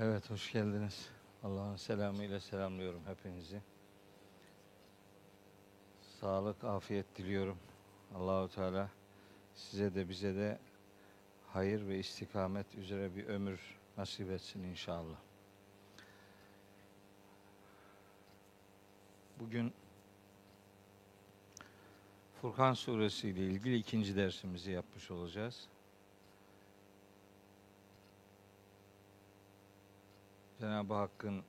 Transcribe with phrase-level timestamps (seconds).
[0.00, 1.08] Evet, hoş geldiniz.
[1.42, 3.60] Allah'ın selamıyla selamlıyorum hepinizi.
[6.20, 7.58] Sağlık, afiyet diliyorum.
[8.14, 8.90] Allahu Teala
[9.54, 10.58] size de bize de
[11.46, 13.60] hayır ve istikamet üzere bir ömür
[13.96, 15.16] nasip etsin inşallah.
[19.40, 19.72] Bugün
[22.40, 25.68] Furkan suresi ile ilgili ikinci dersimizi yapmış olacağız.
[30.68, 31.42] Cenab-ı Hakk'ın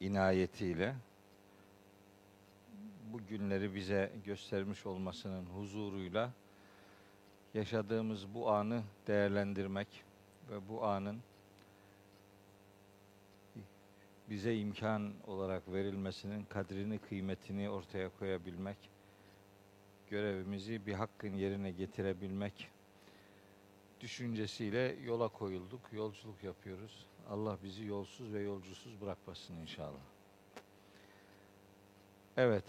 [0.00, 0.94] inayetiyle
[3.12, 6.32] bu günleri bize göstermiş olmasının huzuruyla
[7.54, 10.04] yaşadığımız bu anı değerlendirmek
[10.50, 11.20] ve bu anın
[14.30, 18.78] bize imkan olarak verilmesinin kadrini, kıymetini ortaya koyabilmek,
[20.10, 22.70] görevimizi bir hakkın yerine getirebilmek
[24.00, 27.06] düşüncesiyle yola koyulduk, yolculuk yapıyoruz.
[27.30, 30.00] Allah bizi yolsuz ve yolcusuz bırakmasın inşallah.
[32.36, 32.64] Evet,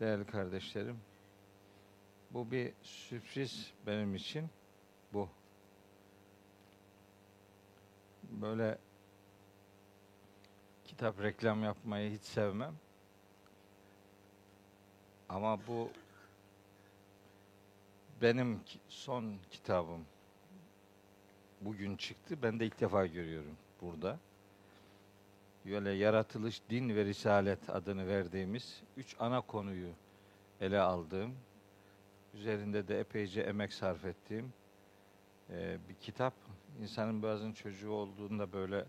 [0.00, 1.00] değerli kardeşlerim,
[2.30, 4.50] bu bir sürpriz benim için.
[5.12, 5.28] Bu.
[8.22, 8.78] Böyle
[10.84, 12.74] kitap reklam yapmayı hiç sevmem.
[15.28, 15.90] Ama bu
[18.22, 20.06] benim son kitabım.
[21.60, 22.38] Bugün çıktı.
[22.42, 24.18] Ben de ilk defa görüyorum burada.
[25.66, 29.90] Böyle yaratılış, din ve risalet adını verdiğimiz üç ana konuyu
[30.60, 31.34] ele aldığım,
[32.34, 34.52] üzerinde de epeyce emek sarf ettiğim
[35.50, 36.34] e, bir kitap.
[36.82, 38.84] İnsanın bazen çocuğu olduğunda böyle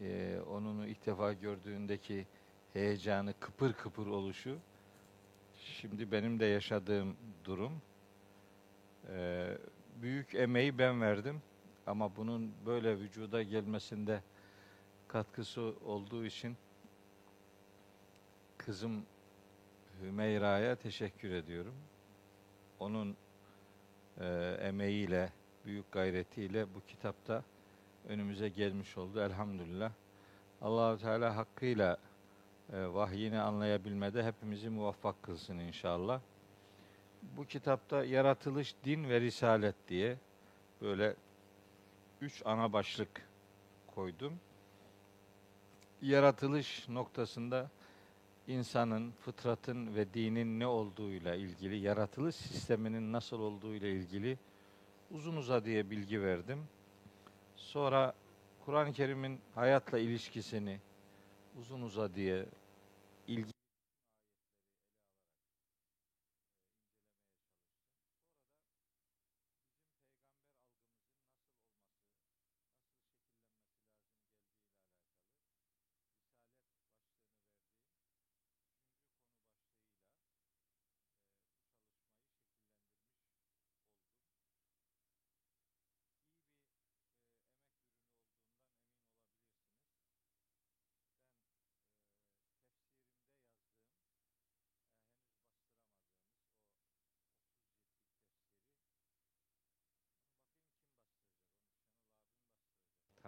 [0.00, 2.26] e, onunu ilk defa gördüğündeki
[2.72, 4.58] heyecanı, kıpır kıpır oluşu,
[5.54, 7.72] şimdi benim de yaşadığım durum.
[9.08, 9.48] E,
[10.02, 11.42] büyük emeği ben verdim.
[11.86, 14.22] Ama bunun böyle vücuda gelmesinde
[15.08, 16.56] katkısı olduğu için
[18.58, 19.02] kızım
[20.02, 21.74] Hümeyra'ya teşekkür ediyorum.
[22.80, 23.16] Onun
[24.20, 24.26] e,
[24.60, 25.32] emeğiyle,
[25.64, 27.42] büyük gayretiyle bu kitapta
[28.08, 29.20] önümüze gelmiş oldu.
[29.20, 29.92] Elhamdülillah.
[30.62, 31.98] Allahu Teala hakkıyla
[32.72, 36.20] e, vahyini anlayabilmede hepimizi muvaffak kılsın inşallah.
[37.22, 40.16] Bu kitapta yaratılış, din ve risalet diye
[40.80, 41.14] böyle
[42.22, 43.28] üç ana başlık
[43.94, 44.40] koydum.
[46.02, 47.70] Yaratılış noktasında
[48.48, 54.38] insanın, fıtratın ve dinin ne olduğuyla ilgili, yaratılış sisteminin nasıl olduğuyla ilgili
[55.10, 56.64] uzun uzadıya bilgi verdim.
[57.56, 58.14] Sonra
[58.64, 60.80] Kur'an-ı Kerim'in hayatla ilişkisini
[61.58, 62.61] uzun uzadıya ilgi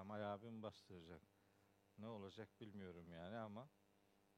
[0.05, 1.23] Kemal abim bastıracak.
[1.99, 3.69] Ne olacak bilmiyorum yani ama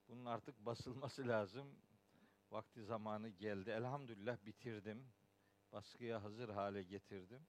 [0.08, 1.66] bunun artık basılması lazım.
[2.50, 3.70] Vakti zamanı geldi.
[3.70, 5.12] Elhamdülillah bitirdim.
[5.72, 7.46] Baskıya hazır hale getirdim.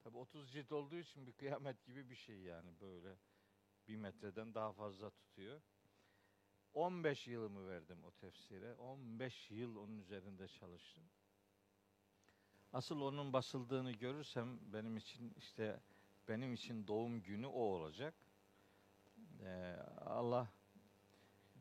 [0.00, 3.16] Tabi 30 cilt olduğu için bir kıyamet gibi bir şey yani böyle
[3.88, 5.60] bir metreden daha fazla tutuyor.
[6.74, 8.74] 15 yılımı verdim o tefsire.
[8.74, 11.04] 15 yıl onun üzerinde çalıştım.
[12.72, 15.80] Asıl onun basıldığını görürsem benim için işte
[16.28, 18.14] benim için doğum günü o olacak.
[19.44, 19.74] Ee,
[20.06, 20.46] Allah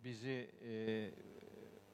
[0.04, 1.12] bizi e,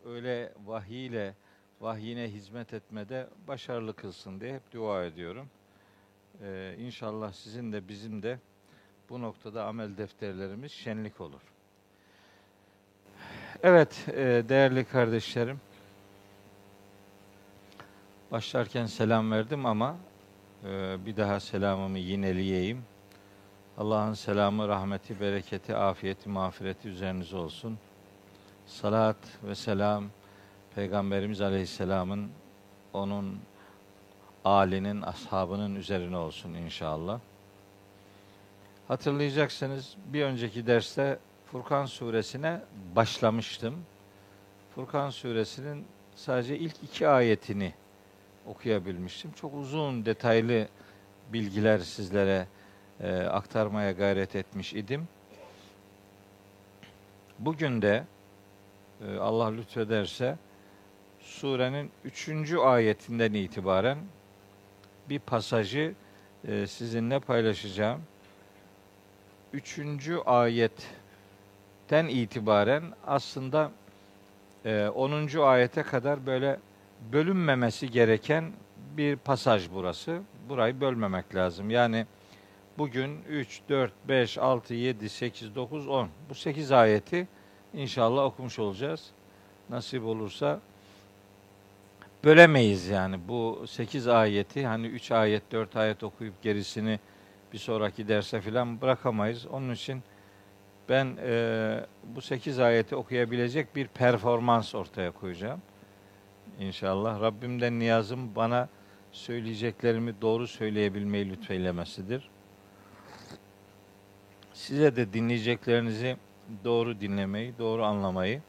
[0.06, 1.36] öyle vahiyle
[1.81, 5.50] vahyine hizmet etmede başarılı kılsın diye hep dua ediyorum.
[6.42, 8.40] Ee, inşallah sizin de bizim de
[9.10, 11.42] bu noktada amel defterlerimiz şenlik olur.
[13.64, 15.62] Evet e, değerli kardeşlerim
[18.31, 19.98] başlarken selam verdim ama
[21.06, 22.83] bir daha selamımı yineleyeyim.
[23.77, 27.77] Allah'ın selamı, rahmeti, bereketi, afiyeti, mağfireti üzerinize olsun.
[28.65, 30.06] Salat ve selam
[30.75, 32.31] Peygamberimiz Aleyhisselam'ın
[32.94, 33.39] onun
[34.45, 37.19] alinin, ashabının üzerine olsun inşallah.
[38.88, 41.19] Hatırlayacaksınız bir önceki derste
[41.51, 42.62] Furkan suresine
[42.95, 43.75] başlamıştım.
[44.75, 47.74] Furkan suresinin sadece ilk iki ayetini
[48.48, 49.31] okuyabilmiştim.
[49.31, 50.68] Çok uzun, detaylı
[51.34, 52.48] bilgiler sizlere
[53.00, 55.07] e, aktarmaya gayret etmiş idim.
[57.40, 58.04] Bugün de
[59.07, 60.38] e, Allah lütfederse
[61.19, 63.98] surenin üçüncü ayetinden itibaren
[65.10, 65.94] bir pasajı
[66.48, 68.01] e, sizinle paylaşacağım.
[69.54, 73.72] Üçüncü ayetten itibaren aslında
[74.66, 75.42] e, 10.
[75.42, 76.60] ayete kadar böyle
[77.12, 78.52] bölünmemesi gereken
[78.98, 80.22] bir pasaj burası.
[80.50, 81.70] Burayı bölmemek lazım.
[81.70, 82.06] Yani
[82.78, 87.28] bugün 3, 4, 5, 6, 7, 8, 9, 10 bu 8 ayeti
[87.74, 89.12] inşallah okumuş olacağız.
[89.70, 90.60] Nasip olursa
[92.24, 97.00] bölemeyiz yani bu 8 ayeti hani 3 ayet 4 ayet okuyup gerisini
[97.54, 99.46] bir sonraki derse filan bırakamayız.
[99.46, 100.04] Onun için
[100.90, 105.62] ben e, bu 8 ayeti okuyabilecek bir performans ortaya koyacağım.
[106.60, 108.70] İnşallah Rabbimden niyazım bana
[109.12, 112.30] söyleyeceklerimi doğru söyleyebilmeyi lütfeylemesidir.
[114.54, 116.18] Size de dinleyeceklerinizi
[116.64, 118.42] doğru dinlemeyi, doğru anlamayı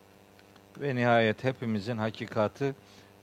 [0.80, 2.74] ve nihayet hepimizin hakikatı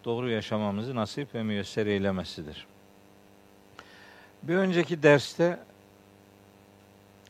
[0.05, 2.67] doğru yaşamamızı nasip ve müyesser eylemesidir.
[4.43, 5.59] Bir önceki derste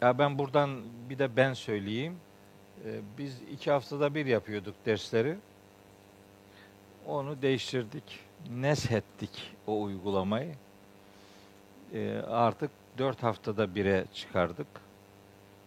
[0.02, 2.18] ya ben buradan bir de ben söyleyeyim.
[2.86, 5.38] Ee, biz iki haftada bir yapıyorduk dersleri.
[7.08, 8.20] Onu değiştirdik.
[8.50, 10.56] Neshettik o uygulamayı.
[11.94, 14.68] Ee, artık dört haftada bire çıkardık.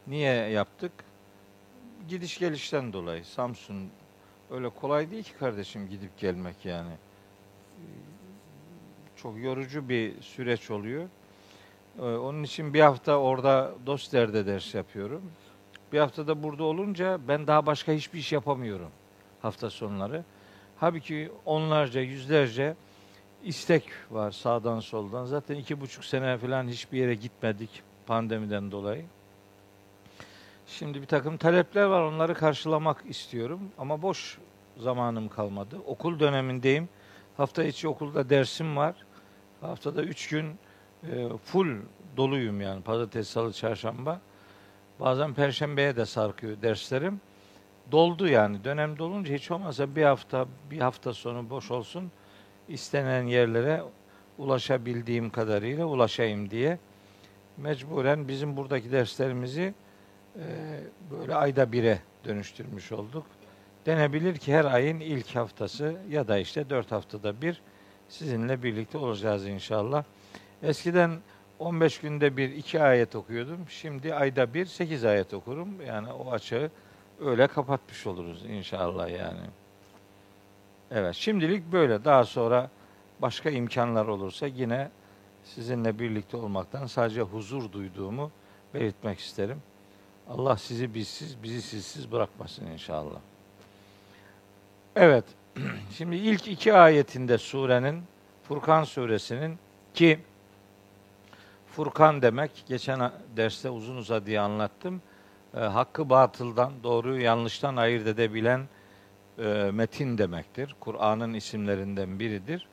[0.07, 0.93] Niye yaptık?
[2.09, 3.25] Gidiş gelişten dolayı.
[3.25, 3.91] Samsun
[4.51, 6.93] öyle kolay değil ki kardeşim gidip gelmek yani.
[9.17, 11.09] Çok yorucu bir süreç oluyor.
[11.99, 15.23] Ee, onun için bir hafta orada Doster'de ders yapıyorum.
[15.93, 18.91] Bir hafta da burada olunca ben daha başka hiçbir iş yapamıyorum
[19.43, 20.25] hafta sonları.
[20.77, 22.75] Halbuki onlarca, yüzlerce
[23.45, 25.25] istek var sağdan soldan.
[25.25, 29.05] Zaten iki buçuk sene falan hiçbir yere gitmedik pandemiden dolayı.
[30.67, 34.39] Şimdi bir takım talepler var onları karşılamak istiyorum ama boş
[34.77, 35.77] zamanım kalmadı.
[35.87, 36.89] Okul dönemindeyim.
[37.37, 38.95] Hafta içi okulda dersim var.
[39.61, 40.59] Haftada üç gün
[41.11, 41.77] e, full
[42.17, 44.21] doluyum yani pazartesi, salı, çarşamba.
[45.01, 47.21] Bazen perşembeye de sarkıyor derslerim.
[47.93, 48.65] Doldu yani.
[48.65, 52.11] Dönem dolunca hiç olmazsa bir hafta, bir hafta sonu boş olsun.
[52.69, 53.83] istenen yerlere
[54.39, 56.79] ulaşabildiğim kadarıyla ulaşayım diye
[57.57, 59.75] mecburen bizim buradaki derslerimizi
[60.37, 60.45] e,
[61.11, 63.27] böyle ayda bire dönüştürmüş olduk.
[63.87, 67.63] Denebilir ki her ayın ilk haftası ya da işte dört haftada bir
[68.09, 70.05] sizinle birlikte olacağız inşallah.
[70.63, 71.11] Eskiden
[71.59, 73.61] 15 günde bir iki ayet okuyordum.
[73.69, 75.69] Şimdi ayda bir sekiz ayet okurum.
[75.87, 76.71] Yani o açığı
[77.21, 79.41] öyle kapatmış oluruz inşallah yani.
[80.91, 82.05] Evet şimdilik böyle.
[82.05, 82.71] Daha sonra
[83.21, 84.91] başka imkanlar olursa yine
[85.45, 88.31] sizinle birlikte olmaktan sadece huzur duyduğumu
[88.75, 89.63] belirtmek isterim.
[90.29, 93.19] Allah sizi bizsiz, bizi sizsiz bırakmasın inşallah.
[94.97, 95.25] Evet,
[95.97, 98.03] şimdi ilk iki ayetinde surenin,
[98.49, 99.59] Furkan suresinin
[99.95, 100.21] ki
[101.67, 105.03] Furkan demek, geçen derste uzun uzadıya anlattım.
[105.57, 108.69] E, hakkı batıldan, doğruyu yanlıştan ayırt edebilen
[109.39, 110.77] e, metin demektir.
[110.81, 112.67] Kur'an'ın isimlerinden biridir.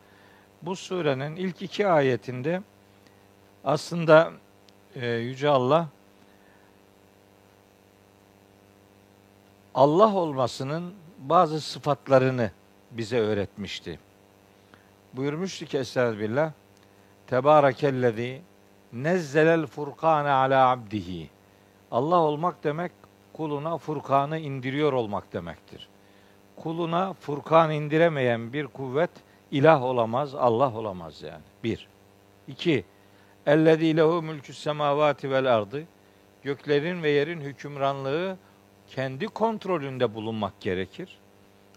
[0.61, 2.61] Bu surenin ilk iki ayetinde
[3.63, 4.31] aslında
[4.95, 5.87] e, Yüce Allah
[9.75, 12.51] Allah olmasının bazı sıfatlarını
[12.91, 13.99] bize öğretmişti.
[15.13, 16.51] Buyurmuştu ki Estağfirullah
[17.27, 18.41] Tebârekellezî
[18.93, 21.29] nezzelel furkâne ala abdihi.
[21.91, 22.91] Allah olmak demek
[23.33, 25.89] kuluna Furkan'ı indiriyor olmak demektir.
[26.55, 29.09] Kuluna Furkan indiremeyen bir kuvvet
[29.51, 31.43] ilah olamaz, Allah olamaz yani.
[31.63, 31.87] Bir.
[32.47, 32.85] İki.
[33.45, 35.83] Ellezî lehu mülkü semavati vel ardı.
[36.43, 38.37] Göklerin ve yerin hükümranlığı
[38.87, 41.17] kendi kontrolünde bulunmak gerekir.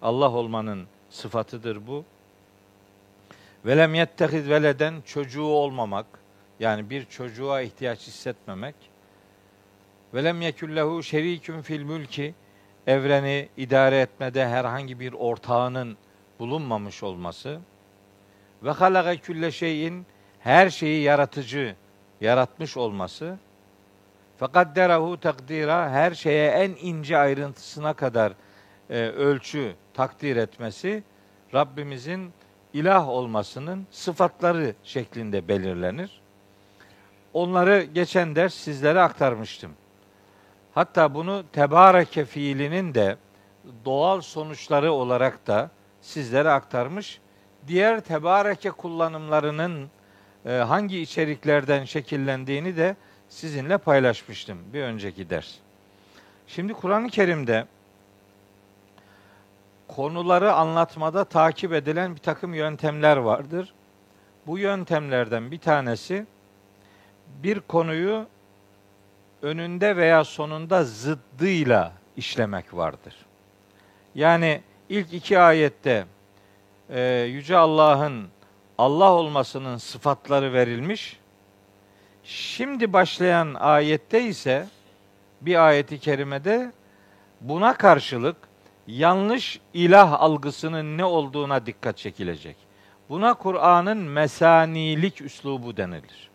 [0.03, 2.05] Allah olmanın sıfatıdır bu.
[3.67, 6.07] Velem yettehiz veleden çocuğu olmamak,
[6.61, 8.75] yani bir çocuğa ihtiyaç hissetmemek.
[10.15, 12.35] Velem yekullehu şerikün fil mülki,
[12.87, 15.97] evreni idare etmede herhangi bir ortağının
[16.39, 17.61] bulunmamış olması.
[18.63, 20.07] Ve halaka külle şeyin,
[20.41, 21.77] her şeyi yaratıcı,
[22.21, 23.39] yaratmış olması.
[24.39, 28.33] Fakat derahu takdira her şeye en ince ayrıntısına kadar
[28.91, 31.03] e, ölçü takdir etmesi
[31.55, 32.33] Rabbimizin
[32.73, 36.21] ilah olmasının sıfatları şeklinde belirlenir.
[37.33, 39.73] Onları geçen ders sizlere aktarmıştım.
[40.75, 43.17] Hatta bunu tebareke fiilinin de
[43.85, 47.21] doğal sonuçları olarak da sizlere aktarmış.
[47.67, 49.91] Diğer tebareke kullanımlarının
[50.47, 52.97] e, hangi içeriklerden şekillendiğini de
[53.29, 55.55] sizinle paylaşmıştım bir önceki ders.
[56.47, 57.67] Şimdi Kur'an-ı Kerim'de
[59.89, 63.75] konuları anlatmada takip edilen bir takım yöntemler vardır.
[64.47, 66.27] Bu yöntemlerden bir tanesi
[67.43, 68.27] bir konuyu
[69.45, 73.15] önünde veya sonunda zıddıyla işlemek vardır.
[74.15, 76.05] Yani ilk iki ayette
[76.91, 78.29] e, Yüce Allah'ın
[78.79, 81.21] Allah olmasının sıfatları verilmiş.
[82.25, 84.67] Şimdi başlayan ayette ise
[85.41, 86.73] bir ayeti kerimede
[87.41, 88.37] buna karşılık
[88.87, 92.57] yanlış ilah algısının ne olduğuna dikkat çekilecek.
[93.09, 96.31] Buna Kur'an'ın mesanilik üslubu denilir.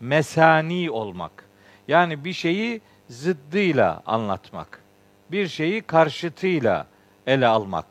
[0.00, 1.51] Mesani olmak.
[1.88, 4.82] Yani bir şeyi zıddıyla anlatmak.
[5.30, 6.86] Bir şeyi karşıtıyla
[7.26, 7.86] ele almak.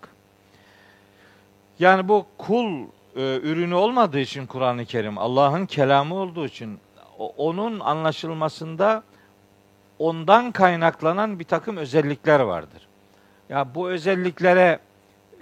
[1.79, 2.83] Yani bu kul
[3.15, 6.79] e, ürünü olmadığı için Kur'an-ı Kerim, Allah'ın kelamı olduğu için
[7.37, 9.03] onun anlaşılmasında
[9.99, 12.87] ondan kaynaklanan bir takım özellikler vardır.
[13.49, 14.79] Ya bu özelliklere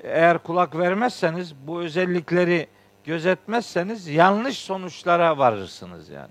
[0.03, 2.68] eğer kulak vermezseniz, bu özellikleri
[3.03, 6.29] gözetmezseniz yanlış sonuçlara varırsınız yani.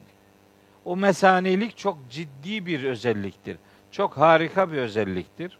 [0.88, 3.56] O mesanilik çok ciddi bir özelliktir.
[3.90, 5.58] Çok harika bir özelliktir.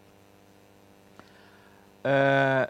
[2.05, 2.67] Ee,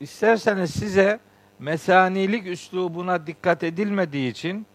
[0.00, 1.20] isterseniz size
[1.58, 4.66] mesanilik üslubuna dikkat edilmediği için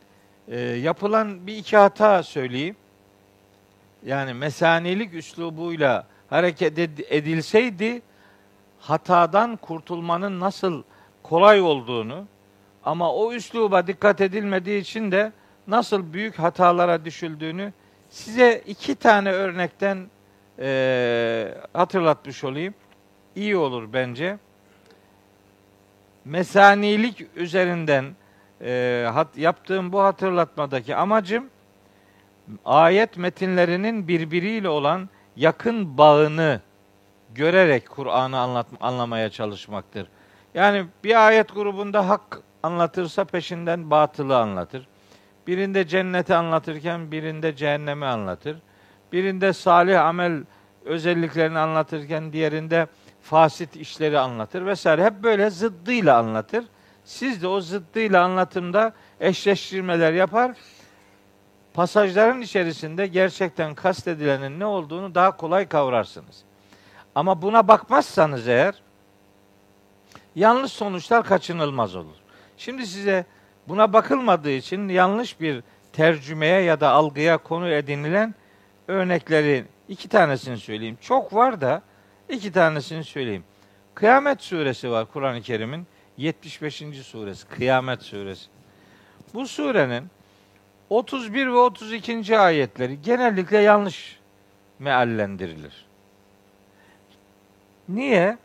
[0.47, 2.75] e, yapılan bir iki hata söyleyeyim.
[4.05, 6.79] Yani mesanilik üslubuyla hareket
[7.09, 8.01] edilseydi
[8.79, 10.83] hatadan kurtulmanın nasıl
[11.23, 12.25] kolay olduğunu
[12.83, 15.31] ama o üsluba dikkat edilmediği için de
[15.67, 17.73] nasıl büyük hatalara düşüldüğünü
[18.09, 20.07] size iki tane örnekten
[20.59, 22.73] e, hatırlatmış olayım.
[23.35, 24.37] İyi olur bence.
[26.25, 28.05] Mesanilik üzerinden
[28.61, 31.49] e, hat, yaptığım bu hatırlatmadaki amacım
[32.65, 36.61] ayet metinlerinin birbiriyle olan yakın bağını
[37.35, 40.07] görerek Kur'an'ı anlamaya çalışmaktır.
[40.53, 44.87] Yani bir ayet grubunda hak anlatırsa peşinden batılı anlatır.
[45.47, 48.57] Birinde cenneti anlatırken birinde cehennemi anlatır.
[49.11, 50.43] Birinde salih amel
[50.85, 52.87] özelliklerini anlatırken diğerinde
[53.21, 55.05] fasit işleri anlatır vesaire.
[55.05, 56.65] Hep böyle zıddıyla anlatır.
[57.03, 60.51] Siz de o zıddıyla anlatımda eşleştirmeler yapar.
[61.73, 66.43] Pasajların içerisinde gerçekten kastedilenin ne olduğunu daha kolay kavrarsınız.
[67.15, 68.75] Ama buna bakmazsanız eğer
[70.35, 72.15] yanlış sonuçlar kaçınılmaz olur.
[72.57, 73.25] Şimdi size
[73.67, 78.35] buna bakılmadığı için yanlış bir tercümeye ya da algıya konu edinilen
[78.87, 80.97] örnekleri iki tanesini söyleyeyim.
[81.01, 81.81] Çok var da
[82.29, 83.43] iki tanesini söyleyeyim.
[83.95, 86.83] Kıyamet suresi var Kur'an-ı Kerim'in 75.
[87.03, 87.47] suresi.
[87.47, 88.47] Kıyamet suresi.
[89.33, 90.03] Bu surenin
[90.89, 92.39] 31 ve 32.
[92.39, 94.19] ayetleri genellikle yanlış
[94.79, 95.85] meallendirilir.
[97.89, 98.37] Niye?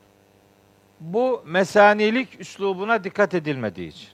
[1.01, 4.09] Bu mesanilik üslubuna dikkat edilmediği için.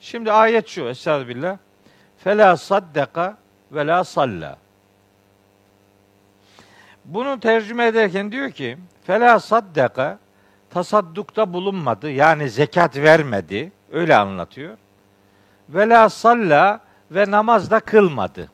[0.00, 1.58] Şimdi ayet şu Estağfirullah.
[2.18, 3.36] Fela saddaka
[3.72, 4.58] ve la salla.
[7.04, 10.18] Bunu tercüme ederken diyor ki Fela saddaka
[10.70, 12.10] tasaddukta bulunmadı.
[12.10, 13.72] Yani zekat vermedi.
[13.92, 14.76] Öyle anlatıyor.
[15.68, 18.50] Ve la salla ve namaz da kılmadı.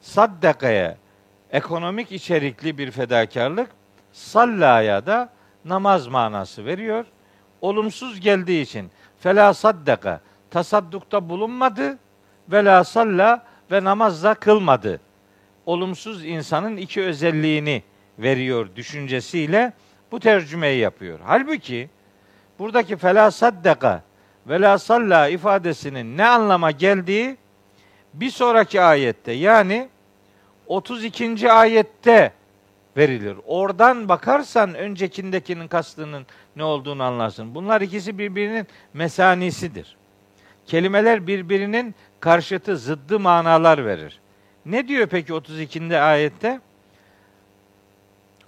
[0.00, 0.96] Saddakaya
[1.50, 3.70] ekonomik içerikli bir fedakarlık,
[4.12, 5.28] sallaya da
[5.64, 7.04] namaz manası veriyor.
[7.60, 8.90] Olumsuz geldiği için
[9.20, 10.20] fela saddaka
[10.54, 11.98] tasaddukta bulunmadı
[12.48, 15.00] ve la salla ve namazda kılmadı.
[15.66, 17.82] Olumsuz insanın iki özelliğini
[18.18, 19.72] veriyor düşüncesiyle
[20.12, 21.18] bu tercümeyi yapıyor.
[21.24, 21.90] Halbuki
[22.58, 24.02] buradaki fela saddaka
[24.46, 27.36] ve la salla ifadesinin ne anlama geldiği
[28.14, 29.88] bir sonraki ayette yani
[30.66, 31.52] 32.
[31.52, 32.32] ayette
[32.96, 33.36] verilir.
[33.46, 37.54] Oradan bakarsan öncekindekinin kastının ne olduğunu anlarsın.
[37.54, 39.96] Bunlar ikisi birbirinin mesanisidir.
[40.66, 44.20] Kelimeler birbirinin karşıtı, zıddı manalar verir.
[44.66, 45.98] Ne diyor peki 32.
[45.98, 46.60] ayette?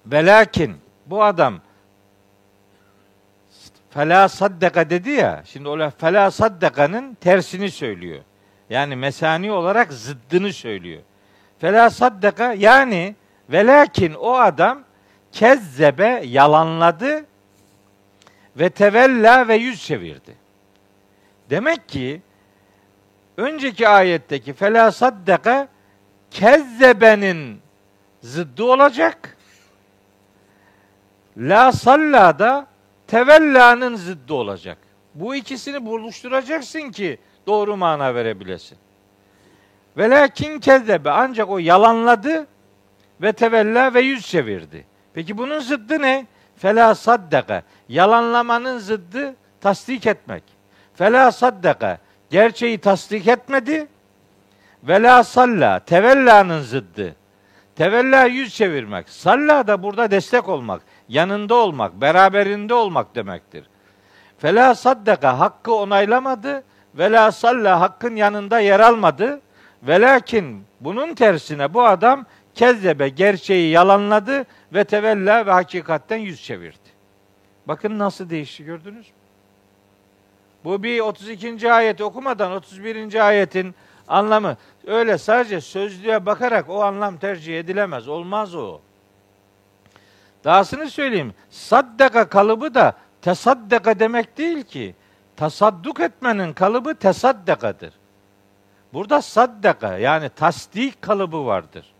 [0.06, 1.60] Velakin bu adam
[3.90, 5.42] fela saddaka dedi ya.
[5.46, 8.20] Şimdi o fela saddaka'nın tersini söylüyor.
[8.70, 11.02] Yani mesani olarak zıddını söylüyor.
[11.58, 13.14] Fela saddaka yani
[13.50, 14.82] velakin o adam
[15.32, 17.24] kezzebe yalanladı
[18.56, 20.45] ve tevella ve yüz çevirdi.
[21.50, 22.22] Demek ki
[23.36, 25.68] önceki ayetteki fela saddaka
[26.30, 27.60] kezzebenin
[28.20, 29.36] zıddı olacak.
[31.36, 32.66] La salla da
[33.06, 34.78] tevellanın zıddı olacak.
[35.14, 38.78] Bu ikisini buluşturacaksın ki doğru mana verebilesin.
[39.96, 42.46] Velakin kezzebe ancak o yalanladı
[43.22, 44.86] ve tevella ve yüz çevirdi.
[45.14, 46.26] Peki bunun zıddı ne?
[46.56, 47.62] Fela saddaka.
[47.88, 50.55] Yalanlamanın zıddı tasdik etmek.
[50.96, 51.98] Fela saddaka.
[52.30, 53.86] Gerçeği tasdik etmedi.
[54.82, 55.80] Vela salla.
[55.80, 57.16] Tevella'nın zıddı.
[57.76, 59.08] Tevella yüz çevirmek.
[59.08, 63.64] Salla da burada destek olmak, yanında olmak, beraberinde olmak demektir.
[64.38, 66.64] Fela saddaka hakkı onaylamadı.
[66.94, 69.40] Vela salla hakkın yanında yer almadı.
[69.82, 76.88] Velakin bunun tersine bu adam kezzebe gerçeği yalanladı ve tevella ve hakikatten yüz çevirdi.
[77.68, 79.25] Bakın nasıl değişti gördünüz mü?
[80.66, 81.72] Bu bir 32.
[81.72, 83.26] ayet okumadan 31.
[83.26, 83.74] ayetin
[84.08, 84.56] anlamı
[84.86, 88.08] öyle sadece sözlüğe bakarak o anlam tercih edilemez.
[88.08, 88.80] Olmaz o.
[90.44, 91.34] Dahasını söyleyeyim.
[91.50, 92.92] Saddaka kalıbı da
[93.22, 94.94] tesaddaka demek değil ki.
[95.36, 97.92] Tasadduk etmenin kalıbı tesaddakadır.
[98.92, 101.92] Burada saddaka yani tasdik kalıbı vardır.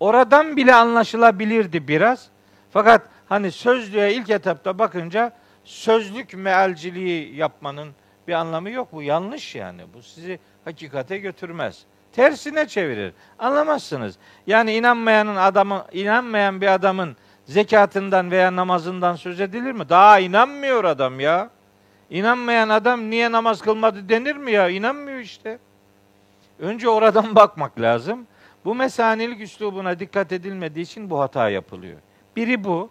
[0.00, 2.28] Oradan bile anlaşılabilirdi biraz.
[2.70, 5.32] Fakat hani sözlüğe ilk etapta bakınca
[5.66, 7.92] sözlük mealciliği yapmanın
[8.28, 8.88] bir anlamı yok.
[8.92, 9.82] Bu yanlış yani.
[9.94, 11.84] Bu sizi hakikate götürmez.
[12.12, 13.12] Tersine çevirir.
[13.38, 14.18] Anlamazsınız.
[14.46, 19.88] Yani inanmayanın adamı, inanmayan bir adamın zekatından veya namazından söz edilir mi?
[19.88, 21.50] Daha inanmıyor adam ya.
[22.10, 24.68] İnanmayan adam niye namaz kılmadı denir mi ya?
[24.68, 25.58] İnanmıyor işte.
[26.58, 28.26] Önce oradan bakmak lazım.
[28.64, 31.98] Bu mesanilik üslubuna dikkat edilmediği için bu hata yapılıyor.
[32.36, 32.90] Biri bu.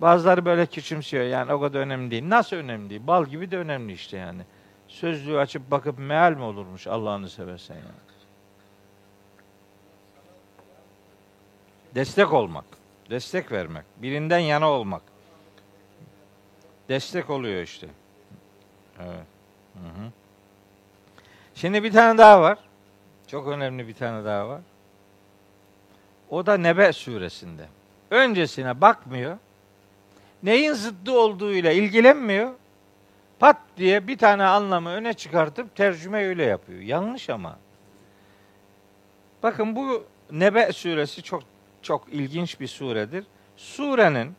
[0.00, 2.28] Bazıları böyle küçümsüyor yani o kadar önemli değil.
[2.28, 3.06] Nasıl önemli değil?
[3.06, 4.42] Bal gibi de önemli işte yani.
[4.88, 8.06] Sözlüğü açıp bakıp meal mi olurmuş Allah'ını seversen yani.
[11.94, 12.64] Destek olmak,
[13.10, 15.02] destek vermek, birinden yana olmak.
[16.88, 17.86] Destek oluyor işte.
[19.00, 19.26] Evet.
[19.74, 20.10] Hı hı.
[21.54, 22.58] Şimdi bir tane daha var.
[23.26, 24.60] Çok önemli bir tane daha var.
[26.30, 27.66] O da Nebe suresinde.
[28.10, 29.38] Öncesine bakmıyor.
[30.42, 32.52] Neyin zıddı olduğuyla ilgilenmiyor.
[33.38, 36.80] Pat diye bir tane anlamı öne çıkartıp tercüme öyle yapıyor.
[36.80, 37.58] Yanlış ama.
[39.42, 41.42] Bakın bu Nebe suresi çok
[41.82, 43.24] çok ilginç bir suredir.
[43.56, 44.34] Surenin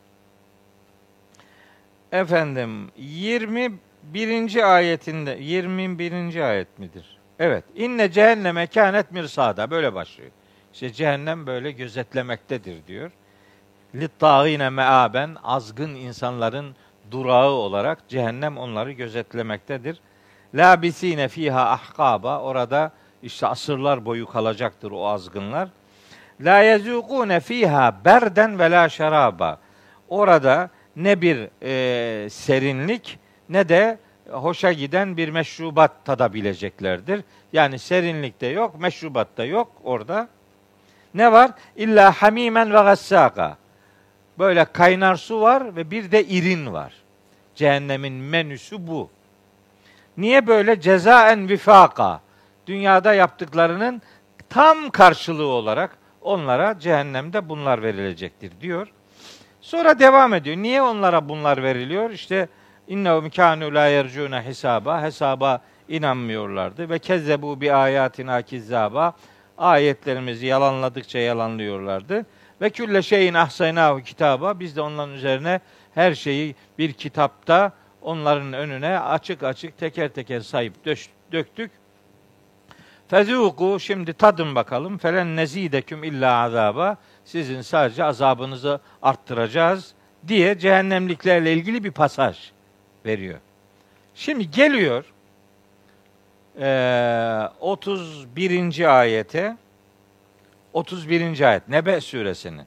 [2.11, 4.75] efendim 21.
[4.75, 6.49] ayetinde 21.
[6.49, 7.17] ayet midir?
[7.39, 7.63] Evet.
[7.75, 9.71] İnne cehenneme kânet mirsada.
[9.71, 10.31] Böyle başlıyor.
[10.73, 13.11] İşte cehennem böyle gözetlemektedir diyor.
[13.95, 16.75] Littâgîne meaben azgın insanların
[17.11, 19.99] durağı olarak cehennem onları gözetlemektedir.
[20.53, 22.91] La bisine fiha ahkaba orada
[23.23, 25.69] işte asırlar boyu kalacaktır o azgınlar.
[26.41, 29.59] La yezûkûne fiha berden ve la şaraba.
[30.09, 33.19] Orada ne bir e, serinlik
[33.49, 33.97] ne de
[34.29, 37.23] hoşa giden bir meşrubat tadabileceklerdir.
[37.53, 40.27] Yani serinlik de yok, meşrubat da yok orada.
[41.13, 41.51] Ne var?
[41.75, 43.57] İlla hamimen ve gassaka.
[44.39, 46.93] Böyle kaynar su var ve bir de irin var.
[47.55, 49.09] Cehennemin menüsü bu.
[50.17, 52.21] Niye böyle cezaen vifaka?
[52.67, 54.01] Dünyada yaptıklarının
[54.49, 58.87] tam karşılığı olarak onlara cehennemde bunlar verilecektir diyor.
[59.61, 60.57] Sonra devam ediyor.
[60.57, 62.09] Niye onlara bunlar veriliyor?
[62.09, 62.47] İşte
[62.87, 65.01] innehum kânû lâ yercûne hesaba.
[65.01, 66.89] Hesaba inanmıyorlardı.
[66.89, 69.13] Ve kezzebu bi ayatina kizzaba.
[69.57, 72.25] Ayetlerimizi yalanladıkça yalanlıyorlardı.
[72.61, 74.59] Ve külle şeyin ahsaynahu kitaba.
[74.59, 75.59] Biz de onların üzerine
[75.93, 80.73] her şeyi bir kitapta onların önüne açık açık teker teker sayıp
[81.31, 81.71] döktük.
[83.07, 84.97] Fezuku şimdi tadın bakalım.
[84.97, 86.97] Felen nezideküm illa azaba.
[87.25, 89.93] Sizin sadece azabınızı arttıracağız
[90.27, 92.37] diye cehennemliklerle ilgili bir pasaj
[93.05, 93.39] veriyor.
[94.15, 95.05] Şimdi geliyor
[96.59, 98.99] e, 31.
[98.99, 99.57] ayete
[100.77, 101.41] 31.
[101.41, 102.65] ayet Nebe suresinin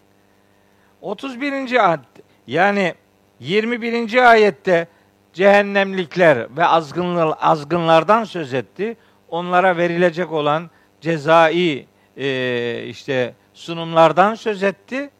[1.00, 1.88] 31.
[1.88, 2.00] ayet
[2.46, 2.94] yani
[3.40, 4.30] 21.
[4.30, 4.88] ayette
[5.32, 8.96] cehennemlikler ve azgınlar, azgınlardan söz etti.
[9.28, 10.70] Onlara verilecek olan
[11.00, 15.10] cezai e, işte sunumlardan söz etti.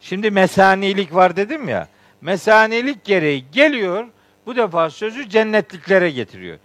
[0.00, 1.88] Şimdi mesanilik var dedim ya.
[2.20, 4.06] Mesanilik gereği geliyor.
[4.46, 6.58] Bu defa sözü cennetliklere getiriyor.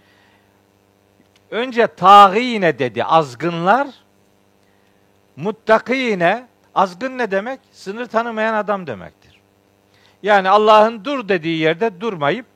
[1.50, 3.88] Önce tağine dedi azgınlar.
[5.38, 7.60] Muttakine azgın ne demek?
[7.72, 9.40] Sınır tanımayan adam demektir.
[10.22, 12.46] Yani Allah'ın dur dediği yerde durmayıp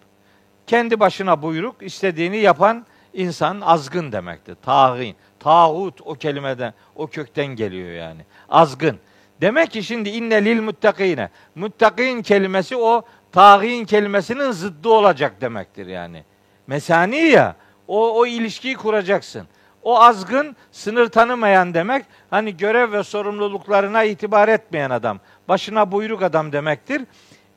[0.67, 4.57] kendi başına buyruk istediğini yapan insan azgın demektir.
[4.63, 5.17] Tağin.
[5.41, 8.21] Tağut o kelimeden, o kökten geliyor yani.
[8.49, 8.99] Azgın.
[9.41, 11.29] Demek ki şimdi inne lil muttakine.
[11.55, 16.25] Muttakin kelimesi o tağin kelimesinin zıddı olacak demektir yani.
[16.67, 17.57] Mesani ya
[17.89, 19.47] o, o ilişkiyi kuracaksın.
[19.83, 22.05] O azgın, sınır tanımayan demek.
[22.31, 25.21] Hani görev ve sorumluluklarına itibar etmeyen adam.
[25.49, 27.03] Başına buyruk adam demektir.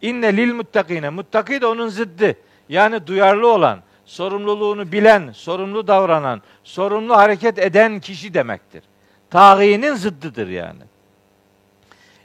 [0.01, 1.09] İnne lil muttakine.
[1.09, 2.35] Muttaki de onun zıddı.
[2.69, 8.83] Yani duyarlı olan, sorumluluğunu bilen, sorumlu davranan, sorumlu hareket eden kişi demektir.
[9.29, 10.81] Tağinin zıddıdır yani.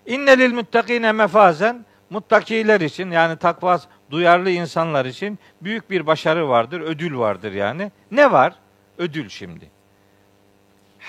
[0.07, 6.81] İnne lil muttakine mefazen muttakiler için yani takva duyarlı insanlar için büyük bir başarı vardır,
[6.81, 7.93] ödül vardır yani.
[8.11, 8.55] Ne var?
[8.99, 9.71] Ödül şimdi.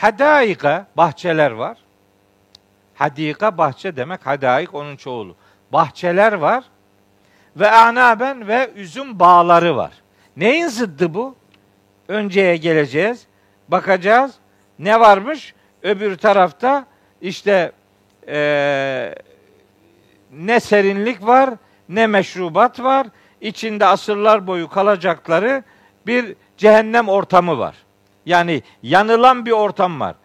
[0.02, 1.78] Hadaika bahçeler var.
[2.96, 5.36] Hadika bahçe demek, hadaik onun çoğulu.
[5.74, 6.64] Bahçeler var
[7.56, 9.92] ve anaben ve üzüm bağları var.
[10.38, 11.36] Neyin zıddı bu?
[12.08, 13.28] Önceye geleceğiz.
[13.68, 14.36] Bakacağız.
[14.80, 15.54] Ne varmış?
[15.84, 16.86] Öbür tarafta
[17.22, 17.72] işte
[18.28, 19.16] ee,
[20.32, 21.50] ne serinlik var,
[21.90, 23.08] ne meşrubat var.
[23.42, 25.64] İçinde asırlar boyu kalacakları
[26.08, 27.76] bir cehennem ortamı var.
[28.26, 30.16] Yani yanılan bir ortam var.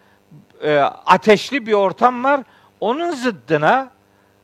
[0.63, 2.41] E, ateşli bir ortam var.
[2.79, 3.89] Onun zıddına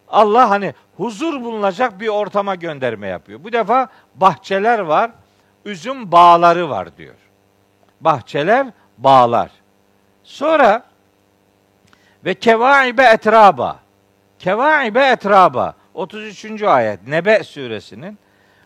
[0.07, 3.43] Allah hani huzur bulunacak bir ortama gönderme yapıyor.
[3.43, 5.11] Bu defa bahçeler var,
[5.65, 7.15] üzüm bağları var diyor.
[8.01, 9.51] Bahçeler, bağlar.
[10.23, 10.83] Sonra
[12.25, 13.79] ve kevaibe etraba.
[14.39, 15.75] Kevaibe etraba.
[15.93, 16.63] 33.
[16.63, 18.19] ayet Nebe suresinin.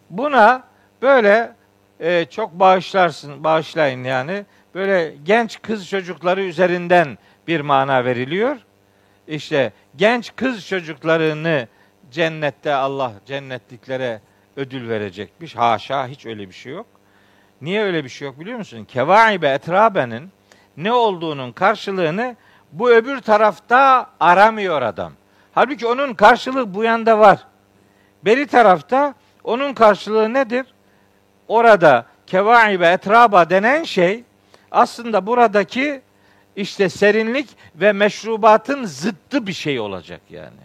[0.10, 0.64] Buna
[1.02, 1.52] böyle
[2.00, 4.46] e, çok bağışlarsın, bağışlayın yani.
[4.78, 8.58] Böyle genç kız çocukları üzerinden bir mana veriliyor.
[9.28, 11.68] İşte genç kız çocuklarını
[12.12, 14.22] cennette Allah cennetliklere
[14.56, 15.56] ödül verecekmiş.
[15.56, 16.86] Haşa hiç öyle bir şey yok.
[17.62, 18.86] Niye öyle bir şey yok biliyor musun?
[18.86, 20.30] Kevaibe etrabenin
[20.78, 22.36] ne olduğunun karşılığını
[22.72, 25.14] bu öbür tarafta aramıyor adam.
[25.52, 27.40] Halbuki onun karşılığı bu yanda var.
[28.26, 29.14] Beri tarafta
[29.44, 30.66] onun karşılığı nedir?
[31.48, 34.24] Orada kevaibe etraba denen şey
[34.72, 36.02] aslında buradaki
[36.56, 40.60] işte serinlik ve meşrubatın zıttı bir şey olacak yani.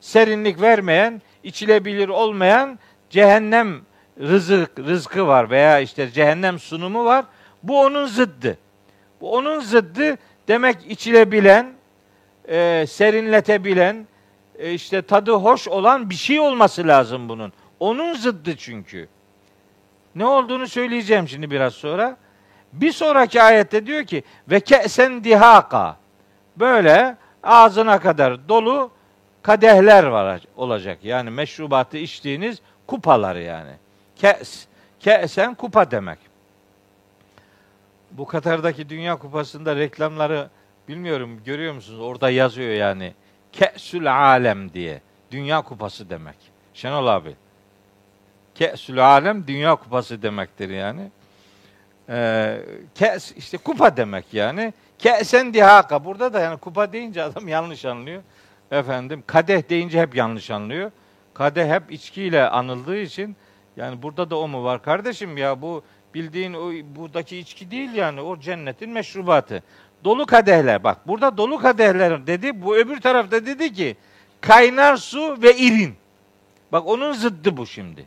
[0.00, 2.78] Serinlik vermeyen, içilebilir olmayan
[3.10, 3.80] cehennem
[4.20, 7.24] rızık, rızkı var veya işte cehennem sunumu var.
[7.62, 8.58] Bu onun zıddı.
[9.20, 11.72] Bu onun zıddı demek içilebilen,
[12.48, 14.06] e, serinletebilen,
[14.58, 17.52] e, işte tadı hoş olan bir şey olması lazım bunun.
[17.80, 19.08] Onun zıddı çünkü.
[20.14, 22.16] Ne olduğunu söyleyeceğim şimdi biraz sonra.
[22.72, 25.96] Bir sonraki ayette diyor ki ve ke'sen dihaka.
[26.56, 28.90] Böyle ağzına kadar dolu
[29.42, 30.98] kadehler var olacak.
[31.02, 33.72] Yani meşrubatı içtiğiniz kupalar yani.
[34.16, 34.66] Ke's.
[35.00, 36.18] Ke'sen kupa demek.
[38.10, 40.48] Bu Katar'daki Dünya Kupası'nda reklamları
[40.88, 42.00] bilmiyorum görüyor musunuz?
[42.00, 43.14] Orada yazıyor yani.
[43.52, 45.00] Ke'sül alem diye.
[45.30, 46.36] Dünya kupası demek.
[46.74, 47.36] Şenol abi.
[48.54, 51.10] Ke'sül alem dünya kupası demektir yani.
[52.10, 52.62] Ee,
[52.94, 54.72] kes işte kupa demek yani.
[54.98, 56.04] Ke'sen dihaka.
[56.04, 58.22] Burada da yani kupa deyince adam yanlış anlıyor.
[58.70, 60.90] Efendim kadeh deyince hep yanlış anlıyor.
[61.34, 63.36] Kadeh hep içkiyle anıldığı için
[63.76, 65.82] yani burada da o mu var kardeşim ya bu
[66.14, 69.62] bildiğin o buradaki içki değil yani o cennetin meşrubatı.
[70.04, 73.96] Dolu kadehler bak burada dolu kadehler dedi bu öbür tarafta dedi ki
[74.40, 75.94] kaynar su ve irin.
[76.72, 78.06] Bak onun zıddı bu şimdi.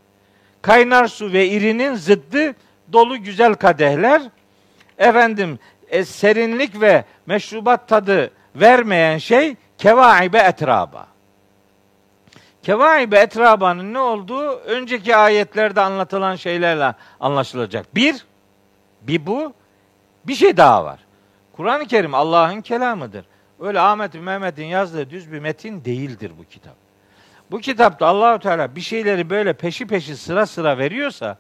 [0.62, 2.56] Kaynar su ve irinin zıddı
[2.92, 4.22] dolu güzel kadehler.
[4.98, 11.08] Efendim e, serinlik ve meşrubat tadı vermeyen şey kevaibe etraba.
[12.64, 17.96] Kevaibe etrabanın ne olduğu önceki ayetlerde anlatılan şeylerle anlaşılacak.
[17.96, 18.26] Bir,
[19.02, 19.54] bir bu,
[20.28, 21.00] bir şey daha var.
[21.54, 23.26] Kur'an-ı Kerim Allah'ın kelamıdır.
[23.60, 26.76] Öyle Ahmet Mehmet'in yazdığı düz bir metin değildir bu kitap.
[27.52, 31.38] Bu kitapta Allahu Teala bir şeyleri böyle peşi peşi sıra sıra veriyorsa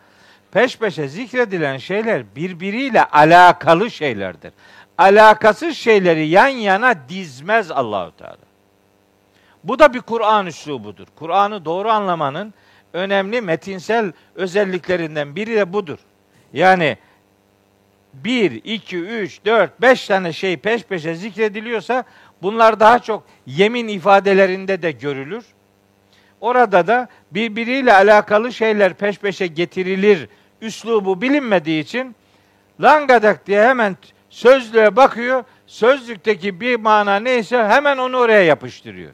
[0.53, 4.53] peş peşe zikredilen şeyler birbiriyle alakalı şeylerdir.
[4.97, 8.37] Alakasız şeyleri yan yana dizmez Allahu Teala.
[9.63, 11.07] Bu da bir Kur'an üslubudur.
[11.15, 12.53] Kur'an'ı doğru anlamanın
[12.93, 15.97] önemli metinsel özelliklerinden biri de budur.
[16.53, 16.97] Yani
[18.13, 22.03] bir, iki, üç, dört, beş tane şey peş peşe zikrediliyorsa
[22.41, 25.45] bunlar daha çok yemin ifadelerinde de görülür.
[26.41, 30.29] Orada da birbiriyle alakalı şeyler peş peşe getirilir
[30.63, 32.15] üslubu bilinmediği için
[32.81, 33.97] langadak diye hemen
[34.29, 35.43] sözlüğe bakıyor.
[35.67, 39.11] Sözlükteki bir mana neyse hemen onu oraya yapıştırıyor.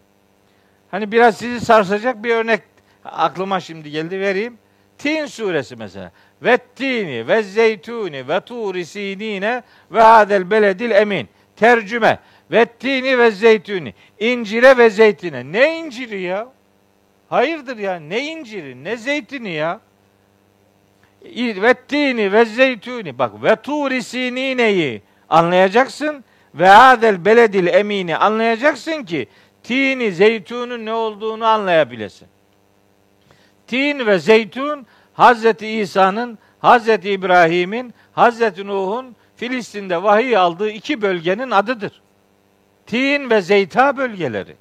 [0.91, 2.62] Hani biraz sizi sarsacak bir örnek
[3.05, 4.57] aklıma şimdi geldi vereyim.
[4.97, 6.12] Tin suresi mesela.
[6.41, 11.29] Ve tini ve zeytuni ve turi sinine ve hadel beledil emin.
[11.55, 12.19] Tercüme.
[12.51, 13.93] Ve tini ve zeytuni.
[14.19, 15.51] İncire ve zeytine.
[15.51, 16.47] Ne inciri ya?
[17.29, 17.99] Hayırdır ya?
[17.99, 18.83] Ne inciri?
[18.83, 19.79] Ne zeytini ya?
[21.25, 23.19] Ve tini ve zeytuni.
[23.19, 26.23] Bak ve turi sinineyi anlayacaksın
[26.55, 29.27] ve hadel beledil emini anlayacaksın ki
[29.63, 32.27] tini zeytunun ne olduğunu anlayabilesin.
[33.67, 42.01] Tin ve zeytun Hazreti İsa'nın, Hazreti İbrahim'in, Hazreti Nuh'un Filistin'de vahiy aldığı iki bölgenin adıdır.
[42.88, 44.55] Tin ve Zeyta bölgeleri.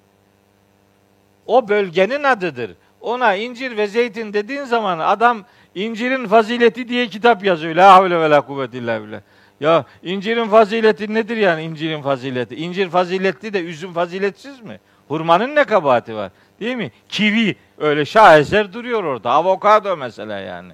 [1.46, 2.70] O bölgenin adıdır.
[3.00, 5.44] Ona incir ve zeytin dediğin zaman adam
[5.84, 7.74] incirin fazileti diye kitap yazıyor.
[7.74, 9.20] La havle ve la kuvvete illa billah.
[9.60, 12.56] Ya incirin fazileti nedir yani incirin fazileti?
[12.56, 14.80] İncir faziletli de üzüm faziletsiz mi?
[15.08, 16.30] Hurmanın ne kabahati var?
[16.60, 16.90] Değil mi?
[17.08, 19.30] Kivi öyle şaheser duruyor orada.
[19.30, 20.72] Avokado mesela yani.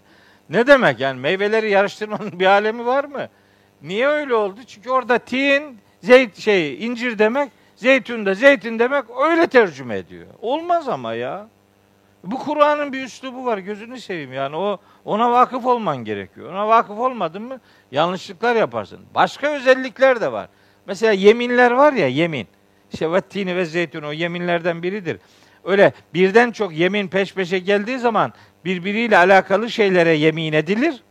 [0.50, 3.28] Ne demek yani meyveleri yarıştırmanın bir alemi var mı?
[3.82, 4.60] Niye öyle oldu?
[4.66, 10.26] Çünkü orada tin, zeyt şey, incir demek, zeytun da zeytin demek öyle tercüme ediyor.
[10.40, 11.48] Olmaz ama ya.
[12.24, 13.58] Bu Kur'an'ın bir üslubu var.
[13.58, 14.56] Gözünü seveyim yani.
[14.56, 16.52] O ona vakıf olman gerekiyor.
[16.52, 17.60] Ona vakıf olmadın mı
[17.92, 19.00] yanlışlıklar yaparsın.
[19.14, 20.48] Başka özellikler de var.
[20.86, 22.46] Mesela yeminler var ya yemin.
[22.92, 25.18] İşte vettini ve zeytun o yeminlerden biridir.
[25.64, 28.32] Öyle birden çok yemin peş peşe geldiği zaman
[28.64, 31.02] birbiriyle alakalı şeylere yemin edilir.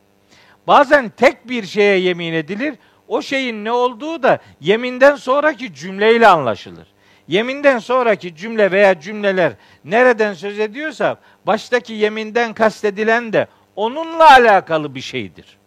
[0.67, 2.75] Bazen tek bir şeye yemin edilir.
[3.07, 6.92] O şeyin ne olduğu da yeminden sonraki cümleyle anlaşılır.
[7.27, 9.53] Yeminden sonraki cümle veya cümleler
[9.85, 15.57] nereden söz ediyorsa baştaki yeminden kastedilen de onunla alakalı bir şeydir.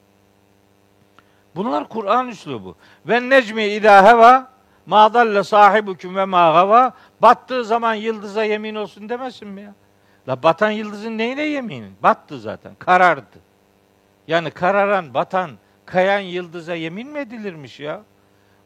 [1.56, 2.76] Bunlar Kur'an üslubu.
[3.08, 4.50] Ve necmi idâ heva
[4.86, 6.92] ma dalle sahibukum ve ma gava
[7.22, 9.74] battığı zaman yıldıza yemin olsun demesin mi ya?
[10.28, 11.92] La batan yıldızın neyine yeminin?
[12.02, 13.38] Battı zaten, karardı.
[14.28, 15.50] Yani kararan, batan,
[15.84, 18.02] kayan yıldıza yemin mi edilirmiş ya?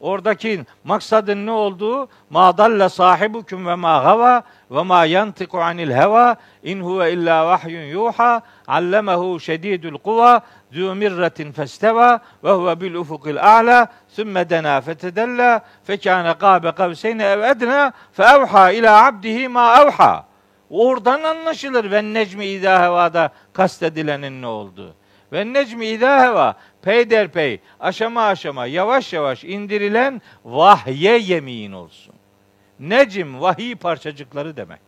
[0.01, 2.09] Oradaki maksadın ne olduğu?
[2.31, 7.85] Ma dalla sahibukum ve ma gava ve ma yantiku anil heva in huve illa vahyun
[7.85, 8.43] yuha.
[8.67, 10.41] Allemehu şedidul kuva
[10.73, 12.21] zu mirratin festeva.
[12.45, 13.89] Ve huve bil ufukil a'la.
[14.09, 15.61] Sümme dena fetedella.
[15.85, 17.93] Fekâne gâbe kavseyne ev edna.
[18.13, 20.25] Fe evha ila abdihi ma evha
[20.71, 21.91] Oradan anlaşılır.
[21.91, 24.95] Ve necmi idâ hevada kastedilenin ne olduğu.
[25.33, 32.15] Ve necmi idâ heva peyderpey, aşama aşama, yavaş yavaş indirilen vahye yemin olsun.
[32.81, 34.81] Necim vahiy parçacıkları demek.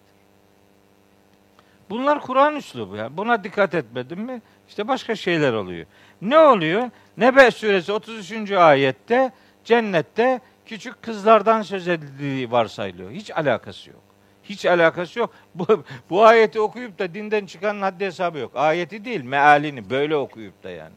[1.91, 3.17] Bunlar Kur'an üslubu ya.
[3.17, 4.43] Buna dikkat etmedin mi?
[4.69, 5.87] İşte başka şeyler oluyor.
[6.23, 6.91] Ne oluyor?
[7.17, 8.53] Nebe suresi 33.
[8.53, 9.33] ayette
[9.65, 13.11] cennette küçük kızlardan söz edildiği varsayılıyor.
[13.11, 14.01] Hiç alakası yok.
[14.45, 15.31] Hiç alakası yok.
[15.55, 18.53] Bu, bu ayeti okuyup da dinden çıkanın haddi hesabı yok.
[18.55, 20.95] Ayeti değil, mealini böyle okuyup da yani.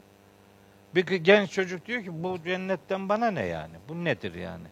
[0.95, 3.73] Bir genç çocuk diyor ki bu cennetten bana ne yani?
[3.89, 4.67] Bu nedir yani?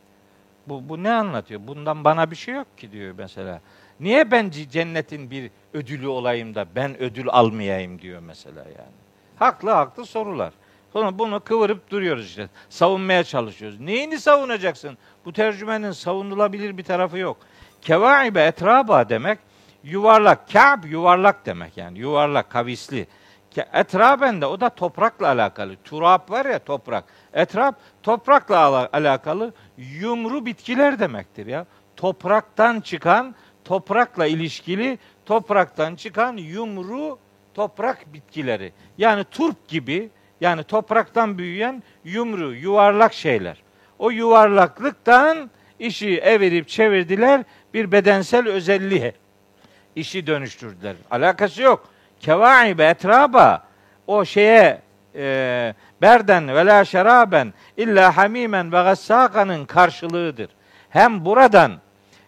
[0.68, 1.62] Bu, bu ne anlatıyor?
[1.68, 3.62] Bundan bana bir şey yok ki diyor mesela.
[4.00, 8.94] Niye ben cennetin bir ödülü olayım da ben ödül almayayım diyor mesela yani.
[9.36, 10.54] Haklı haklı sorular.
[10.94, 12.50] Sonra bunu kıvırıp duruyoruz işte.
[12.70, 13.80] Savunmaya çalışıyoruz.
[13.80, 14.98] Neyini savunacaksın?
[15.26, 17.38] Bu tercümenin savunulabilir bir tarafı yok.
[17.82, 19.40] Kevaibe etraba demek
[19.84, 20.52] yuvarlak.
[20.54, 22.00] Ka'b yuvarlak demek yani.
[22.00, 23.08] Yuvarlak, kavisli.
[23.58, 25.76] Etraben de o da toprakla alakalı.
[25.84, 27.04] Turap var ya toprak.
[27.34, 31.66] Etrap toprakla alakalı yumru bitkiler demektir ya.
[31.96, 33.36] Topraktan çıkan,
[33.66, 37.20] toprakla ilişkili, topraktan çıkan yumru
[37.54, 38.74] toprak bitkileri.
[38.98, 40.10] Yani turp gibi,
[40.42, 43.63] yani topraktan büyüyen yumru, yuvarlak şeyler.
[44.00, 49.13] O yuvarlaklıktan işi evirip çevirdiler, bir bedensel özelliğe
[49.96, 50.96] işi dönüştürdüler.
[51.12, 51.93] Alakası yok
[52.24, 53.64] kevaibe etraba
[54.08, 54.82] o şeye
[55.16, 60.50] e, berden ve la şeraben illa hamimen ve gassakanın karşılığıdır.
[60.90, 61.72] Hem buradan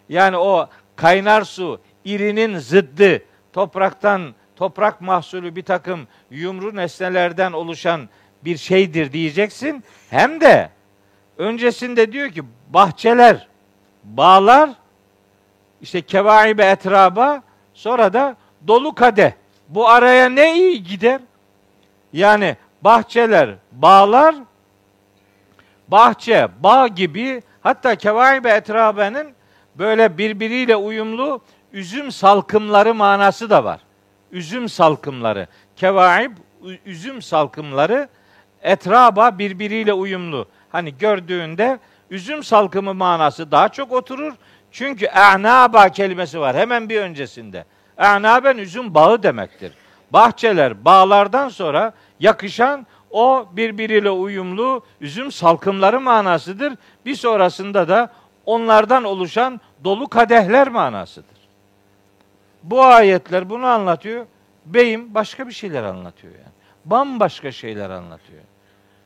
[0.08, 8.08] yani o kaynar su irinin zıddı topraktan toprak mahsulü bir takım yumru nesnelerden oluşan
[8.44, 9.84] bir şeydir diyeceksin.
[10.10, 10.70] Hem de
[11.38, 13.48] öncesinde diyor ki bahçeler,
[14.04, 14.70] bağlar
[15.80, 17.42] işte kevaibe etraba
[17.74, 19.32] sonra da dolu kadeh
[19.68, 21.20] bu araya ne iyi gider?
[22.12, 24.34] Yani bahçeler, bağlar,
[25.88, 29.34] bahçe, bağ gibi hatta kevaibe etrabenin
[29.74, 31.40] böyle birbiriyle uyumlu
[31.72, 33.80] üzüm salkımları manası da var.
[34.32, 35.46] Üzüm salkımları.
[35.76, 36.30] Kevaib,
[36.86, 38.08] üzüm salkımları
[38.62, 40.48] etraba birbiriyle uyumlu.
[40.68, 41.78] Hani gördüğünde
[42.10, 44.32] üzüm salkımı manası daha çok oturur.
[44.70, 47.64] Çünkü e'naba kelimesi var hemen bir öncesinde.
[47.98, 49.72] E'naben üzüm bağı demektir.
[50.10, 56.72] Bahçeler, bağlardan sonra yakışan o birbiriyle uyumlu üzüm salkımları manasıdır.
[57.06, 58.12] Bir sonrasında da
[58.46, 61.36] onlardan oluşan dolu kadehler manasıdır.
[62.62, 64.26] Bu ayetler bunu anlatıyor.
[64.66, 66.52] Beyim başka bir şeyler anlatıyor yani.
[66.84, 68.42] Bambaşka şeyler anlatıyor.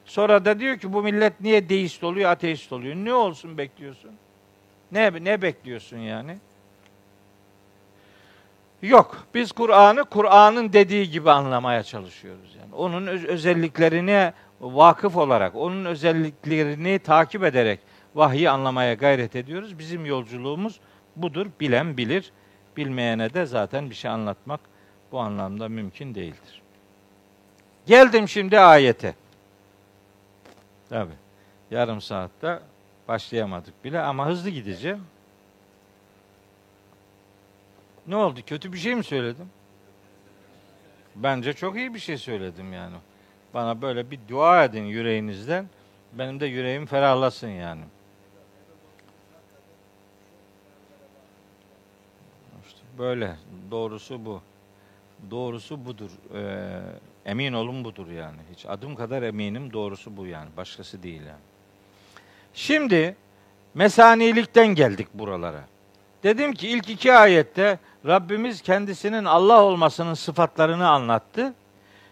[0.04, 2.96] Sonra da diyor ki bu millet niye deist oluyor, ateist oluyor?
[2.96, 4.10] Ne olsun bekliyorsun?
[4.92, 6.38] Ne ne bekliyorsun yani?
[8.82, 9.16] Yok.
[9.34, 12.74] Biz Kur'an'ı Kur'an'ın dediği gibi anlamaya çalışıyoruz yani.
[12.74, 17.80] Onun öz- özelliklerine vakıf olarak, onun özelliklerini takip ederek
[18.14, 19.78] vahyi anlamaya gayret ediyoruz.
[19.78, 20.80] Bizim yolculuğumuz
[21.16, 21.46] budur.
[21.60, 22.32] Bilen bilir.
[22.76, 24.60] Bilmeyene de zaten bir şey anlatmak
[25.12, 26.62] bu anlamda mümkün değildir.
[27.86, 29.14] Geldim şimdi ayete.
[30.88, 31.12] Tabi.
[31.70, 32.60] Yarım saatte
[33.08, 35.00] başlayamadık bile ama hızlı gideceğim.
[38.10, 38.40] Ne oldu?
[38.46, 39.50] Kötü bir şey mi söyledim?
[41.16, 42.96] Bence çok iyi bir şey söyledim yani.
[43.54, 45.66] Bana böyle bir dua edin yüreğinizden.
[46.12, 47.80] Benim de yüreğim ferahlasın yani.
[52.66, 53.36] İşte böyle.
[53.70, 54.40] Doğrusu bu.
[55.30, 56.10] Doğrusu budur.
[56.34, 56.80] Ee,
[57.24, 58.38] emin olun budur yani.
[58.52, 60.48] Hiç adım kadar eminim doğrusu bu yani.
[60.56, 61.42] Başkası değil yani.
[62.54, 63.16] Şimdi
[63.74, 65.64] mesanilikten geldik buralara.
[66.22, 71.54] Dedim ki ilk iki ayette Rabbimiz kendisinin Allah olmasının sıfatlarını anlattı.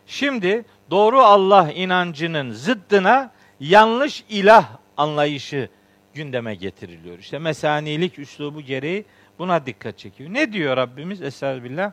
[0.06, 5.68] Şimdi doğru Allah inancının zıddına yanlış ilah anlayışı
[6.14, 7.18] gündeme getiriliyor.
[7.18, 9.04] İşte mesanilik üslubu gereği
[9.38, 10.30] buna dikkat çekiyor.
[10.32, 11.22] Ne diyor Rabbimiz?
[11.22, 11.92] Estağfirullah.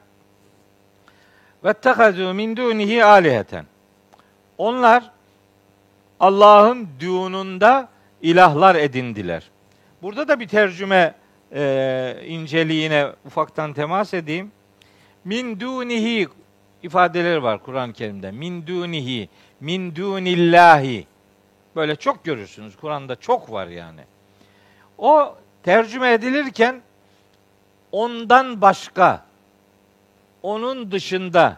[1.63, 3.65] Ve tehazû min dûnihi aliheten.
[4.57, 5.11] Onlar
[6.19, 7.87] Allah'ın düğününde
[8.21, 9.43] ilahlar edindiler.
[10.01, 11.15] Burada da bir tercüme
[11.55, 14.51] e, inceliğine ufaktan temas edeyim.
[15.25, 16.27] Min dunihi
[16.83, 18.31] ifadeleri var Kur'an-ı Kerim'de.
[18.31, 21.07] Min dunihi, min dunillahi.
[21.75, 22.75] Böyle çok görürsünüz.
[22.77, 24.01] Kur'an'da çok var yani.
[24.97, 26.81] O tercüme edilirken
[27.91, 29.25] ondan başka,
[30.43, 31.57] onun dışında,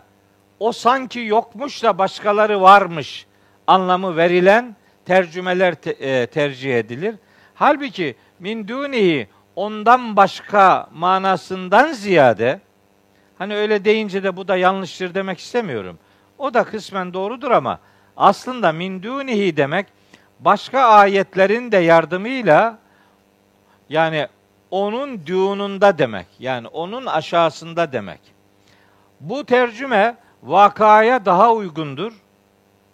[0.60, 3.26] o sanki yokmuş da başkaları varmış
[3.68, 7.16] anlamı verilen tercümeler te, e, tercih edilir.
[7.56, 12.60] Halbuki min dunihi ondan başka manasından ziyade
[13.38, 16.00] hani öyle deyince de bu da yanlıştır demek istemiyorum.
[16.38, 17.80] O da kısmen doğrudur ama
[18.18, 19.88] aslında min dunihi demek
[20.40, 22.78] başka ayetlerin de yardımıyla
[23.90, 24.28] yani
[24.72, 26.28] onun düğününde demek.
[26.40, 28.22] Yani onun aşağısında demek.
[29.20, 32.14] Bu tercüme vakaya daha uygundur.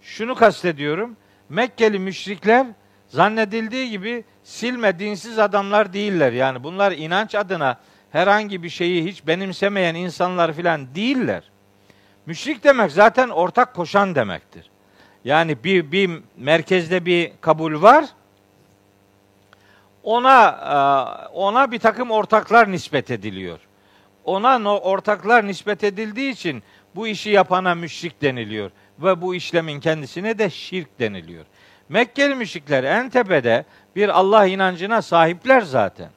[0.02, 1.16] Şunu kastediyorum.
[1.50, 2.68] Mekkeli müşrikler
[3.14, 6.32] zannedildiği gibi silme dinsiz adamlar değiller.
[6.32, 7.78] Yani bunlar inanç adına
[8.12, 11.44] herhangi bir şeyi hiç benimsemeyen insanlar filan değiller.
[12.26, 14.70] Müşrik demek zaten ortak koşan demektir.
[15.26, 18.06] Yani bir, bir merkezde bir kabul var.
[20.04, 20.78] Ona e,
[21.34, 23.60] ona bir takım ortaklar nispet ediliyor.
[24.26, 26.64] Ona ortaklar nispet edildiği için
[26.96, 31.46] bu işi yapana müşrik deniliyor ve bu işlemin kendisine de şirk deniliyor.
[31.94, 36.10] Mekkeli müşrikler en tepede bir Allah inancına sahipler zaten.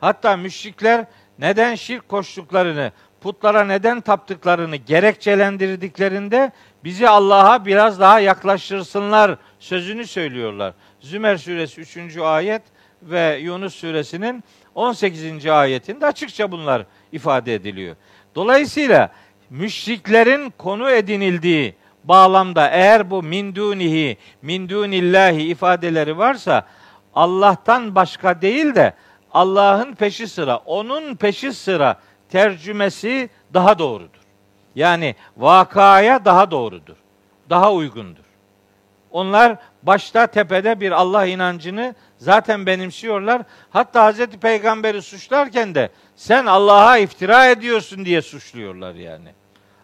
[0.00, 1.04] Hatta müşrikler
[1.38, 6.52] neden şirk koştuklarını, putlara neden taptıklarını gerekçelendirdiklerinde
[6.84, 10.74] bizi Allah'a biraz daha yaklaştırsınlar sözünü söylüyorlar.
[11.00, 12.16] Zümer suresi 3.
[12.16, 12.62] ayet
[13.02, 15.46] ve Yunus suresinin 18.
[15.46, 17.96] ayetinde açıkça bunlar ifade ediliyor.
[18.34, 19.12] Dolayısıyla
[19.50, 26.66] müşriklerin konu edinildiği bağlamda eğer bu min dunihi, min dunillahi ifadeleri varsa
[27.14, 28.94] Allah'tan başka değil de
[29.32, 34.20] Allah'ın peşi sıra, onun peşi sıra tercümesi daha doğrudur.
[34.74, 36.96] Yani vakaya daha doğrudur.
[37.50, 38.24] Daha uygundur.
[39.10, 43.42] Onlar başta tepede bir Allah inancını zaten benimsiyorlar.
[43.70, 49.28] Hatta Hazreti Peygamber'i suçlarken de sen Allah'a iftira ediyorsun diye suçluyorlar yani.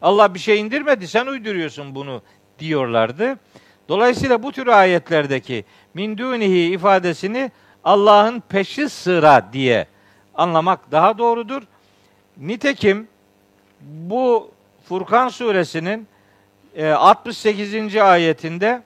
[0.03, 2.23] Allah bir şey indirmedi sen uyduruyorsun bunu
[2.59, 3.39] diyorlardı.
[3.89, 7.51] Dolayısıyla bu tür ayetlerdeki min dunihi ifadesini
[7.85, 9.87] Allah'ın peşi sıra diye
[10.35, 11.63] anlamak daha doğrudur.
[12.37, 13.09] Nitekim
[13.81, 14.51] bu
[14.89, 16.09] Furkan suresinin
[16.95, 17.97] 68.
[17.97, 18.83] E, ayetinde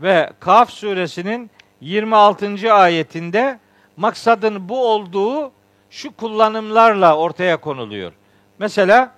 [0.00, 2.72] ve Kaf suresinin 26.
[2.72, 3.58] ayetinde
[3.96, 5.52] maksadın bu olduğu
[5.90, 8.12] şu kullanımlarla ortaya konuluyor.
[8.58, 9.12] Mesela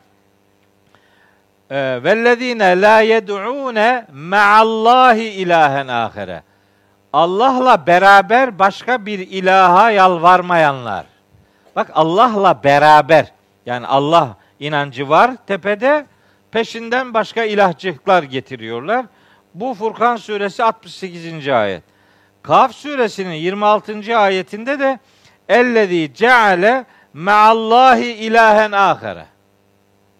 [1.70, 6.42] vellezine la yed'une ma'allahi ilahen ahire.
[7.12, 11.06] Allah'la beraber başka bir ilaha yalvarmayanlar.
[11.76, 13.32] Bak Allah'la beraber
[13.66, 16.06] yani Allah inancı var tepede
[16.50, 19.06] peşinden başka ilahcıklar getiriyorlar.
[19.54, 21.48] Bu Furkan suresi 68.
[21.48, 21.82] ayet.
[22.42, 24.18] Kaf suresinin 26.
[24.18, 24.98] ayetinde de
[25.48, 29.31] ellezî ceale meallahi ilahen ahire.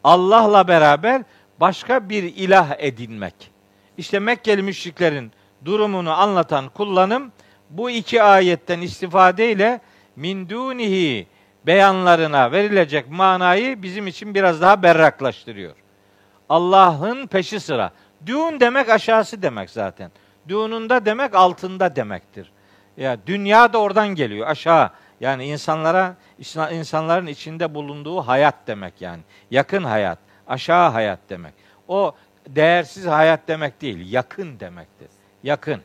[0.05, 1.23] Allah'la beraber
[1.61, 3.35] başka bir ilah edinmek.
[3.97, 5.33] İşte Mekkeli müşriklerin
[5.65, 7.33] durumunu anlatan kullanım
[7.71, 9.81] bu iki ayetten istifadeyle
[10.17, 11.27] min dunihi
[11.67, 15.75] beyanlarına verilecek manayı bizim için biraz daha berraklaştırıyor.
[16.49, 17.93] Allah'ın peşi sıra.
[18.27, 20.11] Dün demek aşağısı demek zaten.
[20.49, 22.53] Düğününde demek altında demektir.
[22.97, 24.91] Ya dünya da oradan geliyor aşağı.
[25.23, 26.17] Yani insanlara
[26.73, 29.23] insanların içinde bulunduğu hayat demek yani.
[29.51, 31.55] Yakın hayat, aşağı hayat demek.
[31.89, 32.15] O
[32.49, 35.09] değersiz hayat demek değil, yakın demektir.
[35.43, 35.81] Yakın.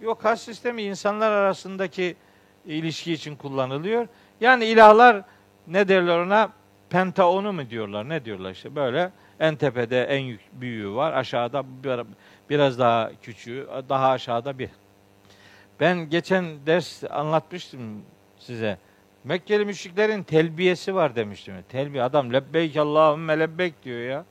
[0.00, 2.16] Yok kas sistemi insanlar arasındaki
[2.66, 4.08] ilişki için kullanılıyor.
[4.40, 5.22] Yani ilahlar
[5.66, 6.52] ne derler ona?
[6.90, 8.08] Pentaonu mu diyorlar?
[8.08, 11.12] Ne diyorlar işte böyle en tepede en büyüğü var.
[11.12, 11.64] Aşağıda
[12.50, 14.70] biraz daha küçüğü, daha aşağıda bir.
[15.80, 18.02] Ben geçen ders anlatmıştım
[18.38, 18.78] size.
[19.24, 21.54] Mekkeli müşriklerin telbiyesi var demiştim.
[21.68, 24.24] Telbiye adam lebbeyk Allahümme lebbeyk diyor ya.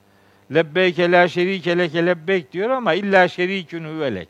[0.53, 4.29] Lebbeyke la şerike leke lebbeyk diyor ama illa şerikün huvelek.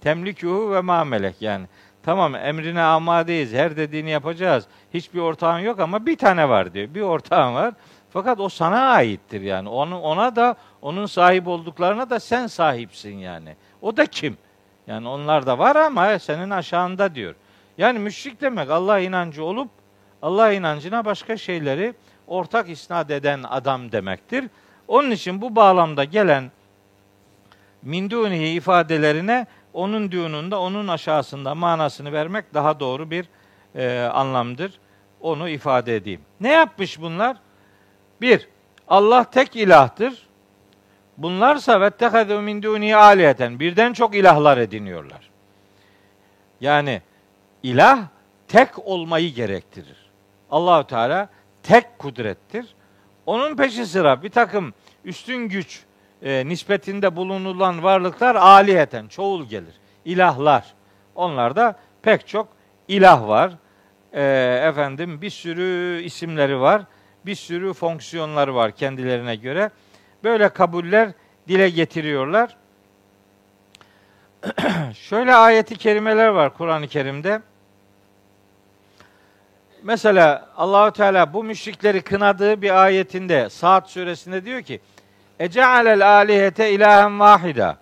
[0.00, 1.66] Temlikuhu ve ma melek yani.
[2.02, 3.52] Tamam emrine amadeyiz.
[3.52, 4.66] Her dediğini yapacağız.
[4.94, 6.94] Hiçbir ortağın yok ama bir tane var diyor.
[6.94, 7.74] Bir ortağın var.
[8.10, 9.68] Fakat o sana aittir yani.
[9.68, 13.56] Onu, ona da onun sahip olduklarına da sen sahipsin yani.
[13.82, 14.36] O da kim?
[14.88, 17.34] Yani onlar da var ama senin aşağında diyor.
[17.78, 19.68] Yani müşrik demek Allah inancı olup
[20.22, 21.94] Allah inancına başka şeyleri
[22.26, 24.44] ortak isnat eden adam demektir.
[24.88, 26.50] Onun için bu bağlamda gelen
[27.82, 33.28] mindunihi ifadelerine onun düğününde onun aşağısında manasını vermek daha doğru bir
[33.74, 34.72] e, anlamdır.
[35.20, 36.20] Onu ifade edeyim.
[36.40, 37.36] Ne yapmış bunlar?
[38.20, 38.48] Bir,
[38.88, 40.27] Allah tek ilahtır.
[41.18, 45.30] Bunlarsa vettehazu min duni aliyeten birden çok ilahlar ediniyorlar.
[46.60, 47.02] Yani
[47.62, 47.98] ilah
[48.48, 50.10] tek olmayı gerektirir.
[50.50, 51.28] Allahu Teala
[51.62, 52.74] tek kudrettir.
[53.26, 55.82] Onun peşi sıra bir takım üstün güç
[56.22, 59.74] e, nispetinde bulunulan varlıklar aliyeten çoğul gelir.
[60.04, 60.74] İlahlar.
[61.14, 62.48] Onlarda pek çok
[62.88, 63.52] ilah var.
[64.12, 64.22] E,
[64.68, 66.82] efendim bir sürü isimleri var
[67.26, 69.70] bir sürü fonksiyonları var kendilerine göre.
[70.24, 71.10] Böyle kabuller
[71.48, 72.56] dile getiriyorlar.
[74.94, 77.40] Şöyle ayeti kerimeler var Kur'an-ı Kerim'de.
[79.82, 84.80] Mesela Allahu Teala bu müşrikleri kınadığı bir ayetinde Saat suresinde diyor ki:
[85.40, 87.76] "Ece'alel alihete ilahen vahida."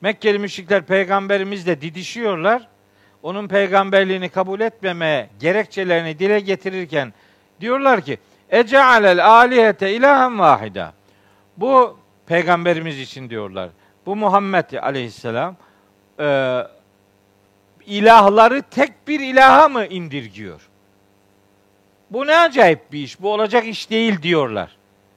[0.00, 2.68] Mekkeli müşrikler peygamberimizle didişiyorlar.
[3.22, 7.12] Onun peygamberliğini kabul etmeme gerekçelerini dile getirirken
[7.60, 8.18] diyorlar ki:
[8.50, 10.92] Ece'alel alihete ilahen vahida.
[11.56, 13.70] Bu peygamberimiz için diyorlar.
[14.06, 15.56] Bu Muhammed aleyhisselam
[16.20, 16.60] e,
[17.86, 20.68] ilahları tek bir ilaha mı indirgiyor?
[22.10, 23.20] Bu ne acayip bir iş.
[23.20, 24.76] Bu olacak iş değil diyorlar.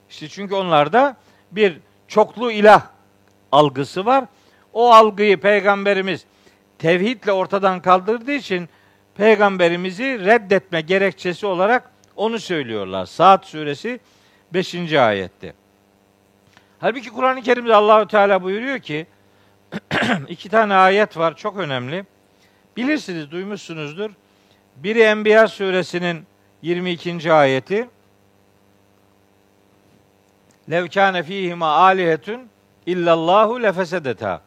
[0.10, 1.16] İşte çünkü onlarda
[1.52, 2.82] bir çoklu ilah
[3.52, 4.26] algısı var.
[4.74, 6.26] O algıyı peygamberimiz
[6.80, 8.70] tevhidle ortadan kaldırdığı için
[9.16, 13.06] peygamberimizi reddetme gerekçesi olarak onu söylüyorlar.
[13.06, 14.00] Saat suresi
[14.54, 14.94] 5.
[14.94, 15.54] ayette.
[16.80, 19.08] Halbuki Kur'an-ı Kerim'de Allahü Teala buyuruyor ki
[20.28, 22.06] iki tane ayet var çok önemli.
[22.78, 24.12] Bilirsiniz, duymuşsunuzdur.
[24.76, 26.26] Biri Enbiya suresinin
[26.62, 27.34] 22.
[27.34, 27.90] ayeti.
[30.70, 32.50] Lev kâne fîhima âlihetun
[32.86, 34.42] illallahu lefesedeta.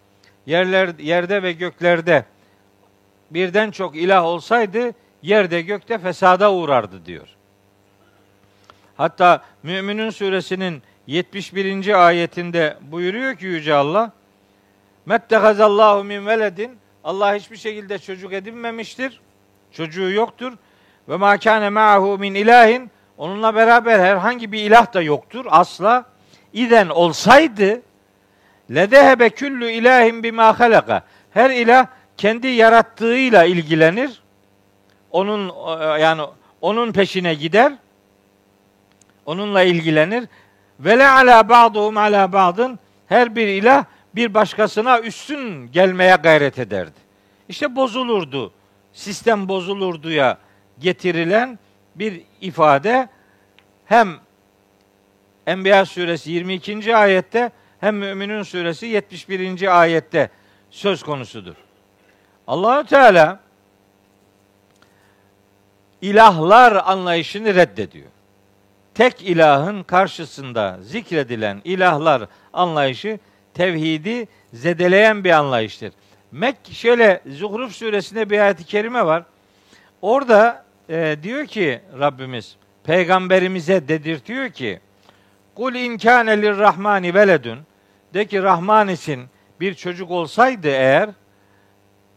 [0.47, 2.25] Yerler, yerde ve göklerde
[3.31, 7.29] birden çok ilah olsaydı yerde gökte fesada uğrardı diyor.
[8.97, 12.07] Hatta Müminun suresinin 71.
[12.07, 14.13] ayetinde buyuruyor ki Yüce Allah
[15.07, 19.21] Mettehazallahu min veledin Allah hiçbir şekilde çocuk edinmemiştir.
[19.73, 20.53] Çocuğu yoktur.
[21.09, 21.71] Ve ma kâne
[22.19, 26.05] min ilahin onunla beraber herhangi bir ilah da yoktur asla.
[26.53, 27.83] İden olsaydı
[28.71, 31.03] ledehebe küllü ilahin bima halaka.
[31.31, 31.87] Her ilah
[32.17, 34.23] kendi yarattığıyla ilgilenir.
[35.11, 35.53] Onun
[35.99, 36.23] yani
[36.61, 37.73] onun peşine gider
[39.27, 40.25] onunla ilgilenir.
[40.81, 47.01] Ve le ala ba'duhum ala ba'dın her bir ilah bir başkasına üstün gelmeye gayret ederdi.
[47.49, 48.53] İşte bozulurdu.
[48.93, 50.39] Sistem bozulurduya
[50.79, 51.59] getirilen
[51.95, 53.09] bir ifade
[53.87, 54.09] hem
[55.47, 56.97] Enbiya suresi 22.
[56.97, 57.51] ayette
[57.81, 59.81] hem Müminun suresi 71.
[59.81, 60.31] ayette
[60.71, 61.55] söz konusudur.
[62.47, 63.41] Allahu Teala
[66.03, 68.11] ilahlar anlayışını reddediyor
[69.01, 72.23] tek ilahın karşısında zikredilen ilahlar
[72.53, 73.19] anlayışı
[73.55, 75.93] tevhidi zedeleyen bir anlayıştır.
[76.33, 79.23] Mek şöyle Zuhruf suresinde bir ayet-i kerime var.
[80.03, 84.81] Orada e, diyor ki Rabbimiz peygamberimize dedirtiyor ki
[85.55, 87.59] Kul in kâne lirrahmani veledun
[88.15, 89.25] de ki Rahman için
[89.61, 91.11] bir çocuk olsaydı eğer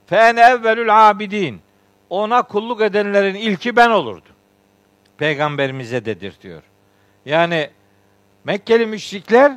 [0.06, 1.62] fen evvelül abidin
[2.10, 4.36] ona kulluk edenlerin ilki ben olurdum.
[5.18, 6.64] Peygamberimize dedirtiyor.
[7.26, 7.70] Yani
[8.44, 9.54] Mekkeli müşrikler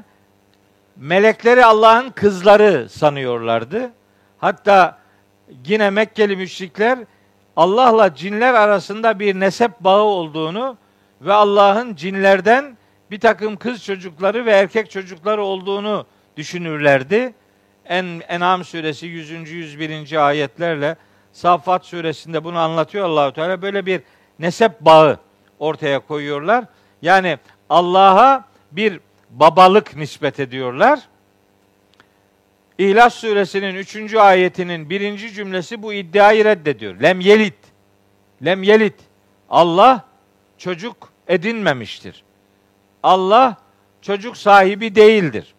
[0.96, 3.90] melekleri Allah'ın kızları sanıyorlardı.
[4.38, 4.98] Hatta
[5.66, 6.98] yine Mekkeli müşrikler
[7.56, 10.76] Allah'la cinler arasında bir nesep bağı olduğunu
[11.20, 12.76] ve Allah'ın cinlerden
[13.10, 16.06] bir takım kız çocukları ve erkek çocukları olduğunu
[16.36, 17.34] düşünürlerdi.
[17.84, 19.30] En En'am suresi 100.
[19.50, 20.26] 101.
[20.26, 20.96] ayetlerle
[21.32, 23.62] Saffat suresinde bunu anlatıyor Allahu Teala.
[23.62, 24.02] Böyle bir
[24.38, 25.18] nesep bağı
[25.58, 26.64] ortaya koyuyorlar.
[27.02, 27.38] Yani
[27.70, 29.00] Allah'a bir
[29.30, 31.00] babalık nispet ediyorlar.
[32.78, 34.14] İhlas suresinin 3.
[34.14, 37.00] ayetinin birinci cümlesi bu iddiayı reddediyor.
[37.00, 37.54] Lem yelit.
[38.44, 38.94] Lem yelit.
[39.50, 40.04] Allah
[40.58, 42.24] çocuk edinmemiştir.
[43.02, 43.56] Allah
[44.02, 45.54] çocuk sahibi değildir.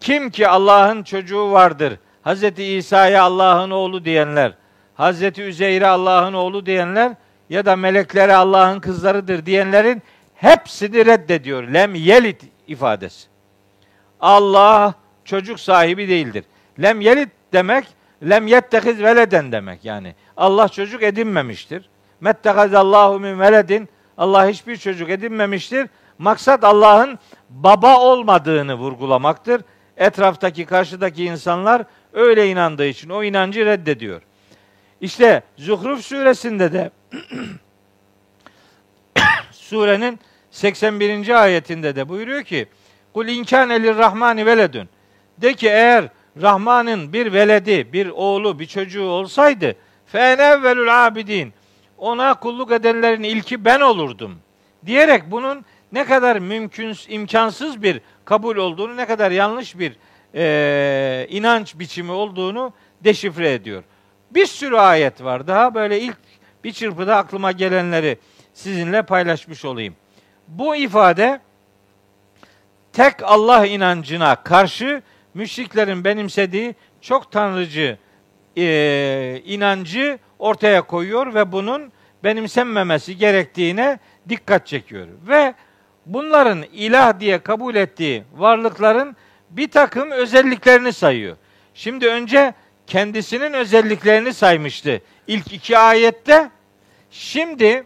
[0.00, 2.58] Kim ki Allah'ın çocuğu vardır, Hz.
[2.58, 4.52] İsa'ya Allah'ın oğlu diyenler,
[4.98, 5.38] Hz.
[5.38, 7.12] Üzeyr'e Allah'ın oğlu diyenler
[7.50, 10.02] ya da meleklere Allah'ın kızlarıdır diyenlerin
[10.38, 11.62] hepsini reddediyor.
[11.62, 13.28] Lem yelit ifadesi.
[14.20, 16.44] Allah çocuk sahibi değildir.
[16.82, 17.86] Lem yelit demek
[18.22, 20.14] lem yettehiz veleden demek yani.
[20.36, 21.88] Allah çocuk edinmemiştir.
[22.20, 23.88] Mettehazallahu min veledin.
[24.18, 25.88] Allah hiçbir çocuk edinmemiştir.
[26.18, 27.18] Maksat Allah'ın
[27.50, 29.62] baba olmadığını vurgulamaktır.
[29.96, 34.22] Etraftaki, karşıdaki insanlar öyle inandığı için o inancı reddediyor.
[35.00, 36.90] İşte Zuhruf suresinde de
[39.68, 40.18] surenin
[40.50, 41.42] 81.
[41.42, 42.66] ayetinde de buyuruyor ki
[43.14, 44.88] Kul inkâne rahmani veledün.
[45.38, 46.08] De ki eğer
[46.42, 51.52] Rahman'ın bir veledi, bir oğlu, bir çocuğu olsaydı fe evvelül abidin.
[51.98, 54.38] Ona kulluk edenlerin ilki ben olurdum.
[54.86, 59.96] Diyerek bunun ne kadar mümkün, imkansız bir kabul olduğunu, ne kadar yanlış bir
[60.34, 62.72] e, inanç biçimi olduğunu
[63.04, 63.82] deşifre ediyor.
[64.30, 65.46] Bir sürü ayet var.
[65.46, 66.16] Daha böyle ilk
[66.64, 68.18] bir çırpıda aklıma gelenleri
[68.58, 69.94] sizinle paylaşmış olayım.
[70.48, 71.40] Bu ifade
[72.92, 75.02] tek Allah inancına karşı
[75.34, 77.98] müşriklerin benimsediği çok tanrıcı
[78.56, 81.92] e, inancı ortaya koyuyor ve bunun
[82.24, 83.98] benimsenmemesi gerektiğine
[84.28, 85.08] dikkat çekiyor.
[85.28, 85.54] Ve
[86.06, 89.16] bunların ilah diye kabul ettiği varlıkların
[89.50, 91.36] bir takım özelliklerini sayıyor.
[91.74, 92.54] Şimdi önce
[92.86, 96.50] kendisinin özelliklerini saymıştı ilk iki ayette.
[97.10, 97.84] Şimdi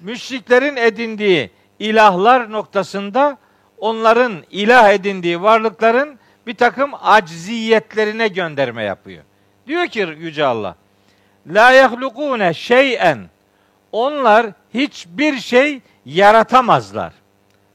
[0.00, 3.38] müşriklerin edindiği ilahlar noktasında
[3.78, 9.24] onların ilah edindiği varlıkların bir takım acziyetlerine gönderme yapıyor.
[9.66, 10.76] Diyor ki Yüce Allah,
[11.46, 13.18] La yahlukune şeyen.
[13.92, 17.12] Onlar hiçbir şey yaratamazlar.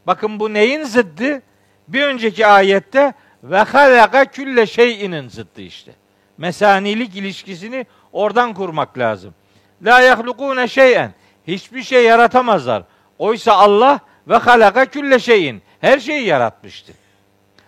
[0.07, 1.41] Bakın bu neyin zıddı?
[1.87, 3.13] Bir önceki ayette
[3.43, 5.91] ve halaka külle şeyinin zıddı işte.
[6.37, 9.33] Mesanilik ilişkisini oradan kurmak lazım.
[9.81, 11.13] La yahlukune şeyen.
[11.47, 12.83] Hiçbir şey yaratamazlar.
[13.19, 15.61] Oysa Allah ve halaka külle şeyin.
[15.81, 16.93] Her şeyi yaratmıştı.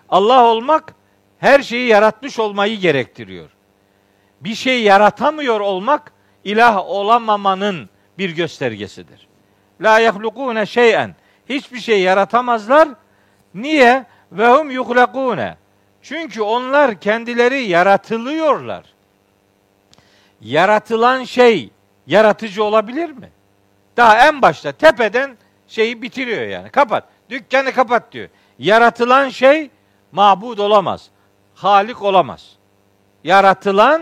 [0.10, 0.96] Allah olmak
[1.40, 3.50] her şeyi yaratmış olmayı gerektiriyor.
[4.42, 6.14] Bir şey yaratamıyor olmak
[6.44, 9.28] ilah olamamanın bir göstergesidir.
[9.82, 11.16] La yahlukune şeyen.
[11.50, 12.90] Hiçbir şey yaratamazlar.
[13.54, 14.06] Niye?
[14.32, 15.58] Ve hum yuhlakune.
[16.02, 18.84] Çünkü onlar kendileri yaratılıyorlar.
[20.42, 21.70] Yaratılan şey
[22.08, 23.30] yaratıcı olabilir mi?
[23.98, 25.38] Daha en başta tepeden
[25.68, 26.70] şeyi bitiriyor yani.
[26.70, 27.04] Kapat.
[27.30, 28.30] Dükkanı kapat diyor.
[28.60, 29.70] Yaratılan şey
[30.12, 31.10] mabud olamaz.
[31.56, 32.56] Halik olamaz.
[33.24, 34.02] Yaratılan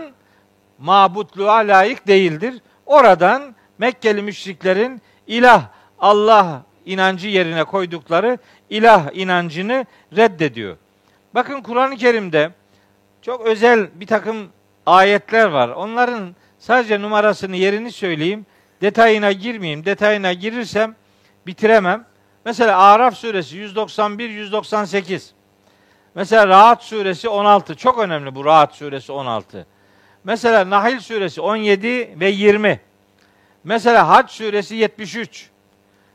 [0.78, 2.54] mabutluğa layık değildir.
[2.86, 5.64] Oradan Mekkeli müşriklerin ilah,
[5.98, 8.38] Allah inancı yerine koydukları
[8.70, 9.86] ilah inancını
[10.16, 10.76] reddediyor.
[11.34, 12.50] Bakın Kur'an-ı Kerim'de
[13.22, 14.48] çok özel bir takım
[14.86, 15.68] ayetler var.
[15.68, 18.46] Onların sadece numarasını, yerini söyleyeyim.
[18.84, 19.84] Detayına girmeyeyim.
[19.84, 20.94] Detayına girirsem
[21.46, 22.04] bitiremem.
[22.44, 25.32] Mesela Araf suresi 191 198.
[26.14, 27.74] Mesela Rahat suresi 16.
[27.74, 29.66] Çok önemli bu Rahat suresi 16.
[30.24, 32.80] Mesela Nahil suresi 17 ve 20.
[33.64, 35.50] Mesela Hac suresi 73.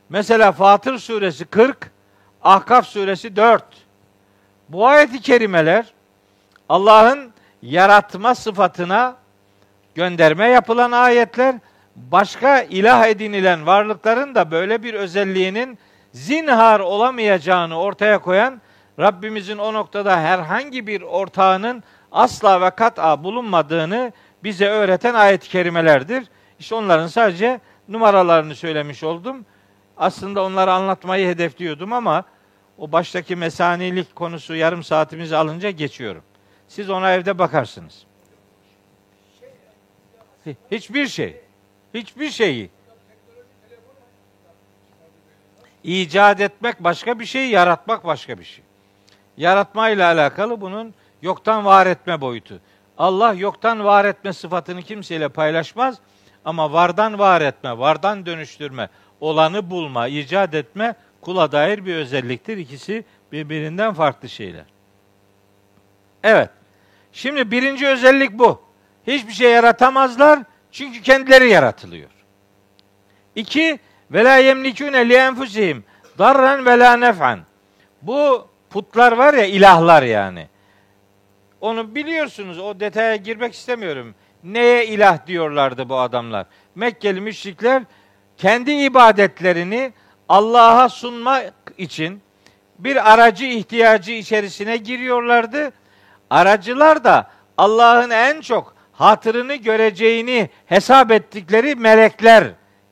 [0.10, 1.92] Mesela Fatır suresi 40.
[2.44, 3.64] Ahkaf suresi 4.
[4.70, 5.94] Bu ayet-i kerimeler
[6.70, 9.16] Allah'ın yaratma sıfatına
[9.96, 11.56] gönderme yapılan ayetler
[12.12, 15.80] başka ilah edinilen varlıkların da böyle bir özelliğinin
[16.12, 18.62] zinhar olamayacağını ortaya koyan
[19.00, 24.12] Rabbimizin o noktada herhangi bir ortağının asla ve kat'a bulunmadığını
[24.44, 26.24] bize öğreten ayet-i kerimelerdir.
[26.60, 29.46] İşte onların sadece numaralarını söylemiş oldum.
[29.98, 32.24] Aslında onları anlatmayı hedefliyordum ama
[32.78, 36.24] o baştaki mesanilik konusu yarım saatimizi alınca geçiyorum.
[36.68, 38.06] Siz ona evde bakarsınız.
[40.72, 41.49] Hiçbir şey.
[41.94, 42.70] Hiçbir şeyi.
[45.84, 48.64] İcat etmek başka bir şey, yaratmak başka bir şey.
[49.38, 52.60] Yaratmayla alakalı bunun yoktan var etme boyutu.
[52.98, 56.00] Allah yoktan var etme sıfatını kimseyle paylaşmaz
[56.46, 62.58] ama vardan var etme, vardan dönüştürme, olanı bulma, icat etme kula dair bir özelliktir.
[62.58, 64.66] İkisi birbirinden farklı şeyler.
[66.24, 66.50] Evet.
[67.12, 68.62] Şimdi birinci özellik bu.
[69.08, 70.40] Hiçbir şey yaratamazlar
[70.72, 72.10] çünkü kendileri yaratılıyor.
[73.36, 73.80] İki,
[74.12, 75.84] ve la yemlikune li enfusihim
[76.18, 77.40] darran ve nef'an.
[78.02, 80.48] Bu putlar var ya ilahlar yani.
[81.62, 82.60] Onu biliyorsunuz.
[82.60, 84.16] O detaya girmek istemiyorum.
[84.44, 86.46] Neye ilah diyorlardı bu adamlar?
[86.76, 87.84] Mekkeli müşrikler
[88.38, 89.94] kendi ibadetlerini
[90.30, 92.22] Allah'a sunmak için
[92.80, 95.72] bir aracı ihtiyacı içerisine giriyorlardı.
[96.30, 102.44] Aracılar da Allah'ın en çok hatırını göreceğini hesap ettikleri melekler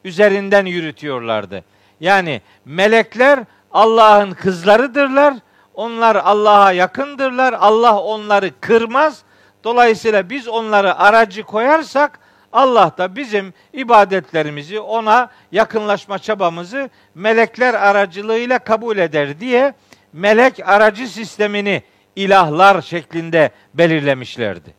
[0.03, 1.64] üzerinden yürütüyorlardı.
[1.99, 3.39] Yani melekler
[3.72, 5.34] Allah'ın kızlarıdırlar.
[5.74, 7.53] Onlar Allah'a yakındırlar.
[7.60, 9.24] Allah onları kırmaz.
[9.64, 12.20] Dolayısıyla biz onları aracı koyarsak
[12.53, 19.74] Allah da bizim ibadetlerimizi ona yakınlaşma çabamızı melekler aracılığıyla kabul eder diye
[20.14, 21.84] melek aracı sistemini
[22.16, 24.76] ilahlar şeklinde belirlemişlerdi.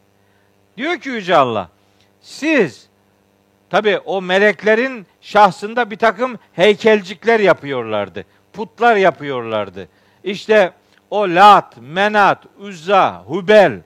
[0.78, 1.68] Diyor ki Yüce Allah,
[2.20, 2.88] siz
[3.70, 8.24] tabi o meleklerin şahsında bir takım heykelcikler yapıyorlardı.
[8.52, 9.88] Putlar yapıyorlardı.
[10.24, 10.72] İşte
[11.10, 13.80] o Lat, Menat, Uzza, Hubel,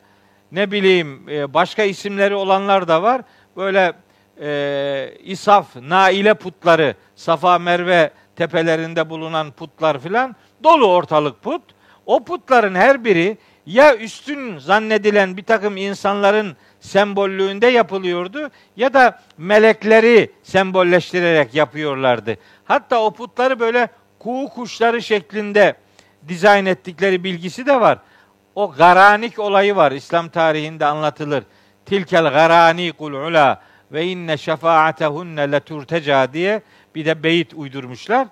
[0.52, 3.22] ne bileyim e, başka isimleri olanlar da var.
[3.56, 3.92] Böyle
[4.40, 11.62] e, İsaf, Naile putları, Safa Merve tepelerinde bulunan putlar filan dolu ortalık put.
[12.06, 20.30] O putların her biri ya üstün zannedilen bir takım insanların sembollüğünde yapılıyordu ya da melekleri
[20.42, 22.36] sembolleştirerek yapıyorlardı.
[22.64, 25.74] Hatta o putları böyle kuğu kuşları şeklinde
[26.28, 27.98] dizayn ettikleri bilgisi de var.
[28.54, 29.92] O garanik olayı var.
[29.92, 31.44] İslam tarihinde anlatılır.
[31.86, 33.62] Tilkel garanikul ula
[33.92, 36.62] ve inne şefaatehunne leturteca diye
[36.94, 38.28] bir de beyit uydurmuşlar.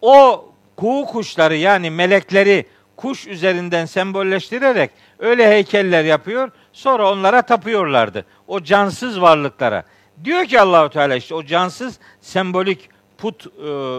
[0.00, 0.44] O
[0.76, 6.50] kuğu kuşları yani melekleri kuş üzerinden sembolleştirerek öyle heykeller yapıyor.
[6.76, 8.24] Sonra onlara tapıyorlardı.
[8.46, 9.84] O cansız varlıklara.
[10.24, 13.50] Diyor ki Allahu Teala işte o cansız sembolik put e,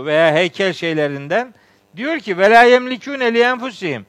[0.06, 1.54] veya heykel şeylerinden
[1.96, 4.06] diyor ki ve la yemlikune li enfusihim.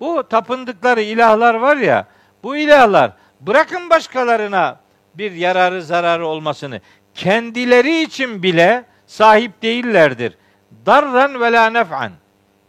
[0.00, 2.06] Bu tapındıkları ilahlar var ya,
[2.42, 4.80] bu ilahlar bırakın başkalarına
[5.14, 6.80] bir yararı zararı olmasını
[7.14, 10.36] kendileri için bile sahip değillerdir.
[10.86, 12.12] Darran ve la nef'an.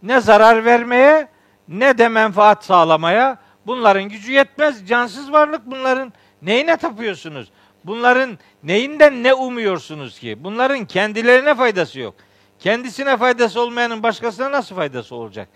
[0.03, 1.27] Ne zarar vermeye
[1.67, 4.88] ne de menfaat sağlamaya bunların gücü yetmez.
[4.88, 7.51] Cansız varlık bunların neyine tapıyorsunuz?
[7.84, 10.43] Bunların neyinden ne umuyorsunuz ki?
[10.43, 12.16] Bunların kendilerine faydası yok.
[12.59, 15.47] Kendisine faydası olmayanın başkasına nasıl faydası olacak?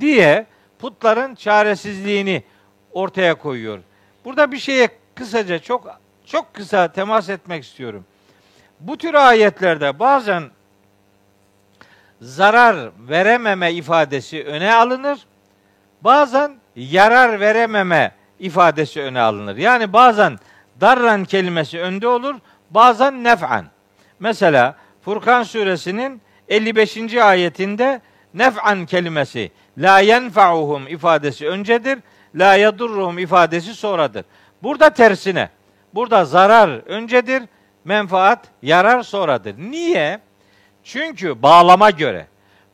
[0.00, 0.46] Diye
[0.78, 2.42] putların çaresizliğini
[2.92, 3.78] ortaya koyuyor.
[4.24, 8.04] Burada bir şeye kısaca çok çok kısa temas etmek istiyorum.
[8.80, 10.44] Bu tür ayetlerde bazen
[12.20, 15.18] zarar verememe ifadesi öne alınır.
[16.00, 19.56] Bazen yarar verememe ifadesi öne alınır.
[19.56, 20.38] Yani bazen
[20.80, 22.34] darran kelimesi önde olur,
[22.70, 23.66] bazen nef'an.
[24.20, 27.14] Mesela Furkan suresinin 55.
[27.14, 28.00] ayetinde
[28.34, 31.98] nef'an kelimesi la yenfa'uhum ifadesi öncedir.
[32.34, 34.24] La yadurruhum ifadesi sonradır.
[34.62, 35.48] Burada tersine.
[35.94, 37.42] Burada zarar öncedir,
[37.84, 39.54] menfaat, yarar sonradır.
[39.58, 40.20] Niye?
[40.84, 42.26] Çünkü bağlama göre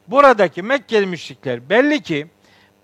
[0.08, 2.26] buradaki Mekkeli müşrikler belli ki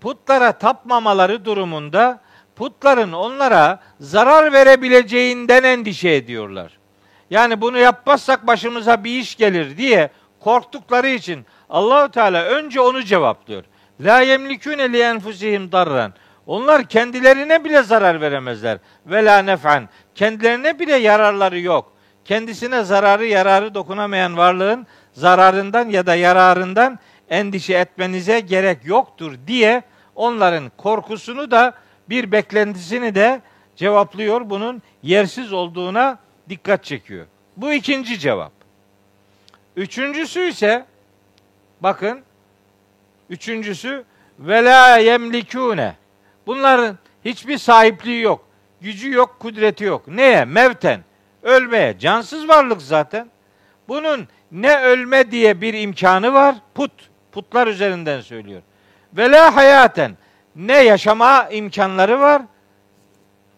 [0.00, 2.20] putlara tapmamaları durumunda
[2.56, 6.78] putların onlara zarar verebileceğinden endişe ediyorlar.
[7.30, 13.64] Yani bunu yapmazsak başımıza bir iş gelir diye korktukları için Allahu Teala önce onu cevaplıyor.
[14.00, 16.12] La yemlikune li enfusihim darran.
[16.46, 18.78] Onlar kendilerine bile zarar veremezler.
[19.06, 19.88] Ve la nef'an.
[20.14, 21.92] Kendilerine bile yararları yok.
[22.24, 26.98] Kendisine zararı yararı dokunamayan varlığın zararından ya da yararından
[27.30, 29.82] endişe etmenize gerek yoktur diye
[30.14, 31.74] onların korkusunu da
[32.08, 33.40] bir beklentisini de
[33.76, 34.50] cevaplıyor.
[34.50, 36.18] Bunun yersiz olduğuna
[36.48, 37.26] dikkat çekiyor.
[37.56, 38.52] Bu ikinci cevap.
[39.76, 40.86] Üçüncüsü ise
[41.80, 42.20] bakın
[43.30, 44.04] üçüncüsü
[44.38, 45.94] ve la yemlikune.
[46.46, 48.44] Bunların hiçbir sahipliği yok.
[48.80, 50.08] Gücü yok, kudreti yok.
[50.08, 50.44] Neye?
[50.44, 51.00] Mevten.
[51.42, 51.98] Ölmeye.
[51.98, 53.30] Cansız varlık zaten.
[53.88, 56.56] Bunun ne ölme diye bir imkanı var.
[56.74, 57.09] Put.
[57.32, 58.62] Putlar üzerinden söylüyor.
[59.12, 60.16] Ve la hayaten.
[60.56, 62.42] ne yaşama imkanları var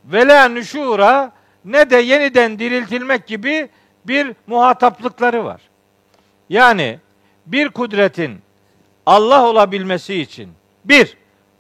[0.05, 1.33] ve la nüşura
[1.65, 3.69] ne de yeniden diriltilmek gibi
[4.05, 5.61] bir muhataplıkları var.
[6.49, 6.99] Yani
[7.47, 8.39] bir kudretin
[9.07, 10.51] Allah olabilmesi için
[10.85, 11.17] bir,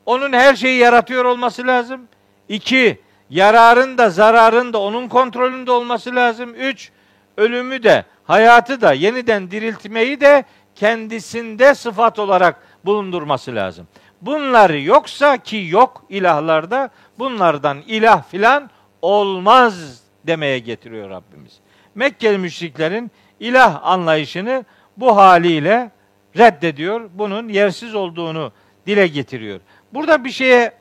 [0.07, 2.09] onun her şeyi yaratıyor olması lazım.
[2.49, 3.01] İki,
[3.31, 6.55] yararın da zararın da onun kontrolünde olması lazım.
[6.55, 6.91] Üç,
[7.37, 10.45] ölümü de hayatı da yeniden diriltmeyi de
[10.75, 13.87] kendisinde sıfat olarak bulundurması lazım.
[14.23, 18.71] Bunlar yoksa ki yok ilahlarda bunlardan ilah filan
[19.03, 21.61] olmaz demeye getiriyor Rabbimiz.
[21.95, 23.11] Mekkeli müşriklerin
[23.41, 24.65] ilah anlayışını
[24.97, 25.91] bu haliyle
[26.37, 27.11] reddediyor.
[27.15, 28.53] Bunun yersiz olduğunu
[28.87, 29.61] dile getiriyor.
[29.93, 30.73] Burada bir şeye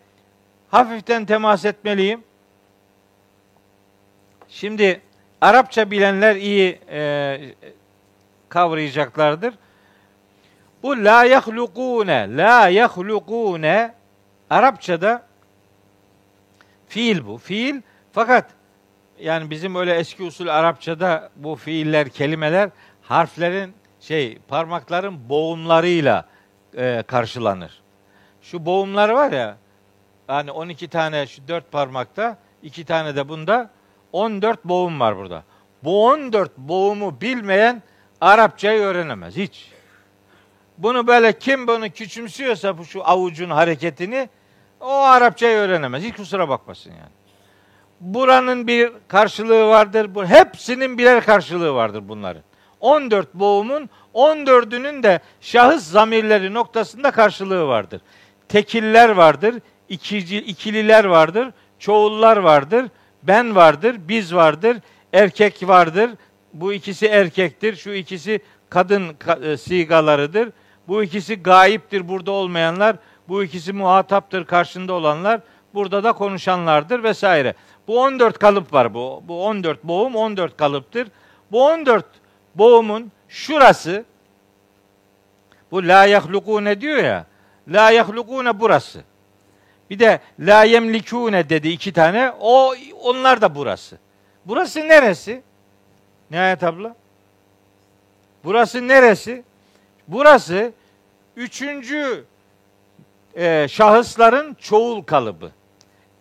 [0.72, 2.24] hafiften temas etmeliyim.
[4.48, 5.02] Şimdi
[5.42, 7.40] Arapça bilenler iyi e,
[8.50, 9.54] kavrayacaklardır.
[10.84, 13.94] Bu la yahlukune, la yahlukune
[14.50, 15.26] Arapçada
[16.88, 17.38] fiil bu.
[17.38, 18.50] Fiil fakat
[19.20, 22.70] yani bizim öyle eski usul Arapçada bu fiiller, kelimeler
[23.02, 26.26] harflerin şey parmakların boğumlarıyla
[26.78, 27.82] e, karşılanır.
[28.42, 29.58] Şu boğumlar var ya
[30.28, 33.70] hani 12 tane şu dört parmakta, iki tane de bunda
[34.12, 35.44] 14 boğum var burada.
[35.84, 37.84] Bu 14 boğumu bilmeyen
[38.22, 39.71] Arapçayı öğrenemez hiç.
[40.82, 44.30] Bunu böyle kim bunu küçümsüyorsa bu şu avucun hareketini
[44.80, 46.04] o Arapçayı öğrenemez.
[46.04, 47.12] Hiç kusura bakmasın yani.
[48.00, 50.16] Buranın bir karşılığı vardır.
[50.16, 52.44] Bu hepsinin birer karşılığı vardır bunların.
[52.80, 58.02] 14 boğumun 14'ünün de şahıs zamirleri noktasında karşılığı vardır.
[58.50, 59.56] Tekiller vardır,
[59.90, 61.48] ikici, ikililer vardır,
[61.80, 62.86] çoğullar vardır,
[63.24, 64.78] ben vardır, biz vardır,
[65.14, 66.12] erkek vardır.
[66.54, 70.50] Bu ikisi erkektir, şu ikisi kadın e, sigalarıdır.
[70.88, 72.96] Bu ikisi gayiptir, burada olmayanlar.
[73.28, 75.42] Bu ikisi muhataptır, karşında olanlar.
[75.74, 77.54] Burada da konuşanlardır vesaire.
[77.88, 79.24] Bu 14 kalıp var bu.
[79.28, 81.08] Bu 14 boğum 14 kalıptır.
[81.52, 82.06] Bu 14
[82.56, 84.06] boğumun şurası
[85.72, 87.26] bu la yahlukune diyor ya.
[87.68, 89.04] La yahlukune burası.
[89.90, 92.34] Bir de la yemlikune dedi iki tane.
[92.40, 92.74] O
[93.04, 93.98] onlar da burası.
[94.46, 95.44] Burası neresi?
[96.32, 96.96] Nihayet abla.
[98.44, 99.44] Burası neresi?
[100.12, 100.72] Burası
[101.36, 102.26] üçüncü
[103.36, 105.52] e, şahısların çoğul kalıbı.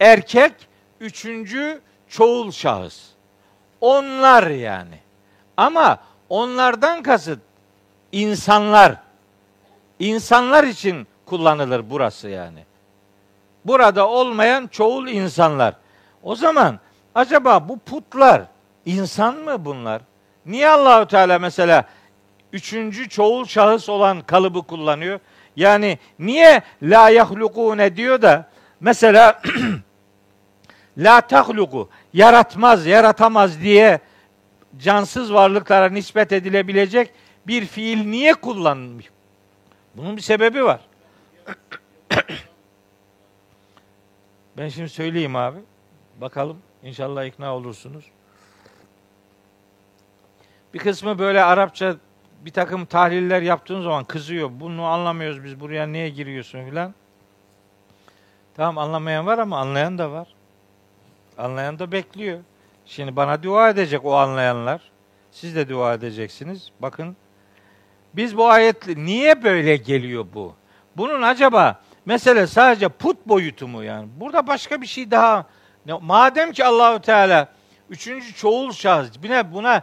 [0.01, 0.53] Erkek
[1.01, 3.07] üçüncü çoğul şahıs.
[3.81, 4.99] Onlar yani.
[5.57, 7.39] Ama onlardan kasıt
[8.13, 8.97] insanlar.
[9.99, 12.65] İnsanlar için kullanılır burası yani.
[13.65, 15.75] Burada olmayan çoğul insanlar.
[16.23, 16.79] O zaman
[17.15, 18.43] acaba bu putlar
[18.87, 20.03] insan mı bunlar?
[20.47, 21.85] Niye Allahü Teala mesela
[22.53, 25.21] üçüncü çoğul şahıs olan kalıbı kullanıyor?
[25.57, 29.43] Yani niye la yahlukune diyor da mesela
[30.99, 34.01] la tahluku yaratmaz, yaratamaz diye
[34.79, 37.13] cansız varlıklara nispet edilebilecek
[37.47, 39.11] bir fiil niye kullanılmış?
[39.95, 40.81] Bunun bir sebebi var.
[44.57, 45.59] ben şimdi söyleyeyim abi.
[46.21, 48.05] Bakalım inşallah ikna olursunuz.
[50.75, 51.97] Bir kısmı böyle Arapça
[52.41, 54.51] bir takım tahliller yaptığın zaman kızıyor.
[54.53, 56.95] Bunu anlamıyoruz biz buraya niye giriyorsun filan.
[58.57, 60.29] Tamam anlamayan var ama anlayan da var.
[61.39, 62.39] Anlayan da bekliyor.
[62.87, 64.81] Şimdi bana dua edecek o anlayanlar.
[65.31, 66.71] Siz de dua edeceksiniz.
[66.81, 67.17] Bakın
[68.15, 70.55] biz bu ayet niye böyle geliyor bu?
[70.97, 74.09] Bunun acaba mesele sadece put boyutu mu yani?
[74.17, 75.47] Burada başka bir şey daha
[76.01, 77.49] madem ki Allahu Teala
[77.91, 79.83] üçüncü çoğul şahıs buna buna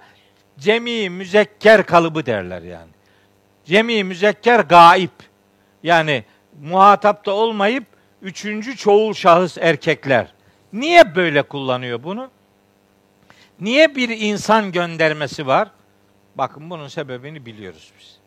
[0.59, 2.91] cemi müzekker kalıbı derler yani.
[3.65, 5.11] Cemi müzekker gaip.
[5.83, 6.23] Yani
[6.61, 7.83] muhatapta olmayıp
[8.21, 10.33] üçüncü çoğul şahıs erkekler.
[10.73, 12.29] Niye böyle kullanıyor bunu?
[13.59, 15.71] Niye bir insan göndermesi var?
[16.35, 18.17] Bakın bunun sebebini biliyoruz biz.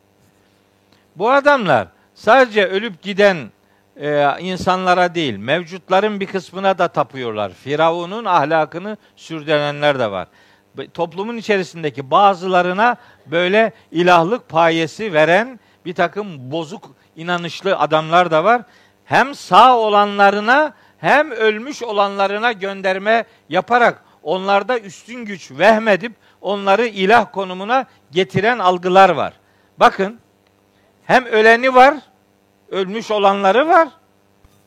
[1.17, 3.51] Bu adamlar sadece ölüp giden
[3.97, 7.53] e, insanlara değil, mevcutların bir kısmına da tapıyorlar.
[7.53, 10.29] Firavun'un ahlakını sürdürenler de var.
[10.95, 12.97] Toplumun içerisindeki bazılarına
[13.27, 18.63] böyle ilahlık payesi veren bir takım bozuk inanışlı adamlar da var.
[19.05, 27.87] Hem sağ olanlarına hem ölmüş olanlarına gönderme yaparak onlarda üstün güç vehmedip onları ilah konumuna
[28.11, 29.33] getiren algılar var.
[29.79, 30.21] Bakın
[31.05, 31.95] hem öleni var,
[32.71, 33.89] ölmüş olanları var.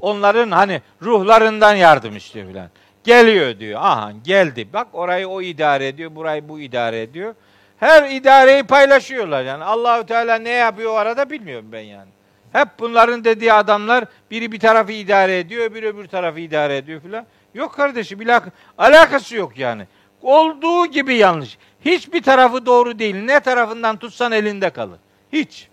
[0.02, 2.70] Onların hani ruhlarından yardım istiyor filan.
[3.04, 3.80] Geliyor diyor.
[3.84, 4.68] Aha geldi.
[4.74, 7.36] Bak orayı o idare ediyor, burayı bu idare ediyor.
[7.80, 9.64] Her idareyi paylaşıyorlar yani.
[9.64, 12.10] Allahü Teala ne yapıyor o arada bilmiyorum ben yani.
[12.54, 17.26] Hep bunların dediği adamlar biri bir tarafı idare ediyor, öbürü öbür tarafı idare ediyor filan.
[17.54, 18.48] Yok kardeşim, bilak
[18.78, 19.88] alakası yok yani.
[20.22, 21.58] Olduğu gibi yanlış.
[21.86, 23.16] Hiçbir tarafı doğru değil.
[23.16, 25.00] Ne tarafından tutsan elinde kalır.
[25.34, 25.68] Hiç.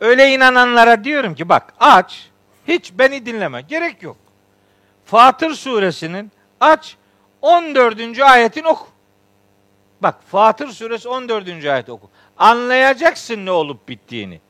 [0.00, 2.30] Öyle inananlara diyorum ki bak aç.
[2.68, 3.60] Hiç beni dinleme.
[3.60, 4.16] Gerek yok.
[5.06, 6.96] Fatır suresinin aç
[7.42, 8.20] 14.
[8.20, 8.86] ayetin oku.
[10.00, 11.64] Bak Fatır suresi 14.
[11.64, 12.10] ayet oku.
[12.38, 14.40] Anlayacaksın ne olup bittiğini.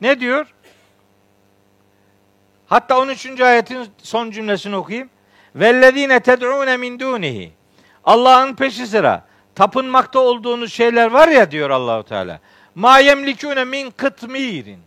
[0.00, 0.54] Ne diyor?
[2.66, 3.40] Hatta 13.
[3.40, 5.10] ayetin son cümlesini okuyayım.
[5.54, 7.52] Vellezine ted'un min dunihi.
[8.04, 9.24] Allah'ın peşi sıra
[9.54, 12.40] tapınmakta olduğunuz şeyler var ya diyor Allahu Teala.
[12.74, 14.80] Ma yemlikune min kıtmirin.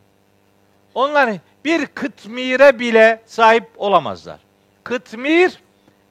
[0.93, 1.29] Onlar
[1.65, 4.46] bir kıtmire bile sahip olamazlar.
[4.87, 5.59] Kıtmir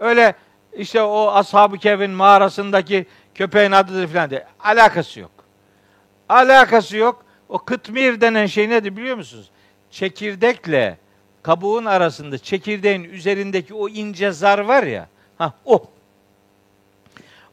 [0.00, 0.34] öyle
[0.72, 4.46] işte o ashab-ı kevin mağarasındaki köpeğin adıdır falan diye.
[4.60, 5.30] Alakası yok.
[6.28, 7.24] Alakası yok.
[7.48, 9.50] O kıtmir denen şey nedir biliyor musunuz?
[9.90, 10.98] Çekirdekle
[11.42, 15.08] kabuğun arasında çekirdeğin üzerindeki o ince zar var ya.
[15.38, 15.84] Ha o.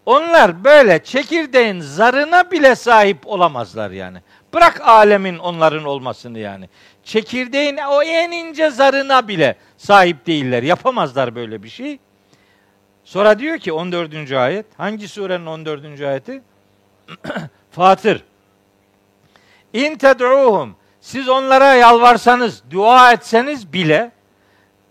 [0.05, 4.17] Onlar böyle çekirdeğin zarına bile sahip olamazlar yani.
[4.53, 6.69] Bırak alemin onların olmasını yani.
[7.03, 10.63] Çekirdeğin o en ince zarına bile sahip değiller.
[10.63, 11.99] Yapamazlar böyle bir şey.
[13.03, 14.31] Sonra diyor ki 14.
[14.31, 14.65] ayet.
[14.77, 16.01] Hangi surenin 14.
[16.01, 16.41] ayeti?
[17.71, 18.23] Fatır.
[19.73, 20.75] İn ted'uhum.
[21.01, 24.11] Siz onlara yalvarsanız, dua etseniz bile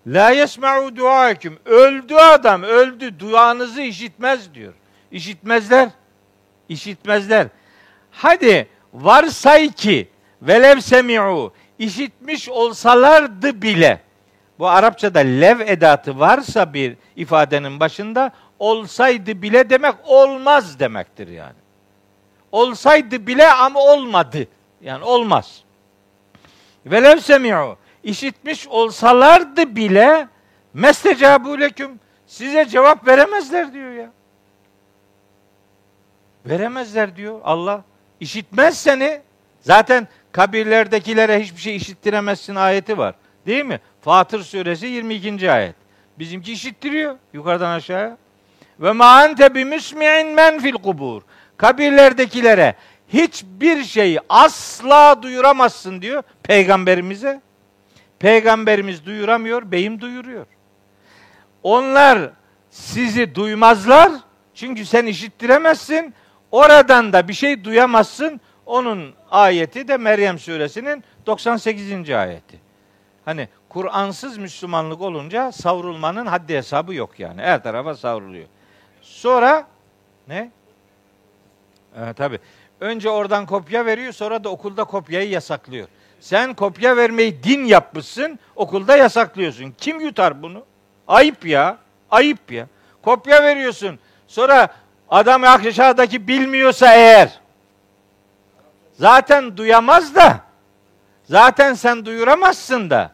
[0.07, 1.59] la yesma'u duaeküm.
[1.65, 3.21] Öldü adam, öldü.
[3.21, 4.73] Duanızı işitmez diyor.
[5.13, 5.89] İşitmezler.
[6.69, 7.47] İşitmezler.
[8.11, 10.09] Hadi varsay ki
[10.43, 11.53] velev semi'u
[11.83, 14.01] işitmiş olsalardı bile
[14.59, 21.62] bu Arapçada lev edatı varsa bir ifadenin başında olsaydı bile demek olmaz demektir yani.
[22.53, 24.47] Olsaydı bile ama olmadı.
[24.83, 25.62] Yani olmaz.
[26.87, 30.28] Velev semi'u işitmiş olsalardı bile
[30.74, 34.11] mestecabu leküm size cevap veremezler diyor ya.
[36.47, 37.83] Veremezler diyor Allah.
[38.20, 39.20] İşitmez seni.
[39.61, 43.14] Zaten kabirlerdekilere hiçbir şey işittiremezsin ayeti var.
[43.47, 43.80] Değil mi?
[44.01, 45.53] Fatır suresi 22.
[45.53, 45.74] ayet.
[46.18, 48.16] Bizimki işittiriyor yukarıdan aşağıya.
[48.80, 51.22] Ve ma ente bimusmi'in men fil kubur.
[51.57, 52.74] Kabirlerdekilere
[53.09, 57.41] hiçbir şeyi asla duyuramazsın diyor peygamberimize.
[58.18, 60.47] Peygamberimiz duyuramıyor, beyim duyuruyor.
[61.62, 62.30] Onlar
[62.70, 64.12] sizi duymazlar
[64.55, 66.14] çünkü sen işittiremezsin.
[66.51, 68.41] Oradan da bir şey duyamazsın.
[68.66, 72.11] Onun ayeti de Meryem suresinin 98.
[72.11, 72.61] ayeti.
[73.24, 77.43] Hani Kur'ansız Müslümanlık olunca savrulmanın haddi hesabı yok yani.
[77.43, 78.47] Her tarafa savruluyor.
[79.03, 79.66] Sonra
[80.28, 80.51] ne?
[81.97, 82.39] Ee, tabii.
[82.80, 85.89] Önce oradan kopya veriyor, sonra da okulda kopyayı yasaklıyor.
[86.20, 89.74] Sen kopya vermeyi din yapmışsın, okulda yasaklıyorsun.
[89.78, 90.64] Kim yutar bunu?
[91.09, 91.78] Ayıp ya.
[92.11, 92.66] Ayıp ya.
[93.03, 93.99] Kopya veriyorsun.
[94.26, 94.68] Sonra
[95.11, 97.41] adam aşağıdaki bilmiyorsa eğer
[99.03, 100.40] zaten duyamaz da
[101.24, 103.12] zaten sen duyuramazsın da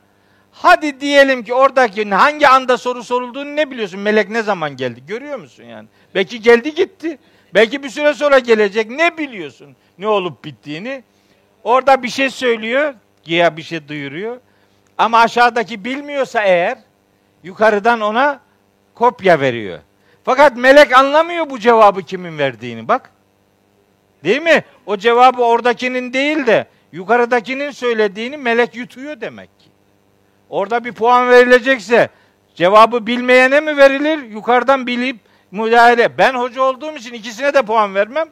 [0.53, 4.01] hadi diyelim ki oradaki hangi anda soru sorulduğunu ne biliyorsun?
[4.01, 5.03] Melek ne zaman geldi?
[5.07, 5.89] Görüyor musun yani?
[6.15, 7.19] Belki geldi gitti.
[7.55, 8.91] Belki bir süre sonra gelecek.
[8.91, 9.77] Ne biliyorsun?
[9.99, 11.05] Ne olup bittiğini?
[11.65, 12.95] Orada bir şey söylüyor.
[13.23, 14.41] Giya bir şey duyuruyor.
[14.99, 16.79] Ama aşağıdaki bilmiyorsa eğer
[17.43, 18.41] yukarıdan ona
[18.95, 19.79] kopya veriyor.
[20.25, 23.11] Fakat melek anlamıyor bu cevabı kimin verdiğini bak.
[24.25, 24.65] Değil mi?
[24.87, 29.69] O cevabı oradakinin değil de yukarıdakinin söylediğini melek yutuyor demek ki.
[30.51, 32.09] Orada bir puan verilecekse
[32.55, 34.23] cevabı bilmeyene mi verilir?
[34.23, 35.17] Yukarıdan bilip
[35.51, 36.19] müdahale.
[36.19, 38.29] Ben hoca olduğum için ikisine de puan vermem.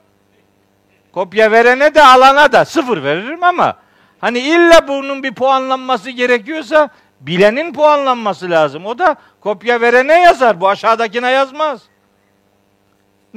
[1.13, 3.77] Kopya verene de alana da sıfır veririm ama
[4.21, 6.89] hani illa bunun bir puanlanması gerekiyorsa
[7.21, 8.87] bilenin puanlanması lazım.
[8.87, 10.61] O da kopya verene yazar.
[10.61, 11.83] Bu aşağıdakine yazmaz.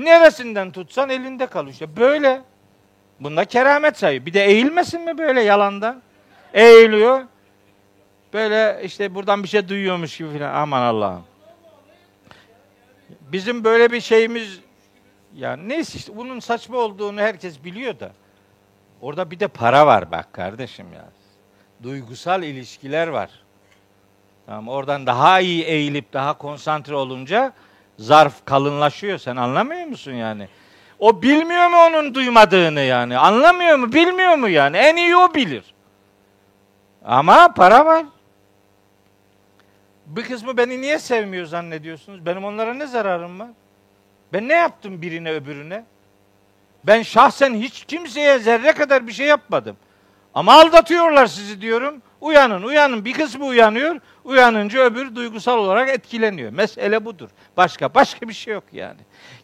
[0.05, 1.73] Neresinden tutsan elinde kalıyor.
[1.73, 2.41] İşte böyle.
[3.19, 4.25] Bunda keramet sayıyor.
[4.25, 6.01] Bir de eğilmesin mi böyle yalanda?
[6.53, 7.21] Eğiliyor.
[8.33, 10.53] Böyle işte buradan bir şey duyuyormuş gibi filan.
[10.53, 11.23] Aman Allah'ım.
[13.31, 14.59] Bizim böyle bir şeyimiz
[15.35, 18.11] yani neyse işte bunun saçma olduğunu herkes biliyor da.
[19.01, 21.05] Orada bir de para var bak kardeşim ya.
[21.83, 23.29] Duygusal ilişkiler var.
[24.45, 27.53] Tamam oradan daha iyi eğilip daha konsantre olunca
[27.99, 29.17] zarf kalınlaşıyor.
[29.17, 30.47] Sen anlamıyor musun yani?
[30.99, 33.17] O bilmiyor mu onun duymadığını yani?
[33.17, 33.93] Anlamıyor mu?
[33.93, 34.77] Bilmiyor mu yani?
[34.77, 35.63] En iyi o bilir.
[37.05, 38.05] Ama para var.
[40.05, 42.25] Bir kısmı beni niye sevmiyor zannediyorsunuz?
[42.25, 43.49] Benim onlara ne zararım var?
[44.33, 45.85] Ben ne yaptım birine öbürüne?
[46.83, 49.77] Ben şahsen hiç kimseye zerre kadar bir şey yapmadım.
[50.33, 52.01] Ama aldatıyorlar sizi diyorum.
[52.21, 53.05] Uyanın, uyanın.
[53.05, 53.99] Bir kısmı uyanıyor.
[54.29, 56.51] Uyanınca öbür duygusal olarak etkileniyor.
[56.51, 57.29] Mesele budur.
[57.57, 58.99] Başka başka bir şey yok yani.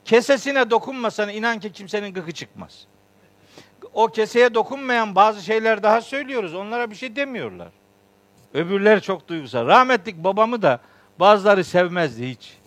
[0.05, 2.87] Kesesine dokunmasan inan ki kimsenin gıkı çıkmaz.
[3.93, 6.55] O keseye dokunmayan bazı şeyler daha söylüyoruz.
[6.55, 7.67] Onlara bir şey demiyorlar.
[8.53, 9.67] Öbürler çok duygusal.
[9.67, 10.79] Rahmetlik babamı da
[11.19, 12.57] bazıları sevmezdi hiç.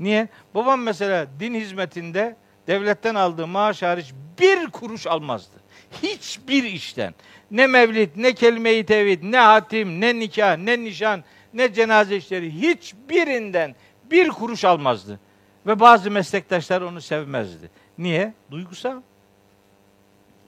[0.00, 0.28] Niye?
[0.54, 5.56] Babam mesela din hizmetinde devletten aldığı maaş hariç bir kuruş almazdı.
[6.02, 7.14] Hiçbir işten.
[7.50, 11.24] Ne mevlid, ne kelime-i tevhid, ne hatim, ne nikah, ne nişan,
[11.54, 13.74] ne cenaze işleri hiçbirinden
[14.10, 15.20] bir kuruş almazdı.
[15.66, 17.70] Ve bazı meslektaşlar onu sevmezdi.
[17.98, 18.34] Niye?
[18.50, 19.00] Duygusal.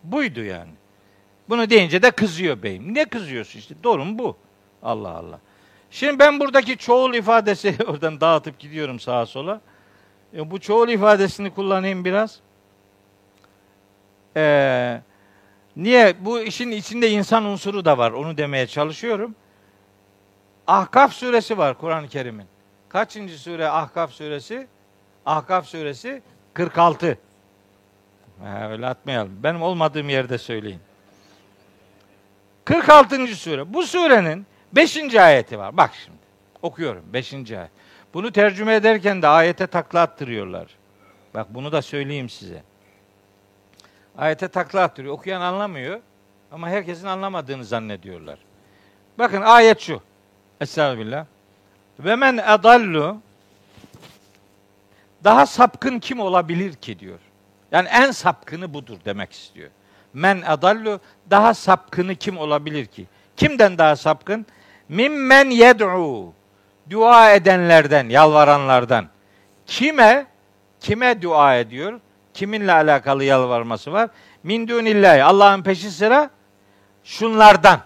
[0.05, 0.70] Buydu yani.
[1.48, 2.94] Bunu deyince de kızıyor beyim.
[2.94, 3.74] Ne kızıyorsun işte?
[3.84, 4.36] Doğru bu?
[4.82, 5.40] Allah Allah.
[5.90, 9.61] Şimdi ben buradaki çoğul ifadesi oradan dağıtıp gidiyorum sağa sola.
[10.36, 12.40] E, bu çoğul ifadesini kullanayım biraz.
[14.36, 15.01] Ee,
[15.81, 16.14] niye?
[16.20, 18.11] Bu işin içinde insan unsuru da var.
[18.12, 19.35] Onu demeye çalışıyorum.
[20.66, 22.47] Ahkaf suresi var Kur'an-ı Kerim'in.
[22.89, 24.66] Kaçıncı sure Ahkaf suresi?
[25.26, 26.22] Ahkaf suresi
[26.55, 27.18] 46.
[28.43, 29.43] Ha, öyle atmayalım.
[29.43, 30.81] Benim olmadığım yerde söyleyin.
[32.64, 33.26] 46.
[33.26, 33.74] sure.
[33.74, 35.14] Bu surenin 5.
[35.14, 35.76] ayeti var.
[35.76, 36.18] Bak şimdi.
[36.62, 37.33] Okuyorum 5.
[37.35, 37.70] ayet.
[38.14, 40.66] Bunu tercüme ederken de ayete takla attırıyorlar.
[41.35, 42.62] Bak bunu da söyleyeyim size.
[44.18, 45.14] Ayete takla attırıyor.
[45.14, 46.00] Okuyan anlamıyor
[46.52, 48.38] ama herkesin anlamadığını zannediyorlar.
[49.18, 50.00] Bakın ayet şu.
[50.61, 51.26] Estağfirullah.
[51.98, 53.16] Ve men edallu
[55.24, 57.18] daha sapkın kim olabilir ki diyor.
[57.72, 59.70] Yani en sapkını budur demek istiyor.
[60.14, 61.00] Men adallu
[61.30, 63.06] daha sapkını kim olabilir ki?
[63.36, 64.46] Kimden daha sapkın?
[64.88, 66.32] Mimmen yed'u
[66.90, 69.06] dua edenlerden, yalvaranlardan.
[69.66, 70.26] Kime?
[70.80, 72.00] Kime dua ediyor?
[72.35, 74.11] Kiminle alakalı yalvarması var?
[74.43, 75.22] Min dunillahi.
[75.24, 76.31] Allah'ın peşi sıra
[77.05, 77.81] şunlardan.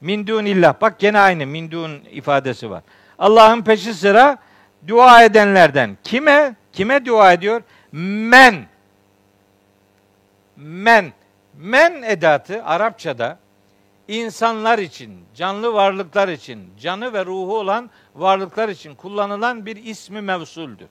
[0.00, 0.80] Min dunillah.
[0.80, 2.82] Bak gene aynı min dun ifadesi var.
[3.18, 4.38] Allah'ın peşi sıra
[4.88, 5.98] dua edenlerden.
[6.04, 6.54] Kime?
[6.72, 7.62] Kime dua ediyor?
[7.92, 8.54] Men.
[10.56, 11.12] Men.
[11.54, 13.38] Men edatı Arapçada
[14.08, 20.88] insanlar için, canlı varlıklar için, canı ve ruhu olan varlıklar için kullanılan bir ismi mevsuldür.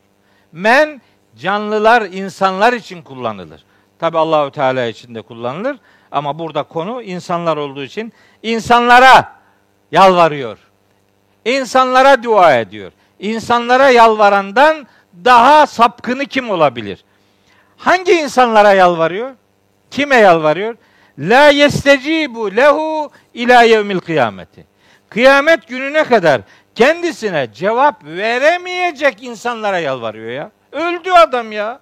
[0.51, 1.01] Men
[1.37, 3.63] canlılar, insanlar için kullanılır.
[3.99, 5.77] Tabi Allahü Teala için de kullanılır
[6.11, 8.13] ama burada konu insanlar olduğu için
[8.43, 9.35] insanlara
[9.91, 10.57] yalvarıyor.
[11.45, 12.91] İnsanlara dua ediyor.
[13.19, 14.87] İnsanlara yalvarandan
[15.25, 17.03] daha sapkını kim olabilir?
[17.77, 19.31] Hangi insanlara yalvarıyor?
[19.91, 20.75] Kime yalvarıyor?
[21.19, 24.65] La yestecibu lehu ila yevmil kıyameti.
[25.09, 26.41] Kıyamet gününe kadar
[26.75, 30.51] kendisine cevap veremeyecek insanlara yalvarıyor ya.
[30.75, 31.79] Öldü adam ya.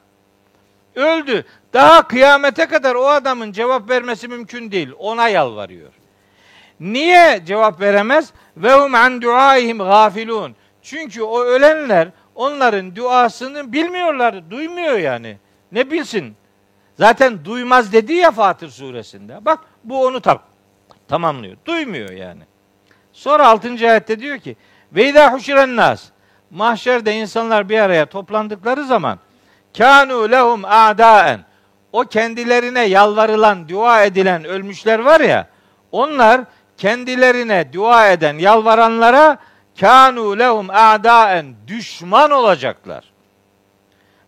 [0.95, 1.45] Öldü.
[1.73, 4.89] Daha kıyamete kadar o adamın cevap vermesi mümkün değil.
[4.97, 5.91] Ona yalvarıyor.
[6.79, 8.33] Niye cevap veremez?
[8.57, 10.55] Ve hum an duaihim gafilun.
[10.81, 15.37] Çünkü o ölenler onların duasını bilmiyorlar, duymuyor yani.
[15.71, 16.35] Ne bilsin?
[16.97, 19.45] Zaten duymaz dedi ya Fatır suresinde.
[19.45, 20.39] Bak bu onu tam
[21.07, 21.57] tamamlıyor.
[21.65, 22.43] Duymuyor yani.
[23.13, 23.69] Sonra 6.
[23.69, 24.55] ayette diyor ki
[24.91, 26.12] ve izâ huşiren nas
[26.53, 29.19] mahşerde insanlar bir araya toplandıkları zaman
[29.77, 31.39] kanu lehum a'daen
[31.91, 35.47] o kendilerine yalvarılan, dua edilen ölmüşler var ya
[35.91, 36.41] onlar
[36.77, 39.37] kendilerine dua eden, yalvaranlara
[39.79, 43.13] kanu lehum a'daen düşman olacaklar.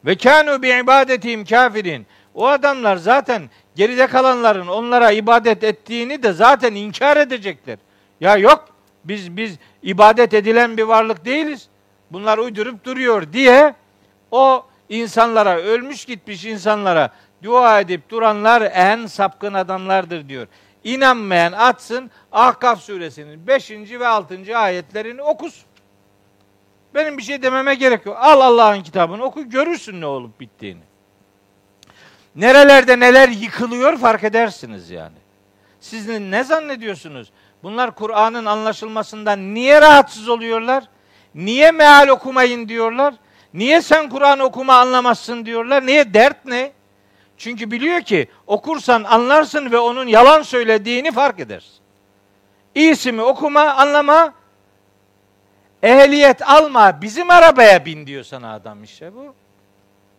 [0.06, 2.08] Ve kanu bi ibadetihim kafirin.
[2.34, 7.78] O adamlar zaten geride kalanların onlara ibadet ettiğini de zaten inkar edecekler.
[8.20, 8.68] Ya yok
[9.06, 11.70] biz biz ibadet edilen bir varlık değiliz.
[12.12, 13.76] Bunlar uydurup duruyor diye
[14.32, 17.10] o insanlara ölmüş gitmiş insanlara
[17.44, 20.48] dua edip duranlar en sapkın adamlardır diyor.
[20.84, 23.72] İnanmayan atsın Ahkaf suresinin 5.
[23.72, 24.58] ve 6.
[24.58, 25.66] ayetlerini okusun.
[26.96, 28.18] Benim bir şey dememe gerek yok.
[28.20, 30.82] Al Allah'ın kitabını oku görürsün ne olup bittiğini.
[32.36, 35.18] Nerelerde neler yıkılıyor fark edersiniz yani.
[35.80, 37.32] Siz ne zannediyorsunuz?
[37.64, 40.84] Bunlar Kur'an'ın anlaşılmasından niye rahatsız oluyorlar?
[41.36, 43.14] Niye meal okumayın diyorlar?
[43.54, 45.86] Niye sen Kur'an okuma anlamazsın diyorlar?
[45.86, 46.72] Niye dert ne?
[47.38, 51.76] Çünkü biliyor ki okursan anlarsın ve onun yalan söylediğini fark edersin.
[52.76, 54.34] İyisi mi okuma, anlama,
[55.84, 59.36] ehliyet alma, bizim arabaya bin diyor sana adam işte bu.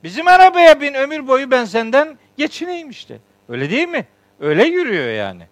[0.03, 3.19] Bizim arabaya bin ömür boyu ben senden geçineyim işte.
[3.49, 4.07] Öyle değil mi?
[4.41, 5.47] Öyle yürüyor yani.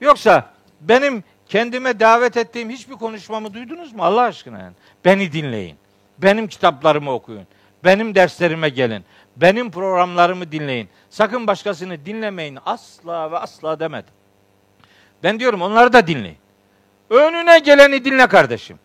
[0.00, 0.44] Yoksa
[0.80, 4.72] benim kendime davet ettiğim hiçbir konuşmamı duydunuz mu Allah aşkına yani?
[5.04, 5.76] Beni dinleyin.
[6.18, 7.46] Benim kitaplarımı okuyun.
[7.84, 9.04] Benim derslerime gelin.
[9.36, 10.88] Benim programlarımı dinleyin.
[11.10, 12.58] Sakın başkasını dinlemeyin.
[12.66, 14.14] Asla ve asla demedim.
[15.22, 16.38] Ben diyorum onları da dinleyin.
[17.10, 18.78] Önüne geleni dinle kardeşim.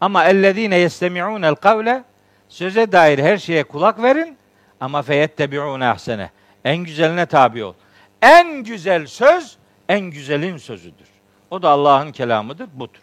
[0.00, 2.04] Ama ellezine yestemi'unel kavle
[2.48, 4.36] söze dair her şeye kulak verin
[4.80, 6.30] ama feyettebi'une ahsene.
[6.64, 7.74] En güzeline tabi ol.
[8.22, 9.56] En güzel söz
[9.88, 11.09] en güzelin sözüdür.
[11.50, 13.00] O da Allah'ın kelamıdır, budur.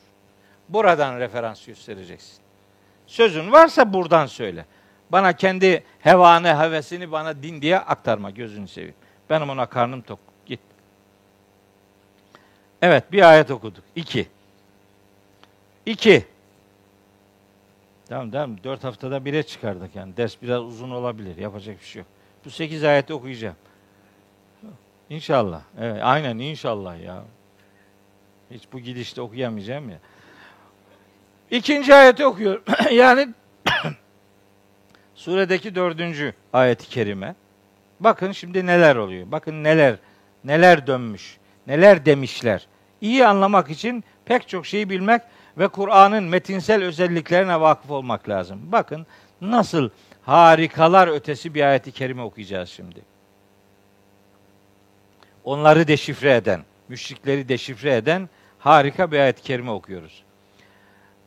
[0.70, 2.38] Buradan referans göstereceksin.
[3.08, 4.66] Sözün varsa buradan söyle.
[5.10, 8.95] Bana kendi hevanı, hevesini bana din diye aktarma gözünü seveyim.
[9.30, 10.20] Benim ona karnım tok.
[10.45, 10.60] Git.
[12.82, 13.84] Evet bir ayet okuduk.
[13.95, 14.28] İki.
[15.86, 16.26] İki.
[18.10, 18.58] Tamam tamam.
[18.64, 20.18] Dört haftada bire çıkardık yani.
[20.18, 21.38] Ders biraz uzun olabilir.
[21.38, 22.08] Yapacak bir şey yok.
[22.45, 23.56] Bu sekiz ayeti okuyacağım.
[25.10, 25.62] İnşallah.
[25.80, 27.24] Evet, aynen inşallah ya.
[28.52, 29.98] Hiç bu gidişte okuyamayacağım ya.
[31.52, 32.64] İkinci ayeti okuyorum.
[32.91, 33.28] yani
[35.16, 37.36] suredeki dördüncü ayeti kerime.
[38.00, 39.32] Bakın şimdi neler oluyor.
[39.32, 39.95] Bakın neler
[40.43, 41.38] neler dönmüş.
[41.68, 42.68] Neler demişler.
[43.02, 45.22] İyi anlamak için pek çok şeyi bilmek
[45.58, 48.60] ve Kur'an'ın metinsel özelliklerine vakıf olmak lazım.
[48.72, 49.06] Bakın
[49.41, 49.89] nasıl
[50.22, 53.02] harikalar ötesi bir ayeti kerime okuyacağız şimdi.
[55.43, 58.30] Onları deşifre eden, müşrikleri deşifre eden
[58.60, 60.24] harika bir ayet-i kerime okuyoruz.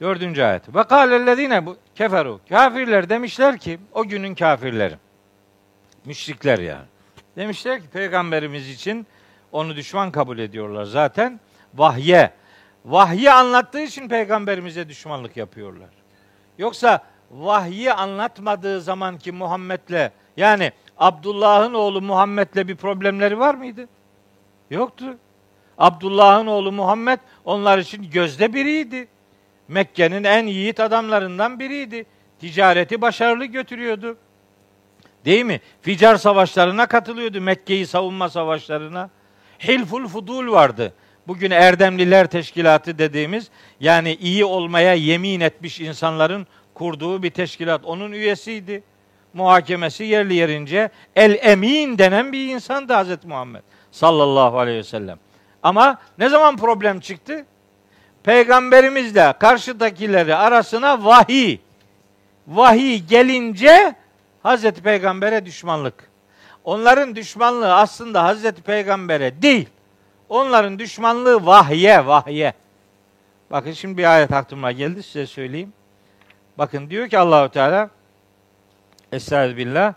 [0.01, 0.75] Dördüncü ayet.
[0.75, 1.65] Ve kâlellezîne
[1.95, 2.41] keferu.
[2.49, 4.95] Kafirler demişler ki o günün kafirleri.
[6.05, 6.87] Müşrikler yani.
[7.37, 9.07] Demişler ki peygamberimiz için
[9.53, 11.41] onu düşman kabul ediyorlar zaten.
[11.75, 12.31] Vahye.
[12.85, 15.89] Vahyi anlattığı için peygamberimize düşmanlık yapıyorlar.
[16.59, 23.89] Yoksa vahyi anlatmadığı zamanki Muhammed'le yani Abdullah'ın oğlu Muhammed'le bir problemleri var mıydı?
[24.71, 25.19] Yoktu.
[25.81, 29.09] Abdullah'ın oğlu Muhammed onlar için gözde biriydi.
[29.69, 32.07] Mekke'nin en yiğit adamlarından biriydi.
[32.41, 34.17] Ticareti başarılı götürüyordu.
[35.25, 35.61] Değil mi?
[35.83, 37.41] Ficar savaşlarına katılıyordu.
[37.41, 39.11] Mekke'yi savunma savaşlarına.
[39.69, 40.93] Hilful Fudul vardı.
[41.27, 43.51] Bugün Erdemliler Teşkilatı dediğimiz
[43.81, 47.85] yani iyi olmaya yemin etmiş insanların kurduğu bir teşkilat.
[47.85, 48.83] Onun üyesiydi.
[49.35, 55.19] Muhakemesi yerli yerince el emin denen bir insandı Hazreti Muhammed sallallahu aleyhi ve sellem.
[55.63, 57.47] Ama ne zaman problem çıktı?
[58.23, 61.59] Peygamberimizle karşıdakileri arasına vahiy.
[62.49, 63.95] Vahiy gelince
[64.43, 66.11] Hazreti Peygamber'e düşmanlık.
[66.65, 69.69] Onların düşmanlığı aslında Hazreti Peygamber'e değil.
[70.29, 72.55] Onların düşmanlığı vahye, vahye.
[73.51, 75.73] Bakın şimdi bir ayet aklıma geldi size söyleyeyim.
[76.59, 77.91] Bakın diyor ki Allahu Teala
[79.13, 79.95] Estağfirullah.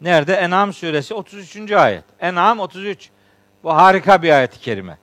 [0.00, 0.34] Nerede?
[0.34, 1.72] En'am suresi 33.
[1.72, 2.04] ayet.
[2.20, 3.10] En'am 33.
[3.64, 4.98] Bu harika bir ayet-i kerime.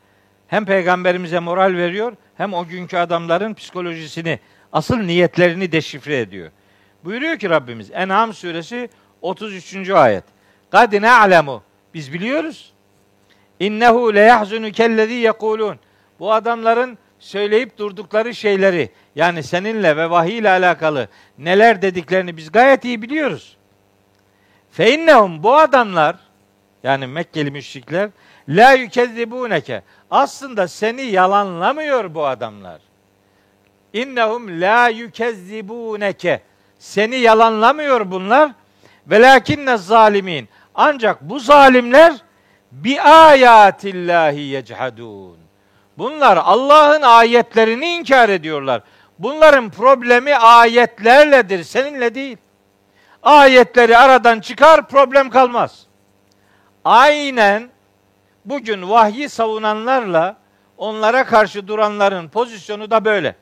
[0.47, 4.39] Hem peygamberimize moral veriyor hem o günkü adamların psikolojisini,
[4.73, 6.51] asıl niyetlerini deşifre ediyor.
[7.03, 8.89] Buyuruyor ki Rabbimiz En'am suresi
[9.21, 9.89] 33.
[9.89, 10.23] ayet.
[10.71, 11.63] Kad alemu.
[11.93, 12.73] Biz biliyoruz.
[13.59, 15.79] İnnehu le yahzunu kellezî yekulun.
[16.19, 21.07] Bu adamların söyleyip durdukları şeyleri yani seninle ve vahiy ile alakalı
[21.37, 23.57] neler dediklerini biz gayet iyi biliyoruz.
[24.71, 26.15] Fe innehum bu adamlar
[26.83, 28.09] yani Mekkeli müşrikler
[28.49, 32.81] la yükezzibuneke aslında seni yalanlamıyor bu adamlar.
[33.93, 36.41] İnnehum la yükezzibuneke
[36.79, 38.51] seni yalanlamıyor bunlar.
[39.07, 42.13] Velakinne zalimin ancak bu zalimler
[42.71, 45.37] bi ayatillahi yechadun.
[45.97, 48.81] Bunlar Allah'ın ayetlerini inkar ediyorlar.
[49.19, 52.37] Bunların problemi ayetlerledir, seninle değil.
[53.23, 55.85] Ayetleri aradan çıkar, problem kalmaz.
[56.85, 57.70] Aynen
[58.45, 60.37] bugün vahyi savunanlarla
[60.77, 63.35] onlara karşı duranların pozisyonu da böyle.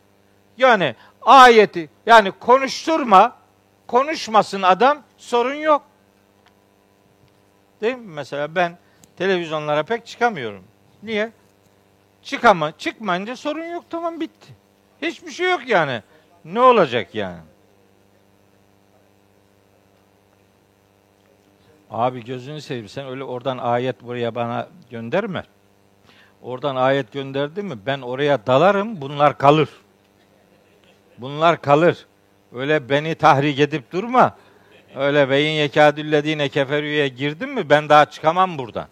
[0.58, 3.36] Yani ayeti yani konuşturma,
[3.88, 5.82] konuşmasın adam sorun yok.
[7.82, 8.14] Değil mi?
[8.14, 8.78] Mesela ben
[9.18, 10.64] televizyonlara pek çıkamıyorum.
[11.04, 11.32] Niye?
[12.24, 14.54] Çıkama, çıkmayınca sorun yok tamam bitti.
[15.02, 16.04] Hiçbir şey yok yani.
[16.46, 17.38] Ne olacak yani?
[21.90, 25.44] Abi gözünü seveyim sen öyle oradan ayet buraya bana gönderme.
[26.42, 29.70] Oradan ayet gönderdi mi ben oraya dalarım bunlar kalır.
[31.18, 32.06] Bunlar kalır.
[32.54, 34.38] Öyle beni tahrik edip durma.
[34.96, 38.88] Öyle beyin yekadüllezine keferüye girdim mi ben daha çıkamam buradan.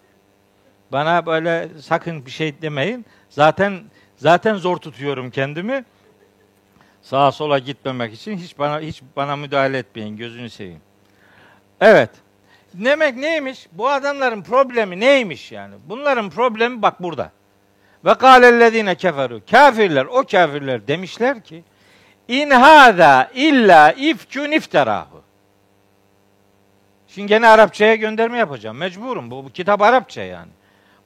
[0.92, 3.06] Bana böyle sakın bir şey demeyin.
[3.30, 3.80] Zaten
[4.16, 5.84] zaten zor tutuyorum kendimi.
[7.02, 10.80] Sağa sola gitmemek için hiç bana hiç bana müdahale etmeyin gözünü seveyim.
[11.80, 12.10] Evet.
[12.74, 13.66] Demek neymiş?
[13.72, 15.74] Bu adamların problemi neymiş yani?
[15.88, 17.30] Bunların problemi bak burada.
[18.04, 19.40] Ve kâlellezîne keferu.
[19.50, 21.64] Kafirler, o kafirler demişler ki
[22.28, 25.22] in hâzâ illa ifkün ifterahu.
[27.08, 28.76] Şimdi gene Arapçaya gönderme yapacağım.
[28.76, 29.30] Mecburum.
[29.30, 30.50] Bu, bu kitap Arapça yani.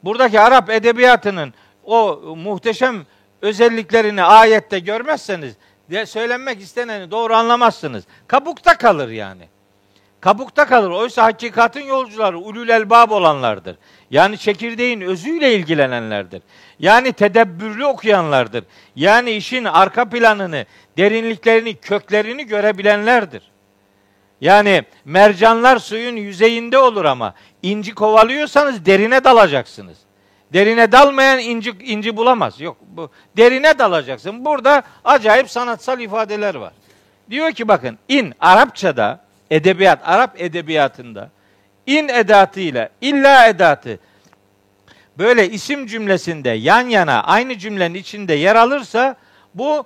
[0.04, 3.06] Buradaki Arap edebiyatının o muhteşem
[3.42, 5.54] özelliklerini ayette görmezseniz
[5.90, 8.04] de söylenmek isteneni doğru anlamazsınız.
[8.26, 9.48] Kabukta kalır yani.
[10.22, 10.90] Kabukta kalır.
[10.90, 13.76] Oysa hakikatin yolcuları ulul elbab olanlardır.
[14.10, 16.42] Yani çekirdeğin özüyle ilgilenenlerdir.
[16.78, 18.64] Yani tedebbürlü okuyanlardır.
[18.96, 20.66] Yani işin arka planını,
[20.98, 23.42] derinliklerini, köklerini görebilenlerdir.
[24.40, 29.98] Yani mercanlar suyun yüzeyinde olur ama inci kovalıyorsanız derine dalacaksınız.
[30.52, 32.60] Derine dalmayan inci inci bulamaz.
[32.60, 34.44] Yok bu derine dalacaksın.
[34.44, 36.72] Burada acayip sanatsal ifadeler var.
[37.30, 41.30] Diyor ki bakın in Arapçada edebiyat Arap edebiyatında
[41.86, 43.98] in edatıyla illa edatı
[45.18, 49.16] böyle isim cümlesinde yan yana aynı cümlenin içinde yer alırsa
[49.54, 49.84] bu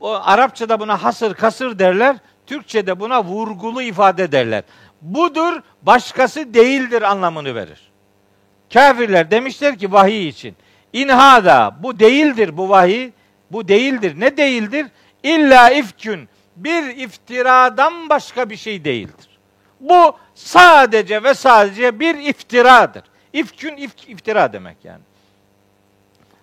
[0.00, 2.16] o Arapçada buna hasır kasır derler.
[2.46, 4.62] Türkçede buna vurgulu ifade derler.
[5.02, 7.80] Budur, başkası değildir anlamını verir.
[8.72, 10.56] Kafirler demişler ki vahiy için.
[10.92, 13.10] İnhada bu değildir bu vahiy.
[13.50, 14.20] Bu değildir.
[14.20, 14.86] Ne değildir?
[15.22, 16.28] İlla ifkün.
[16.56, 19.38] Bir iftiradan başka bir şey değildir.
[19.80, 23.02] Bu sadece ve sadece bir iftiradır.
[23.32, 25.02] İfkün if, iftira demek yani.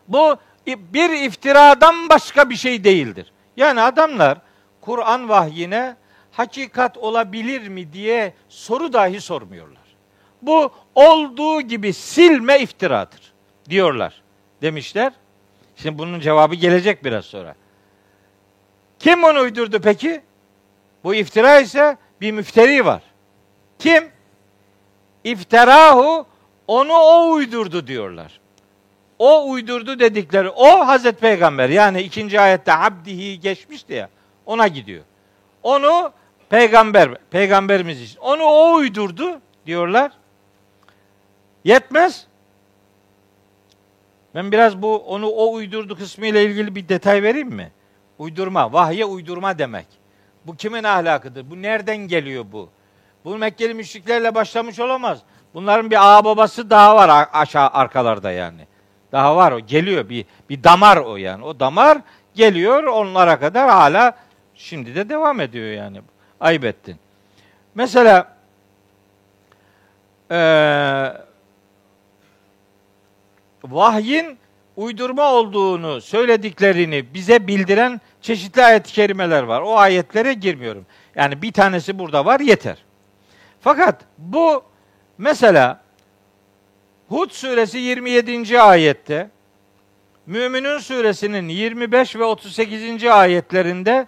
[0.07, 0.37] Bu
[0.67, 3.31] bir iftiradan başka bir şey değildir.
[3.57, 4.37] Yani adamlar
[4.81, 5.95] Kur'an vahyine
[6.31, 9.83] hakikat olabilir mi diye soru dahi sormuyorlar.
[10.41, 13.33] Bu olduğu gibi silme iftiradır
[13.69, 14.21] diyorlar
[14.61, 15.13] demişler.
[15.75, 17.55] Şimdi bunun cevabı gelecek biraz sonra.
[19.03, 20.21] Kim bunu uydurdu peki?
[21.03, 23.01] Bu iftira ise bir müfteri var.
[23.79, 24.03] Kim?
[25.23, 26.25] İftirahu
[26.67, 28.39] onu o uydurdu diyorlar.
[29.19, 31.69] O uydurdu dedikleri o Hazreti Peygamber.
[31.69, 34.09] Yani ikinci ayette abdihi geçmişti ya
[34.45, 35.03] ona gidiyor.
[35.63, 36.13] Onu
[36.49, 38.19] peygamber, peygamberimiz için.
[38.19, 40.11] Onu o uydurdu diyorlar.
[41.63, 42.27] Yetmez.
[44.35, 47.71] Ben biraz bu onu o uydurdu kısmı ile ilgili bir detay vereyim mi?
[48.23, 49.87] Uydurma, vahye uydurma demek.
[50.45, 51.51] Bu kimin ahlakıdır?
[51.51, 52.69] Bu nereden geliyor bu?
[53.25, 55.19] Bu Mekkeli müşriklerle başlamış olamaz.
[55.53, 58.67] Bunların bir ağa babası daha var aşağı arkalarda yani.
[59.11, 61.45] Daha var o geliyor bir bir damar o yani.
[61.45, 61.97] O damar
[62.35, 64.17] geliyor onlara kadar hala
[64.55, 66.01] şimdi de devam ediyor yani.
[66.39, 66.95] Ayıp ettin.
[67.75, 68.35] Mesela
[70.31, 71.13] eee
[73.63, 74.37] vahyin
[74.75, 79.61] uydurma olduğunu söylediklerini bize bildiren çeşitli ayet-i kerimeler var.
[79.61, 80.85] O ayetlere girmiyorum.
[81.15, 82.77] Yani bir tanesi burada var yeter.
[83.61, 84.63] Fakat bu
[85.17, 85.81] mesela
[87.09, 88.61] Hud suresi 27.
[88.61, 89.29] ayette
[90.25, 93.03] Müminun suresinin 25 ve 38.
[93.05, 94.07] ayetlerinde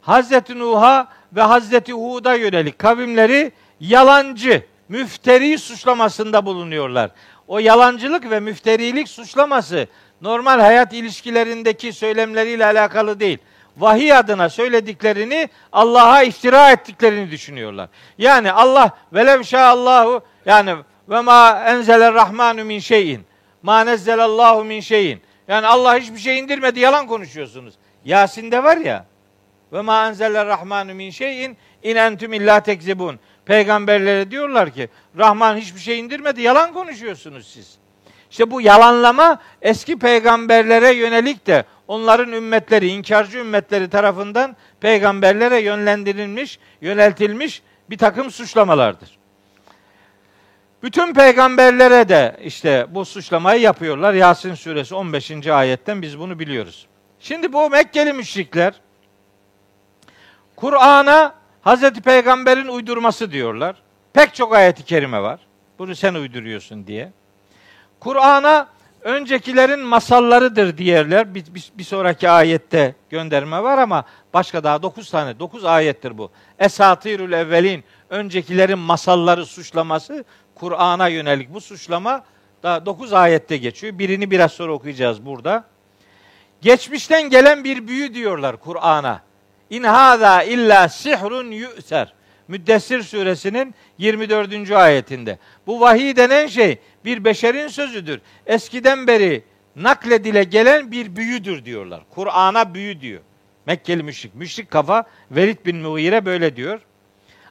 [0.00, 7.10] Hazreti Nuh'a ve Hazreti Hud'a yönelik kavimleri yalancı, müfteri suçlamasında bulunuyorlar
[7.50, 9.86] o yalancılık ve müfterilik suçlaması
[10.22, 13.38] normal hayat ilişkilerindeki söylemleriyle alakalı değil.
[13.76, 17.88] Vahiy adına söylediklerini Allah'a iftira ettiklerini düşünüyorlar.
[18.18, 20.76] Yani Allah velev Allahu yani
[21.08, 23.20] ve ma enzeler rahmanu min şeyin
[23.62, 27.74] ma nezzelallahu min şeyin yani Allah hiçbir şey indirmedi yalan konuşuyorsunuz.
[28.04, 29.06] Yasin'de var ya
[29.72, 33.20] ve ma enzeler rahmanu min şeyin in entum illa tekzibun.
[33.44, 34.88] Peygamberlere diyorlar ki
[35.18, 36.42] Rahman hiçbir şey indirmedi.
[36.42, 37.79] Yalan konuşuyorsunuz siz.
[38.30, 47.62] İşte bu yalanlama eski peygamberlere yönelik de onların ümmetleri, inkarcı ümmetleri tarafından peygamberlere yönlendirilmiş, yöneltilmiş
[47.90, 49.18] bir takım suçlamalardır.
[50.82, 54.14] Bütün peygamberlere de işte bu suçlamayı yapıyorlar.
[54.14, 55.46] Yasin suresi 15.
[55.46, 56.86] ayetten biz bunu biliyoruz.
[57.20, 58.80] Şimdi bu Mekkeli müşrikler
[60.56, 63.76] Kur'an'a Hazreti Peygamber'in uydurması diyorlar.
[64.12, 65.40] Pek çok ayeti kerime var.
[65.78, 67.12] Bunu sen uyduruyorsun diye.
[68.00, 68.68] Kur'an'a
[69.02, 71.34] öncekilerin masallarıdır diyorlar.
[71.34, 74.04] Bir, bir, bir sonraki ayette gönderme var ama
[74.34, 76.30] başka daha dokuz tane, dokuz ayettir bu.
[76.58, 80.24] Esatirül evvelin, öncekilerin masalları suçlaması
[80.54, 82.24] Kur'an'a yönelik bu suçlama
[82.62, 83.98] daha dokuz ayette geçiyor.
[83.98, 85.64] Birini biraz sonra okuyacağız burada.
[86.60, 89.20] Geçmişten gelen bir büyü diyorlar Kur'an'a.
[89.70, 92.12] İn hâzâ illa sihrun yu'ser.
[92.50, 94.70] Müddessir suresinin 24.
[94.70, 95.38] ayetinde.
[95.66, 98.20] Bu vahiy denen şey bir beşerin sözüdür.
[98.46, 99.44] Eskiden beri
[99.76, 102.00] nakledile gelen bir büyüdür diyorlar.
[102.10, 103.20] Kur'an'a büyü diyor.
[103.66, 104.34] Mekkeli müşrik.
[104.34, 106.80] Müşrik kafa Velid bin Mughire böyle diyor.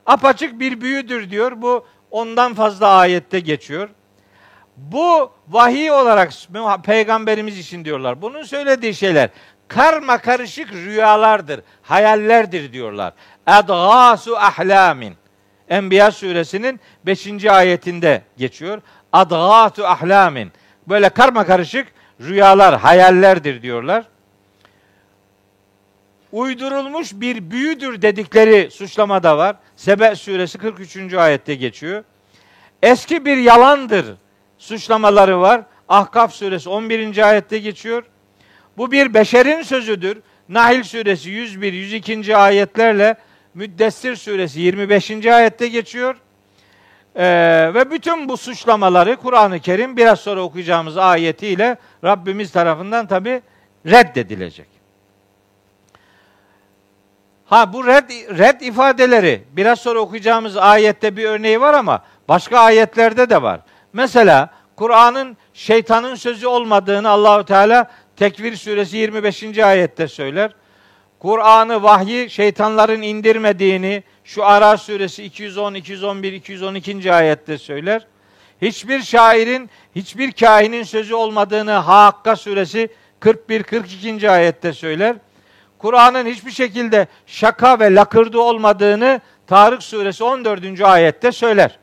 [0.05, 1.61] Apaçık bir büyüdür diyor.
[1.61, 3.89] Bu ondan fazla ayette geçiyor.
[4.77, 6.33] Bu vahiy olarak
[6.83, 8.21] peygamberimiz için diyorlar.
[8.21, 9.29] Bunun söylediği şeyler
[9.69, 13.13] karma karışık rüyalardır, hayallerdir diyorlar.
[13.47, 15.13] Edgâsu ahlamin.
[15.69, 17.45] Enbiya suresinin 5.
[17.45, 18.81] ayetinde geçiyor.
[19.13, 20.51] Adgâtu ahlamin.
[20.87, 21.87] Böyle karma karışık
[22.21, 24.05] rüyalar, hayallerdir diyorlar.
[26.31, 29.55] uydurulmuş bir büyüdür dedikleri suçlama da var.
[29.75, 31.13] Sebe suresi 43.
[31.13, 32.03] ayette geçiyor.
[32.83, 34.05] Eski bir yalandır
[34.57, 35.61] suçlamaları var.
[35.89, 37.29] Ahkaf suresi 11.
[37.29, 38.03] ayette geçiyor.
[38.79, 40.17] Bu bir beşerin sözüdür.
[40.49, 42.37] Nahil suresi 101 102.
[42.37, 43.15] ayetlerle
[43.53, 45.25] Müddessir suresi 25.
[45.25, 46.15] ayette geçiyor.
[47.15, 53.41] Ee, ve bütün bu suçlamaları Kur'an-ı Kerim biraz sonra okuyacağımız ayetiyle Rabbimiz tarafından tabi
[53.85, 54.67] reddedilecek.
[57.45, 63.29] Ha bu red, red ifadeleri biraz sonra okuyacağımız ayette bir örneği var ama başka ayetlerde
[63.29, 63.59] de var.
[63.93, 67.89] Mesela Kur'an'ın şeytanın sözü olmadığını Allahu Teala
[68.19, 69.57] Tekvir suresi 25.
[69.59, 70.51] ayette söyler.
[71.19, 77.13] Kur'an'ı vahyi şeytanların indirmediğini şu Ara suresi 210, 211, 212.
[77.13, 78.07] ayette söyler.
[78.61, 82.89] Hiçbir şairin, hiçbir kahinin sözü olmadığını Hakka suresi
[83.19, 84.29] 41, 42.
[84.29, 85.15] ayette söyler.
[85.77, 90.81] Kur'an'ın hiçbir şekilde şaka ve lakırdı olmadığını Tarık suresi 14.
[90.81, 91.79] ayette söyler.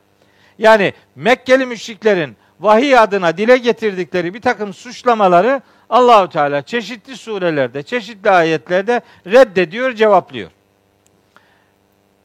[0.58, 8.30] Yani Mekkeli müşriklerin vahiy adına dile getirdikleri bir takım suçlamaları Allahu Teala çeşitli surelerde, çeşitli
[8.30, 10.50] ayetlerde reddediyor, cevaplıyor.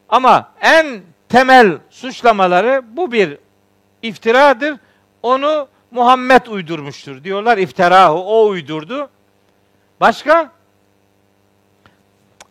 [0.08, 3.38] Ama en temel suçlamaları bu bir
[4.02, 4.76] iftiradır.
[5.22, 7.58] Onu Muhammed uydurmuştur diyorlar.
[7.58, 9.10] İftirahu o uydurdu.
[10.00, 10.52] Başka?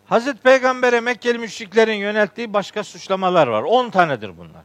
[0.05, 3.63] Hazreti Peygamber'e Mekkeli müşriklerin yönelttiği başka suçlamalar var.
[3.63, 4.63] 10 tanedir bunlar.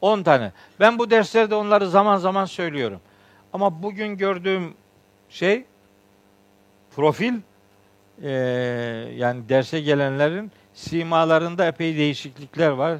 [0.00, 0.52] 10 tane.
[0.80, 3.00] Ben bu derslerde onları zaman zaman söylüyorum.
[3.52, 4.74] Ama bugün gördüğüm
[5.32, 5.64] şey
[6.96, 7.34] profil
[8.22, 8.30] e,
[9.16, 12.98] yani derse gelenlerin simalarında epey değişiklikler var.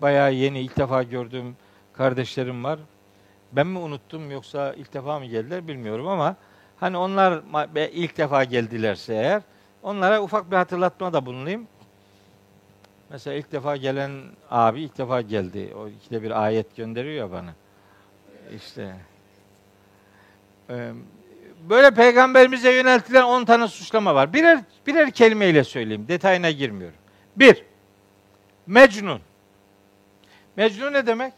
[0.00, 1.56] Bayağı yeni ilk defa gördüğüm
[1.92, 2.78] kardeşlerim var.
[3.52, 6.36] Ben mi unuttum yoksa ilk defa mı geldiler bilmiyorum ama
[6.80, 7.42] hani onlar
[7.92, 9.42] ilk defa geldilerse eğer
[9.82, 11.66] onlara ufak bir hatırlatma da bulunayım.
[13.10, 14.10] Mesela ilk defa gelen
[14.50, 15.74] abi ilk defa geldi.
[15.78, 17.54] O ikide bir ayet gönderiyor bana.
[18.56, 18.96] İşte
[21.68, 24.32] böyle peygamberimize yöneltilen 10 tane suçlama var.
[24.32, 26.04] Birer birer kelimeyle söyleyeyim.
[26.08, 26.98] Detayına girmiyorum.
[27.36, 27.64] Bir,
[28.66, 29.20] Mecnun.
[30.56, 31.32] Mecnun ne demek?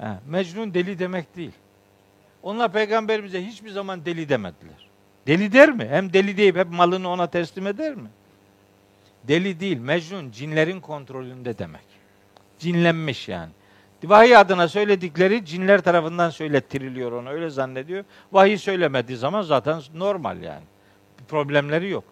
[0.00, 1.52] Ha, Mecnun deli demek değil.
[2.42, 4.88] Onlar peygamberimize hiçbir zaman deli demediler.
[5.26, 5.86] Deli der mi?
[5.90, 8.08] Hem deli deyip hep malını ona teslim eder mi?
[9.24, 11.84] Deli değil, Mecnun cinlerin kontrolünde demek.
[12.58, 13.50] Cinlenmiş yani.
[14.10, 17.30] Vahiy adına söyledikleri cinler tarafından söylettiriliyor ona.
[17.30, 18.04] Öyle zannediyor.
[18.32, 20.64] Vahiy söylemediği zaman zaten normal yani.
[21.20, 22.04] Bir problemleri yok.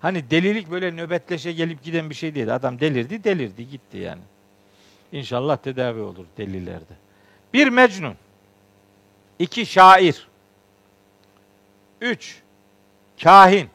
[0.00, 2.54] Hani delilik böyle nöbetleşe gelip giden bir şey değil.
[2.54, 4.22] Adam delirdi, delirdi, gitti yani.
[5.12, 6.94] İnşallah tedavi olur delilerde.
[7.54, 8.14] Bir Mecnun.
[9.38, 10.28] iki şair.
[12.00, 12.42] Üç,
[13.22, 13.68] kahin.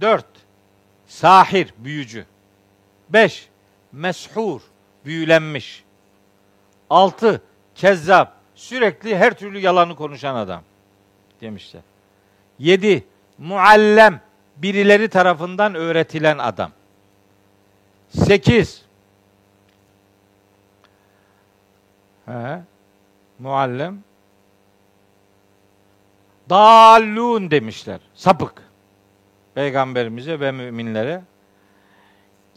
[0.00, 0.26] Dört,
[1.06, 2.26] sahir, büyücü.
[3.08, 3.48] Beş,
[3.92, 4.60] meshur,
[5.04, 5.83] büyülenmiş.
[6.94, 7.42] Altı,
[7.74, 10.62] kezzap, sürekli her türlü yalanı konuşan adam
[11.40, 11.82] demişler.
[12.58, 13.04] Yedi,
[13.38, 14.20] muallem,
[14.56, 16.70] birileri tarafından öğretilen adam.
[18.08, 18.84] Sekiz,
[22.26, 22.60] he,
[23.38, 23.98] muallem,
[26.50, 28.62] dallun demişler, sapık.
[29.54, 31.22] Peygamberimize ve müminlere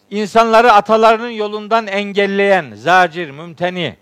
[0.09, 3.97] insanları atalarının yolundan engelleyen, zacir, mümteni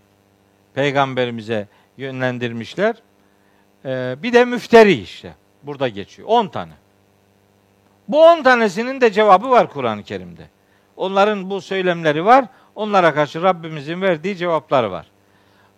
[0.75, 2.95] peygamberimize yönlendirmişler.
[3.85, 5.35] Ee, bir de müfteri işte.
[5.63, 6.27] Burada geçiyor.
[6.27, 6.71] 10 tane.
[8.07, 10.49] Bu 10 tanesinin de cevabı var Kur'an-ı Kerim'de.
[10.97, 12.45] Onların bu söylemleri var.
[12.75, 15.05] Onlara karşı Rabbimizin verdiği cevaplar var.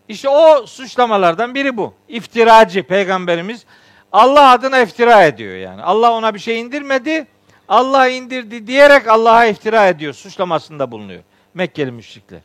[0.07, 1.93] İşte o suçlamalardan biri bu.
[2.07, 3.65] İftiracı peygamberimiz
[4.11, 5.81] Allah adına iftira ediyor yani.
[5.83, 7.27] Allah ona bir şey indirmedi.
[7.67, 10.13] Allah indirdi diyerek Allah'a iftira ediyor.
[10.13, 11.23] Suçlamasında bulunuyor.
[11.53, 12.41] Mekkeli müşrikler.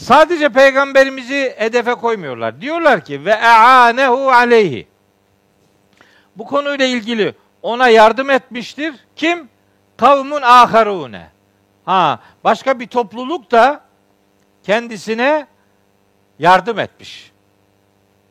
[0.00, 2.60] Sadece peygamberimizi hedefe koymuyorlar.
[2.60, 4.86] Diyorlar ki ve e'anehu aleyhi.
[6.36, 8.94] Bu konuyla ilgili ona yardım etmiştir.
[9.16, 9.48] Kim?
[9.96, 11.30] Kavmun aharune.
[11.84, 13.80] Ha, başka bir topluluk da
[14.62, 15.46] kendisine
[16.38, 17.32] yardım etmiş.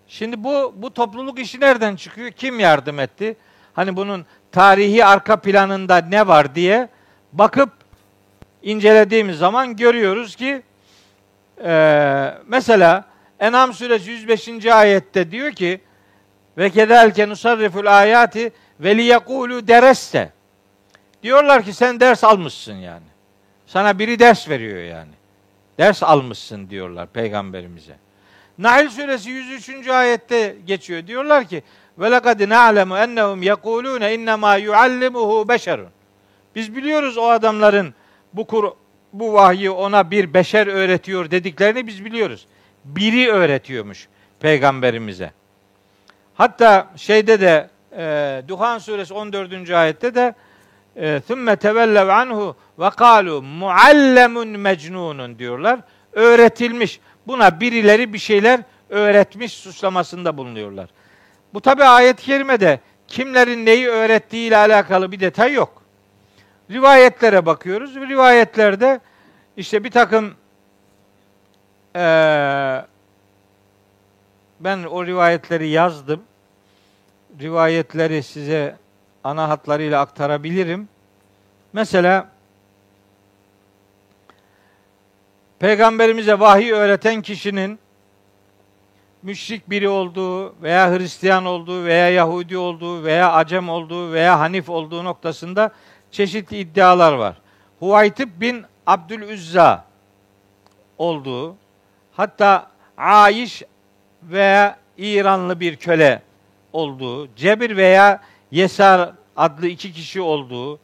[0.08, 2.32] Şimdi bu bu topluluk işi nereden çıkıyor?
[2.32, 3.38] Kim yardım etti?
[3.74, 6.90] Hani bunun tarihi arka planında ne var diye
[7.34, 7.70] bakıp
[8.64, 10.64] incelediğimiz zaman görüyoruz ki
[11.64, 13.06] e, mesela
[13.40, 14.66] Enam suresi 105.
[14.66, 15.82] ayette diyor ki
[16.58, 20.34] ve kedelke nusarriful ayati ve liyekulu dereste.
[21.24, 23.06] Diyorlar ki sen ders almışsın yani.
[23.68, 25.12] Sana biri ders veriyor yani.
[25.78, 27.96] Ders almışsın diyorlar peygamberimize.
[28.58, 29.88] Nahl suresi 103.
[29.88, 31.08] ayette geçiyor.
[31.08, 31.64] Diyorlar ki
[31.98, 35.90] ve lekad na'lemu ennehum yekulun innema yuallimuhu beşerun.
[36.56, 37.94] Biz biliyoruz o adamların
[38.34, 38.72] bu kur,
[39.13, 42.47] bu vahyi ona bir beşer öğretiyor dediklerini biz biliyoruz.
[42.85, 44.09] Biri öğretiyormuş
[44.41, 45.31] peygamberimize.
[46.35, 49.71] Hatta şeyde de e, Duhan suresi 14.
[49.71, 50.35] ayette de
[50.97, 55.81] ثُمَّ تَوَلَّوْ anhu ve kalu muallemun mecnunun diyorlar.
[56.13, 57.01] Öğretilmiş.
[57.27, 60.89] Buna birileri bir şeyler öğretmiş suçlamasında bulunuyorlar.
[61.55, 65.78] Bu tabi ayet-i kerimede kimlerin neyi öğrettiği ile alakalı bir detay yok.
[66.72, 67.96] Rivayetlere bakıyoruz.
[67.96, 69.00] Rivayetlerde
[69.58, 70.34] işte bir takım
[71.96, 72.86] ee,
[74.60, 76.22] ben o rivayetleri yazdım.
[77.42, 78.76] Rivayetleri size
[79.24, 80.90] ana hatlarıyla aktarabilirim.
[81.74, 82.30] Mesela
[85.60, 87.80] Peygamberimize vahiy öğreten kişinin
[89.24, 95.04] müşrik biri olduğu veya Hristiyan olduğu veya Yahudi olduğu veya Acem olduğu veya Hanif olduğu
[95.04, 95.72] noktasında
[96.12, 97.36] çeşitli iddialar var.
[97.80, 99.86] Huvaytib bin Abdülüzza
[100.98, 101.56] olduğu,
[102.12, 103.64] hatta Aiş
[104.24, 106.22] veya İranlı bir köle
[106.74, 108.22] olduğu, Cebir veya
[108.52, 110.80] Yesar adlı iki kişi olduğu,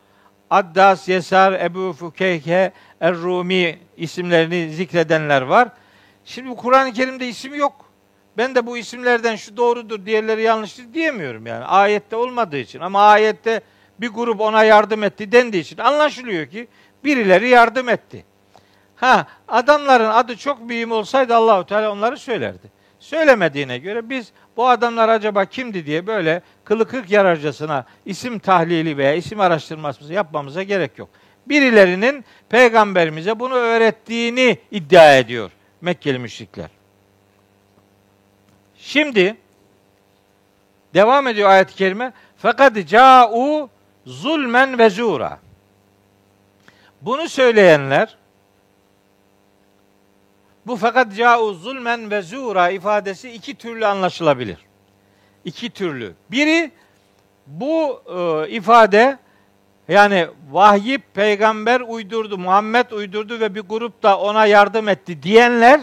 [0.50, 2.72] Addas, Yesar, Ebu Fukeyke,
[3.02, 5.70] Er-Rumi isimlerini zikredenler var.
[6.26, 7.86] Şimdi Kur'an-ı Kerim'de isim yok.
[8.38, 11.66] Ben de bu isimlerden şu doğrudur, diğerleri yanlıştır diyemiyorum yani.
[11.66, 12.80] Ayette olmadığı için.
[12.80, 13.62] Ama ayette
[14.02, 16.68] bir grup ona yardım etti dendiği için anlaşılıyor ki
[17.04, 18.26] birileri yardım etti.
[18.96, 22.76] Ha adamların adı çok mühim olsaydı Allahu Teala onları söylerdi.
[23.00, 29.14] Söylemediğine göre biz bu adamlar acaba kimdi diye böyle kılı kırk yararcasına isim tahlili veya
[29.14, 31.10] isim araştırması yapmamıza gerek yok.
[31.48, 35.52] Birilerinin peygamberimize bunu öğrettiğini iddia ediyor
[35.82, 36.70] Mekkeli müşrikler.
[38.78, 39.36] Şimdi
[40.94, 42.14] devam ediyor ayet-i kerime.
[42.38, 43.70] Fakat ca'u
[44.06, 45.40] zulmen ve zura.
[47.02, 48.18] Bunu söyleyenler
[50.68, 54.58] bu fakat ca'u zulmen ve zura ifadesi iki türlü anlaşılabilir.
[55.46, 56.14] İki türlü.
[56.32, 56.72] Biri
[57.48, 59.18] bu e, ifade
[59.88, 65.82] yani vahyi peygamber uydurdu, Muhammed uydurdu ve bir grup da ona yardım etti diyenler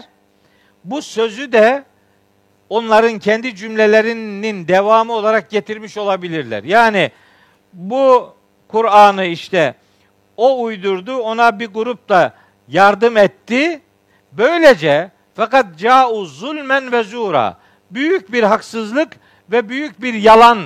[0.83, 1.83] bu sözü de
[2.69, 6.63] onların kendi cümlelerinin devamı olarak getirmiş olabilirler.
[6.63, 7.11] Yani
[7.73, 8.33] bu
[8.67, 9.75] Kur'an'ı işte
[10.37, 12.33] o uydurdu, ona bir grup da
[12.67, 13.81] yardım etti.
[14.31, 17.57] Böylece fakat ca'u zulmen ve zura
[17.91, 19.13] büyük bir haksızlık
[19.51, 20.59] ve büyük bir yalan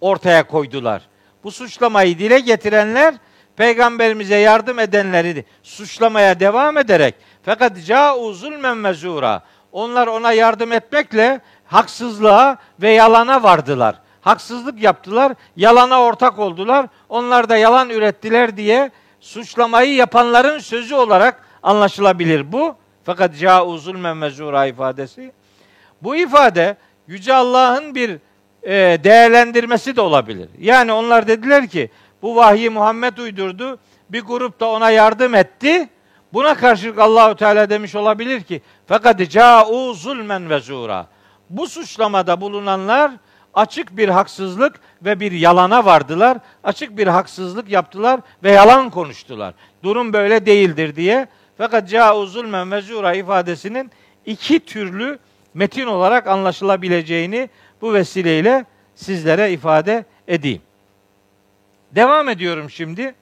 [0.00, 1.02] ortaya koydular.
[1.44, 3.14] Bu suçlamayı dile getirenler
[3.56, 11.40] peygamberimize yardım edenleri suçlamaya devam ederek fakat ca'u zulmen ve zura onlar ona yardım etmekle
[11.66, 13.94] haksızlığa ve yalana vardılar.
[14.22, 16.86] Haksızlık yaptılar, yalana ortak oldular.
[17.08, 18.90] Onlar da yalan ürettiler diye
[19.20, 22.76] suçlamayı yapanların sözü olarak anlaşılabilir bu.
[23.04, 25.32] Fakat ca'u zulmen mezura ifadesi.
[26.02, 26.76] Bu ifade
[27.06, 28.18] Yüce Allah'ın bir
[28.62, 30.48] e, değerlendirmesi de olabilir.
[30.58, 31.90] Yani onlar dediler ki
[32.22, 33.78] bu vahyi Muhammed uydurdu.
[34.10, 35.88] Bir grup da ona yardım etti.
[36.32, 41.06] Buna karşılık Allahu Teala demiş olabilir ki fakat ca'u zulmen ve zura.
[41.50, 43.10] Bu suçlamada bulunanlar
[43.54, 46.38] açık bir haksızlık ve bir yalana vardılar.
[46.64, 49.54] Açık bir haksızlık yaptılar ve yalan konuştular.
[49.82, 51.26] Durum böyle değildir diye.
[51.58, 53.90] Fakat ca'u zulmen ve zura ifadesinin
[54.26, 55.18] iki türlü
[55.54, 57.50] metin olarak anlaşılabileceğini
[57.80, 58.64] bu vesileyle
[58.94, 60.62] sizlere ifade edeyim.
[61.92, 63.14] Devam ediyorum şimdi.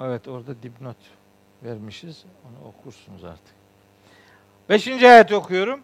[0.00, 0.96] Evet orada dipnot
[1.62, 2.24] vermişiz.
[2.44, 3.54] Onu okursunuz artık.
[4.68, 5.80] Beşinci ayet okuyorum.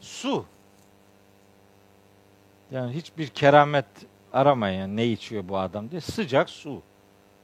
[0.00, 0.44] Su.
[2.70, 3.86] Yani hiçbir keramet
[4.32, 6.00] aramayın yani ne içiyor bu adam diye.
[6.00, 6.82] Sıcak su.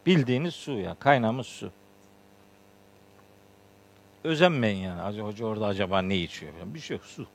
[0.07, 0.95] Bildiğiniz su ya.
[0.95, 1.71] Kaynamış su.
[4.25, 5.21] Özenmeyin yani.
[5.21, 6.53] Hoca orada acaba ne içiyor?
[6.61, 7.07] Yani bir şey yok.
[7.07, 7.27] Su.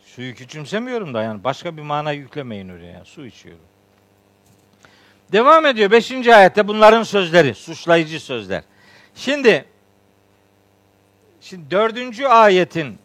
[0.00, 2.92] Suyu küçümsemiyorum da yani başka bir mana yüklemeyin oraya.
[2.92, 3.06] Yani.
[3.06, 3.64] Su içiyorum.
[5.32, 6.28] Devam ediyor 5.
[6.28, 8.62] ayette bunların sözleri, suçlayıcı sözler.
[9.14, 9.64] Şimdi
[11.40, 12.20] şimdi 4.
[12.20, 12.98] ayetin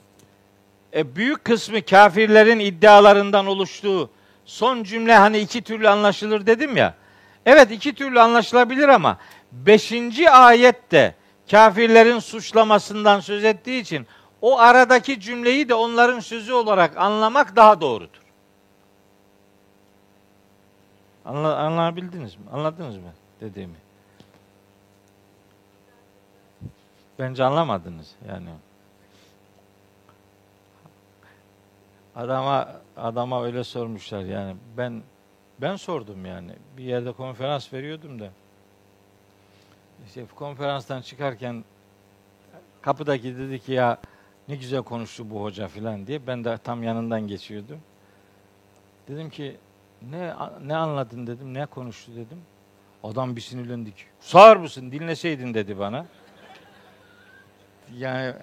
[0.93, 4.09] e, büyük kısmı kafirlerin iddialarından oluştuğu
[4.45, 6.93] son cümle hani iki türlü anlaşılır dedim ya.
[7.45, 9.17] Evet iki türlü anlaşılabilir ama
[9.51, 9.93] 5.
[10.31, 11.15] ayette
[11.51, 14.07] kafirlerin suçlamasından söz ettiği için
[14.41, 18.24] o aradaki cümleyi de onların sözü olarak anlamak daha doğrudur.
[21.25, 22.43] Anla, anlayabildiniz mi?
[22.51, 23.75] Anladınız mı dediğimi?
[27.19, 28.49] Bence anlamadınız yani.
[32.15, 35.03] Adama adama öyle sormuşlar yani ben
[35.61, 38.29] ben sordum yani bir yerde konferans veriyordum da
[40.05, 41.63] işte konferanstan çıkarken
[42.81, 43.97] kapıdaki dedi ki ya
[44.47, 47.79] ne güzel konuştu bu hoca filan diye ben de tam yanından geçiyordum.
[49.07, 49.57] Dedim ki
[50.11, 50.33] ne
[50.65, 52.41] ne anladın dedim ne konuştu dedim.
[53.03, 56.05] Adam bir sinirlendi ki sağır mısın dinleseydin dedi bana.
[57.97, 58.33] Yani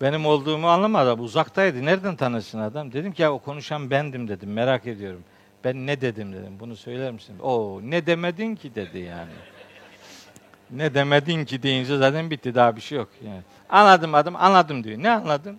[0.00, 1.22] benim olduğumu anlamadı.
[1.22, 1.84] Uzaktaydı.
[1.84, 2.92] Nereden tanırsın adam?
[2.92, 4.52] Dedim ki ya o konuşan bendim dedim.
[4.52, 5.24] Merak ediyorum.
[5.64, 6.56] Ben ne dedim dedim.
[6.60, 7.38] Bunu söyler misin?
[7.38, 9.30] O ne demedin ki dedi yani.
[10.70, 12.54] ne demedin ki deyince zaten bitti.
[12.54, 13.08] Daha bir şey yok.
[13.26, 13.42] Yani.
[13.70, 15.02] Anladım adım anladım diyor.
[15.02, 15.58] Ne anladın?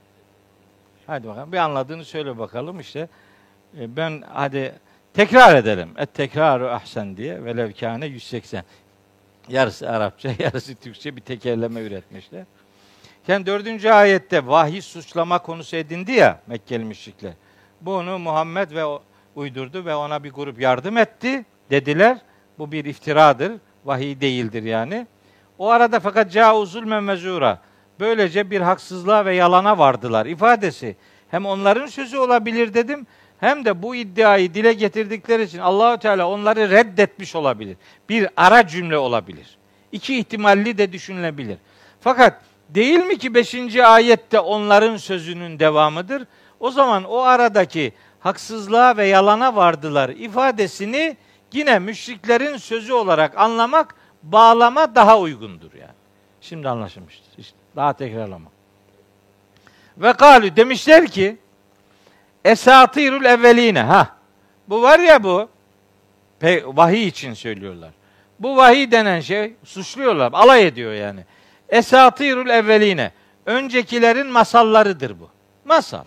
[1.07, 1.51] Hadi bakalım.
[1.51, 3.09] Bir anladığını söyle bakalım işte.
[3.79, 4.75] E, ben hadi
[5.13, 5.89] tekrar edelim.
[5.97, 7.45] Et tekraru ahsen diye.
[7.45, 8.63] Velev kâne 180.
[9.49, 12.43] Yarısı Arapça, yarısı Türkçe bir tekerleme üretmişler.
[13.27, 17.33] Yani dördüncü ayette vahiy suçlama konusu edindi ya Mekkeli müşrikler.
[17.81, 18.83] Bunu Muhammed ve
[19.35, 22.17] uydurdu ve ona bir grup yardım etti dediler.
[22.59, 23.51] Bu bir iftiradır.
[23.85, 25.07] Vahiy değildir yani.
[25.57, 27.61] O arada fakat cauzul mezura.
[27.99, 30.95] Böylece bir haksızlığa ve yalana vardılar ifadesi.
[31.31, 33.07] Hem onların sözü olabilir dedim
[33.43, 37.77] hem de bu iddiayı dile getirdikleri için Allahü Teala onları reddetmiş olabilir.
[38.09, 39.57] Bir ara cümle olabilir.
[39.91, 41.57] İki ihtimalli de düşünülebilir.
[42.01, 43.75] Fakat Değil mi ki 5.
[43.75, 46.27] ayette onların sözünün devamıdır?
[46.59, 51.17] O zaman o aradaki haksızlığa ve yalana vardılar ifadesini
[51.53, 55.93] yine müşriklerin sözü olarak anlamak, bağlama daha uygundur yani.
[56.41, 57.37] Şimdi anlaşılmıştır.
[57.37, 58.49] İşte daha tekrarlama.
[59.97, 61.37] Ve kalü demişler ki
[62.45, 64.07] esatirul evveline ha
[64.69, 65.49] bu var ya bu
[66.65, 67.91] vahiy için söylüyorlar.
[68.39, 70.33] Bu vahiy denen şey suçluyorlar.
[70.33, 71.25] Alay ediyor yani.
[71.69, 73.11] Esatirul evveline.
[73.45, 75.29] Öncekilerin masallarıdır bu.
[75.65, 76.03] Masal.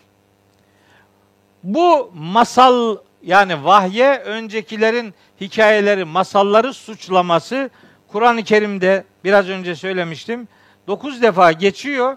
[1.62, 7.70] Bu masal yani vahye öncekilerin hikayeleri, masalları suçlaması
[8.08, 10.48] Kur'an-ı Kerim'de biraz önce söylemiştim.
[10.86, 12.16] Dokuz defa geçiyor.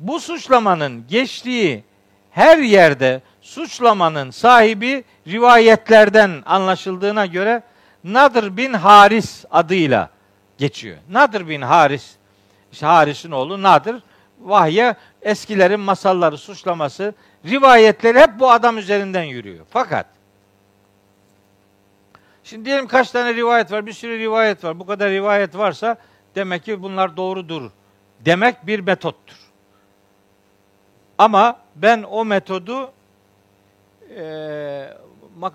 [0.00, 1.84] Bu suçlamanın geçtiği
[2.30, 7.62] her yerde suçlamanın sahibi rivayetlerden anlaşıldığına göre
[8.04, 10.10] Nadir bin Haris adıyla
[10.58, 10.96] geçiyor.
[11.10, 12.14] Nadir bin Haris
[12.72, 13.96] işte Haris'in oğlu Nadir
[14.40, 17.14] vahye eskilerin masalları suçlaması,
[17.46, 19.66] rivayetleri hep bu adam üzerinden yürüyor.
[19.70, 20.06] Fakat
[22.44, 23.86] şimdi diyelim kaç tane rivayet var?
[23.86, 24.78] Bir sürü rivayet var.
[24.78, 25.96] Bu kadar rivayet varsa
[26.34, 27.70] demek ki bunlar doğrudur.
[28.20, 29.36] Demek bir metottur.
[31.18, 32.92] Ama ben o metodu
[34.16, 34.96] e,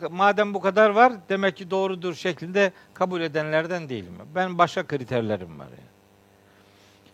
[0.09, 4.13] madem bu kadar var demek ki doğrudur şeklinde kabul edenlerden değilim.
[4.35, 5.65] Ben başka kriterlerim var.
[5.65, 5.89] Yani.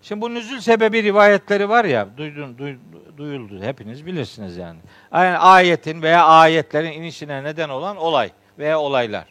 [0.01, 2.75] Şimdi bu nüzül sebebi rivayetleri var ya, duydun, duy,
[3.17, 3.63] duyuldu.
[3.63, 4.79] Hepiniz bilirsiniz yani.
[5.13, 9.25] Yani ayetin veya ayetlerin inişine neden olan olay veya olaylar.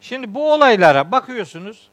[0.00, 1.88] Şimdi bu olaylara bakıyorsunuz.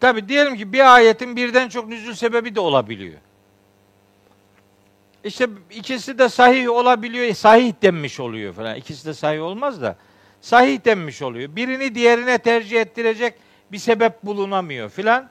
[0.00, 3.18] Tabi diyelim ki bir ayetin birden çok nüzül sebebi de olabiliyor.
[5.28, 8.76] İşte ikisi de sahih olabiliyor, sahih denmiş oluyor falan.
[8.76, 9.96] İkisi de sahih olmaz da
[10.40, 11.56] sahih denmiş oluyor.
[11.56, 13.34] Birini diğerine tercih ettirecek
[13.72, 15.30] bir sebep bulunamıyor filan.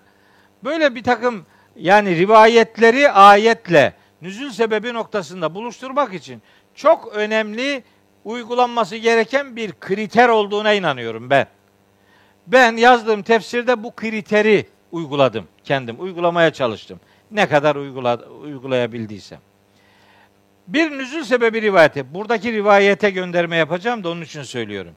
[0.64, 1.46] Böyle bir takım
[1.76, 6.42] yani rivayetleri ayetle nüzül sebebi noktasında buluşturmak için
[6.76, 7.84] çok önemli
[8.26, 11.48] uygulanması gereken bir kriter olduğuna inanıyorum ben.
[12.48, 15.96] Ben yazdığım tefsirde bu kriteri uyguladım kendim.
[16.00, 17.00] Uygulamaya çalıştım.
[17.32, 19.40] Ne kadar uygula, uygulayabildiysem.
[20.68, 22.14] Bir nüzül sebebi rivayeti.
[22.14, 24.94] Buradaki rivayete gönderme yapacağım da onun için söylüyorum.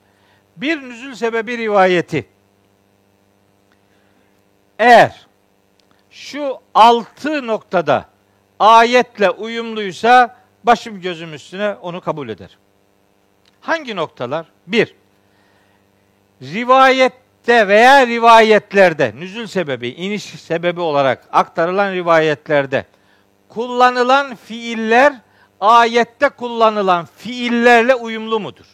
[0.56, 2.26] Bir nüzül sebebi rivayeti.
[4.78, 5.26] Eğer
[6.10, 8.08] şu altı noktada
[8.58, 12.58] ayetle uyumluysa başım gözüm üstüne onu kabul eder.
[13.60, 14.46] Hangi noktalar?
[14.66, 14.94] Bir,
[16.42, 22.84] rivayette veya rivayetlerde, nüzül sebebi, iniş sebebi olarak aktarılan rivayetlerde
[23.48, 25.12] kullanılan fiiller
[25.60, 28.66] ayette kullanılan fiillerle uyumlu mudur?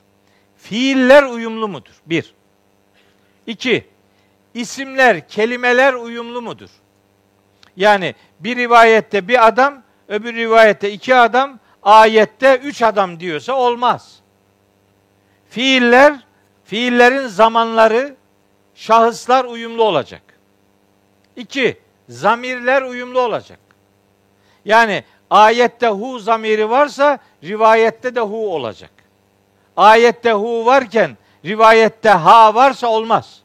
[0.56, 1.94] Fiiller uyumlu mudur?
[2.06, 2.34] Bir.
[3.46, 3.86] İki,
[4.54, 6.70] isimler, kelimeler uyumlu mudur?
[7.76, 14.20] Yani bir rivayette bir adam, öbür rivayette iki adam, ayette üç adam diyorsa olmaz.
[15.50, 16.14] Fiiller,
[16.64, 18.16] fiillerin zamanları,
[18.74, 20.22] şahıslar uyumlu olacak.
[21.36, 23.58] İki, zamirler uyumlu olacak.
[24.64, 28.90] Yani ayette hu zamiri varsa rivayette de hu olacak.
[29.76, 33.42] Ayette hu varken rivayette ha varsa olmaz.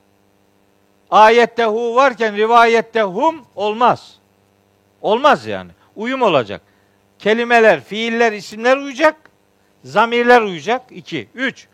[1.11, 4.15] Ayette hu varken rivayette hum olmaz.
[5.01, 5.71] Olmaz yani.
[5.95, 6.61] Uyum olacak.
[7.19, 9.15] Kelimeler, fiiller, isimler uyacak.
[9.83, 10.81] Zamirler uyacak.
[10.89, 11.27] İki.
[11.35, 11.67] Üç.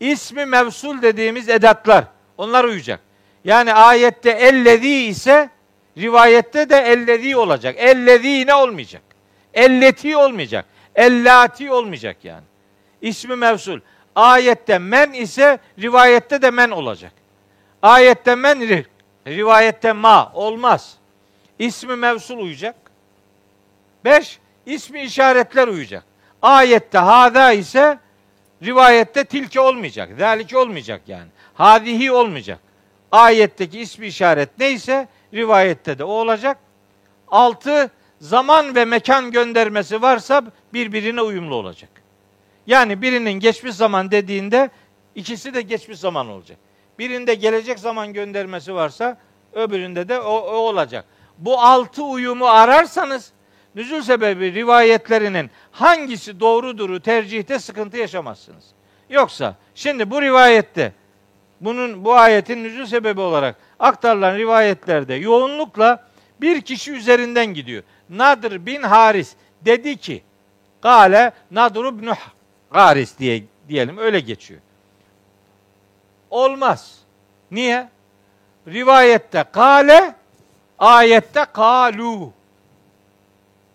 [0.00, 2.04] İsmi mevsul dediğimiz edatlar.
[2.38, 3.00] Onlar uyacak.
[3.44, 5.50] Yani ayette ellezi ise
[5.98, 7.74] rivayette de ellezi olacak.
[7.78, 9.02] Ellezi ne olmayacak?
[9.56, 10.64] Elleti olmayacak.
[10.94, 12.44] Ellati olmayacak yani.
[13.02, 13.80] İsmi mevsul.
[14.14, 17.12] Ayette men ise rivayette de men olacak.
[17.82, 18.84] Ayette men
[19.26, 20.96] rivayette ma olmaz.
[21.58, 22.76] İsmi mevsul uyacak.
[24.04, 26.04] Beş, ismi işaretler uyacak.
[26.42, 27.98] Ayette hada ise
[28.62, 30.08] rivayette tilke olmayacak.
[30.18, 31.28] Zalike olmayacak yani.
[31.54, 32.58] Hadihi olmayacak.
[33.12, 36.58] Ayetteki ismi işaret neyse rivayette de o olacak.
[37.28, 41.90] Altı, zaman ve mekan göndermesi varsa birbirine uyumlu olacak.
[42.66, 44.70] Yani birinin geçmiş zaman dediğinde
[45.14, 46.58] ikisi de geçmiş zaman olacak.
[46.98, 49.18] Birinde gelecek zaman göndermesi varsa
[49.52, 51.04] öbüründe de o, o olacak.
[51.38, 53.32] Bu altı uyumu ararsanız
[53.74, 58.64] nüzul sebebi rivayetlerinin hangisi doğruduru tercihte sıkıntı yaşamazsınız.
[59.10, 60.92] Yoksa şimdi bu rivayette
[61.60, 66.06] bunun bu ayetin nüzul sebebi olarak aktarılan rivayetlerde yoğunlukla
[66.40, 67.82] bir kişi üzerinden gidiyor.
[68.10, 69.34] Nadir bin Haris
[69.64, 70.22] dedi ki
[70.82, 72.12] Gale Nadir bin
[72.70, 74.60] Haris diye diyelim öyle geçiyor.
[76.30, 76.98] Olmaz.
[77.50, 77.88] Niye?
[78.68, 80.14] Rivayette kale,
[80.78, 82.32] ayette kalu.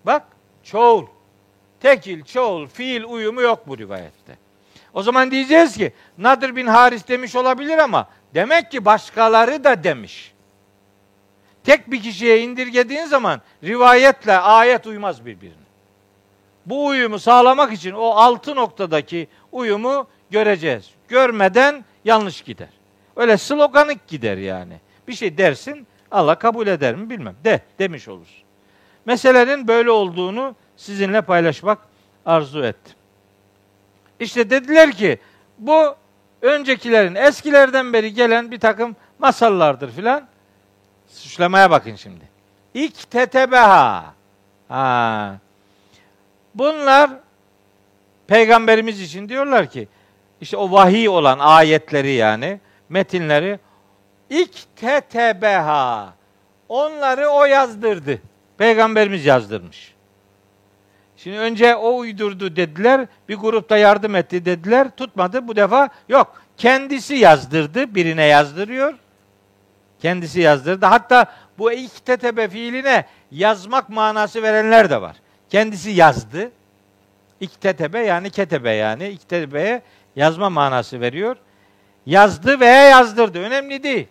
[0.05, 0.23] Bak
[0.63, 1.05] çoğul.
[1.79, 4.37] Tekil, çoğul, fiil uyumu yok bu rivayette.
[4.93, 10.30] O zaman diyeceğiz ki Nadir bin Haris demiş olabilir ama demek ki başkaları da demiş.
[11.63, 15.55] Tek bir kişiye indirgediğin zaman rivayetle ayet uymaz birbirine.
[16.65, 20.89] Bu uyumu sağlamak için o altı noktadaki uyumu göreceğiz.
[21.07, 22.69] Görmeden yanlış gider.
[23.15, 24.73] Öyle sloganik gider yani.
[25.07, 27.35] Bir şey dersin Allah kabul eder mi bilmem.
[27.43, 28.43] De demiş olursun.
[29.05, 31.77] Meselenin böyle olduğunu sizinle paylaşmak
[32.25, 32.95] arzu ettim.
[34.19, 35.19] İşte dediler ki
[35.57, 35.95] bu
[36.41, 40.27] öncekilerin eskilerden beri gelen bir takım masallardır filan.
[41.13, 42.29] Suçlamaya bakın şimdi.
[42.73, 44.13] İktetebeha.
[44.67, 45.35] Ha.
[46.55, 47.09] Bunlar
[48.27, 49.87] peygamberimiz için diyorlar ki
[50.41, 52.59] işte o vahiy olan ayetleri yani
[52.89, 53.59] metinleri
[54.29, 56.13] iktetebeha.
[56.69, 58.21] Onları o yazdırdı.
[58.57, 59.93] Peygamberimiz yazdırmış.
[61.17, 63.07] Şimdi önce o uydurdu dediler.
[63.29, 64.91] Bir grupta yardım etti dediler.
[64.97, 65.47] Tutmadı.
[65.47, 66.41] Bu defa yok.
[66.57, 67.95] Kendisi yazdırdı.
[67.95, 68.93] Birine yazdırıyor.
[70.01, 70.85] Kendisi yazdırdı.
[70.85, 71.25] Hatta
[71.57, 75.15] bu iktetebe fiiline yazmak manası verenler de var.
[75.49, 76.51] Kendisi yazdı.
[77.39, 79.81] İktetebe yani ketebe yani iktetebeye
[80.15, 81.37] yazma manası veriyor.
[82.05, 83.39] Yazdı veya yazdırdı.
[83.39, 84.07] Önemli değil.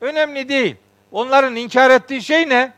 [0.00, 0.76] Önemli değil.
[1.12, 2.72] Onların inkar ettiği şey ne?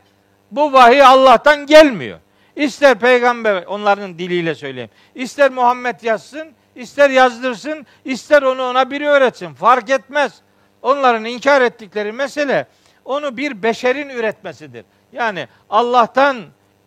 [0.51, 2.19] Bu vahiy Allah'tan gelmiyor.
[2.55, 4.89] İster peygamber onların diliyle söyleyeyim.
[5.15, 9.53] İster Muhammed yazsın, ister yazdırsın, ister onu ona biri öğretsin.
[9.53, 10.41] Fark etmez.
[10.87, 12.67] Onların inkar ettikleri mesele
[13.05, 14.85] onu bir beşerin üretmesidir.
[15.13, 16.37] Yani Allah'tan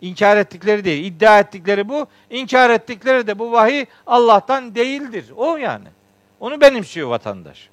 [0.01, 2.07] inkar ettikleri değil, iddia ettikleri bu.
[2.29, 5.25] İnkar ettikleri de bu vahiy Allah'tan değildir.
[5.35, 5.87] O yani.
[6.39, 7.69] Onu benimsiyor vatandaş.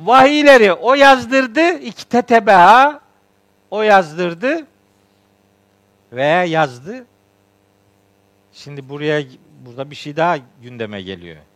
[0.00, 3.00] Vahiyleri o yazdırdı, iktetebeha
[3.70, 4.66] o yazdırdı
[6.12, 7.06] veya yazdı.
[8.52, 9.22] Şimdi buraya
[9.66, 11.47] burada bir şey daha gündeme geliyor.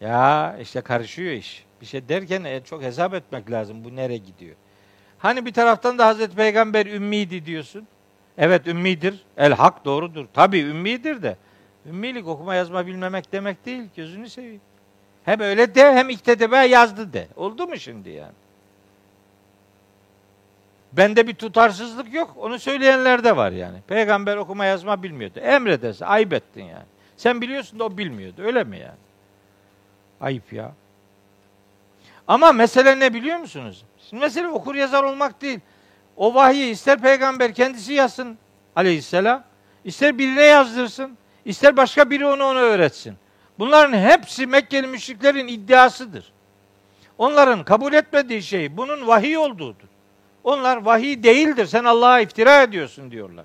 [0.00, 1.64] Ya işte karışıyor iş.
[1.80, 3.84] Bir şey derken e, çok hesap etmek lazım.
[3.84, 4.56] Bu nereye gidiyor?
[5.18, 7.86] Hani bir taraftan da Hazreti Peygamber ümmiydi diyorsun.
[8.38, 9.24] Evet ümmidir.
[9.36, 10.26] El hak doğrudur.
[10.34, 11.36] Tabii ümmidir de.
[11.86, 13.82] Ümmilik okuma yazma bilmemek demek değil.
[13.96, 14.60] Gözünü seveyim.
[15.24, 17.28] Hem öyle de hem iktidebe yazdı de.
[17.36, 18.32] Oldu mu şimdi yani?
[20.92, 22.34] Bende bir tutarsızlık yok.
[22.36, 23.78] Onu söyleyenler de var yani.
[23.86, 25.40] Peygamber okuma yazma bilmiyordu.
[25.40, 26.86] Emrederse ayıp ettin yani.
[27.16, 28.42] Sen biliyorsun da o bilmiyordu.
[28.42, 29.07] Öyle mi yani?
[30.20, 30.72] Ayıp ya.
[32.26, 33.84] Ama mesele ne biliyor musunuz?
[34.08, 35.60] Şimdi mesele okur yazar olmak değil.
[36.16, 38.38] O vahyi ister peygamber kendisi yazsın
[38.76, 39.44] aleyhisselam,
[39.84, 43.14] ister birine yazdırsın, ister başka biri onu ona öğretsin.
[43.58, 46.32] Bunların hepsi Mekkeli müşriklerin iddiasıdır.
[47.18, 49.88] Onların kabul etmediği şey bunun vahiy olduğudur.
[50.44, 51.66] Onlar vahiy değildir.
[51.66, 53.44] Sen Allah'a iftira ediyorsun diyorlar.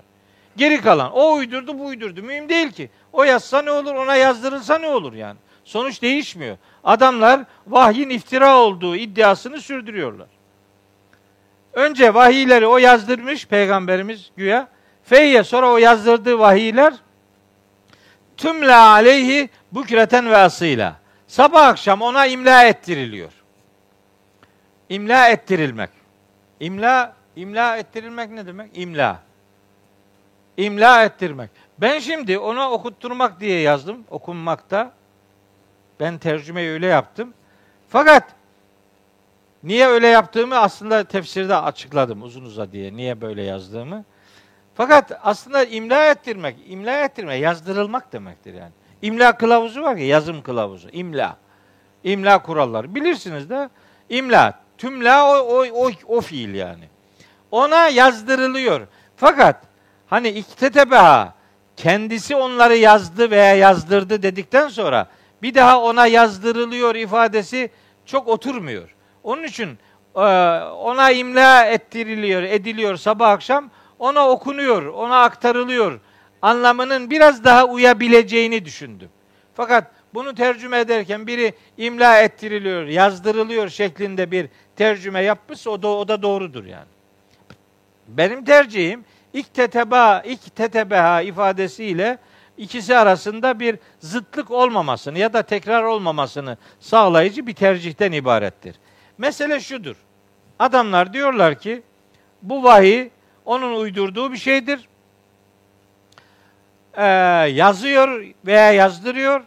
[0.56, 2.22] Geri kalan o uydurdu bu uydurdu.
[2.22, 2.90] Mühim değil ki.
[3.12, 5.36] O yazsa ne olur ona yazdırılsa ne olur yani.
[5.64, 6.56] Sonuç değişmiyor.
[6.84, 10.28] Adamlar vahyin iftira olduğu iddiasını sürdürüyorlar.
[11.72, 14.68] Önce vahiyleri o yazdırmış peygamberimiz güya.
[15.04, 16.94] Feyye sonra o yazdırdığı vahiyler
[18.36, 20.96] tümle aleyhi bükreten ve asıyla.
[21.26, 23.32] Sabah akşam ona imla ettiriliyor.
[24.88, 25.90] İmla ettirilmek.
[26.60, 28.70] İmla İmla ettirilmek ne demek?
[28.74, 29.22] İmla.
[30.56, 31.50] İmla ettirmek.
[31.78, 34.92] Ben şimdi ona okutturmak diye yazdım okunmakta.
[36.00, 37.34] Ben tercümeyi öyle yaptım.
[37.88, 38.24] Fakat
[39.62, 42.96] niye öyle yaptığımı aslında tefsirde açıkladım uzun uza diye.
[42.96, 44.04] Niye böyle yazdığımı.
[44.74, 48.72] Fakat aslında imla ettirmek, imla ettirmek yazdırılmak demektir yani.
[49.02, 50.88] İmla kılavuzu var ya yazım kılavuzu.
[50.92, 51.36] İmla.
[52.04, 52.94] İmla kuralları.
[52.94, 53.68] Bilirsiniz de
[54.08, 54.64] imla.
[54.78, 56.88] Tümla o, o, o, o fiil yani.
[57.50, 58.86] Ona yazdırılıyor.
[59.16, 59.62] Fakat
[60.06, 61.34] hani iktetebeha
[61.76, 65.06] kendisi onları yazdı veya yazdırdı dedikten sonra
[65.44, 67.70] bir daha ona yazdırılıyor ifadesi
[68.06, 68.94] çok oturmuyor.
[69.22, 69.78] Onun için
[70.16, 70.20] e,
[70.60, 76.00] ona imla ettiriliyor, ediliyor sabah akşam ona okunuyor, ona aktarılıyor
[76.42, 79.08] anlamının biraz daha uyabileceğini düşündüm.
[79.54, 86.08] Fakat bunu tercüme ederken biri imla ettiriliyor, yazdırılıyor şeklinde bir tercüme yapmışsa o da, o
[86.08, 86.88] da doğrudur yani.
[88.08, 92.18] Benim tercihim ikteteba, iktetebeha ifadesiyle
[92.58, 98.76] ikisi arasında bir zıtlık olmamasını ya da tekrar olmamasını sağlayıcı bir tercihten ibarettir.
[99.18, 99.96] Mesele şudur.
[100.58, 101.82] Adamlar diyorlar ki
[102.42, 103.08] bu vahiy
[103.44, 104.88] onun uydurduğu bir şeydir.
[106.94, 107.04] Ee,
[107.50, 109.42] yazıyor veya yazdırıyor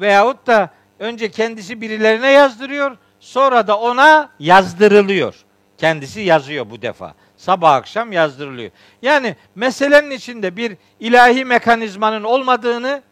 [0.00, 5.44] veyahut da önce kendisi birilerine yazdırıyor, sonra da ona yazdırılıyor.
[5.78, 7.14] Kendisi yazıyor bu defa.
[7.38, 8.70] Sabah akşam yazdırılıyor.
[9.02, 13.02] Yani meselenin içinde bir ilahi mekanizmanın olmadığını,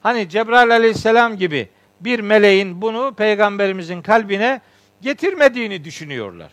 [0.00, 1.68] hani Cebrail aleyhisselam gibi
[2.00, 4.60] bir meleğin bunu peygamberimizin kalbine
[5.00, 6.50] getirmediğini düşünüyorlar.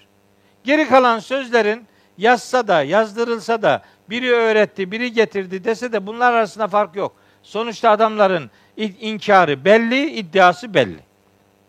[0.63, 1.85] Geri kalan sözlerin
[2.17, 7.15] yazsa da, yazdırılsa da, biri öğretti, biri getirdi dese de bunlar arasında fark yok.
[7.43, 10.99] Sonuçta adamların inkarı belli, iddiası belli.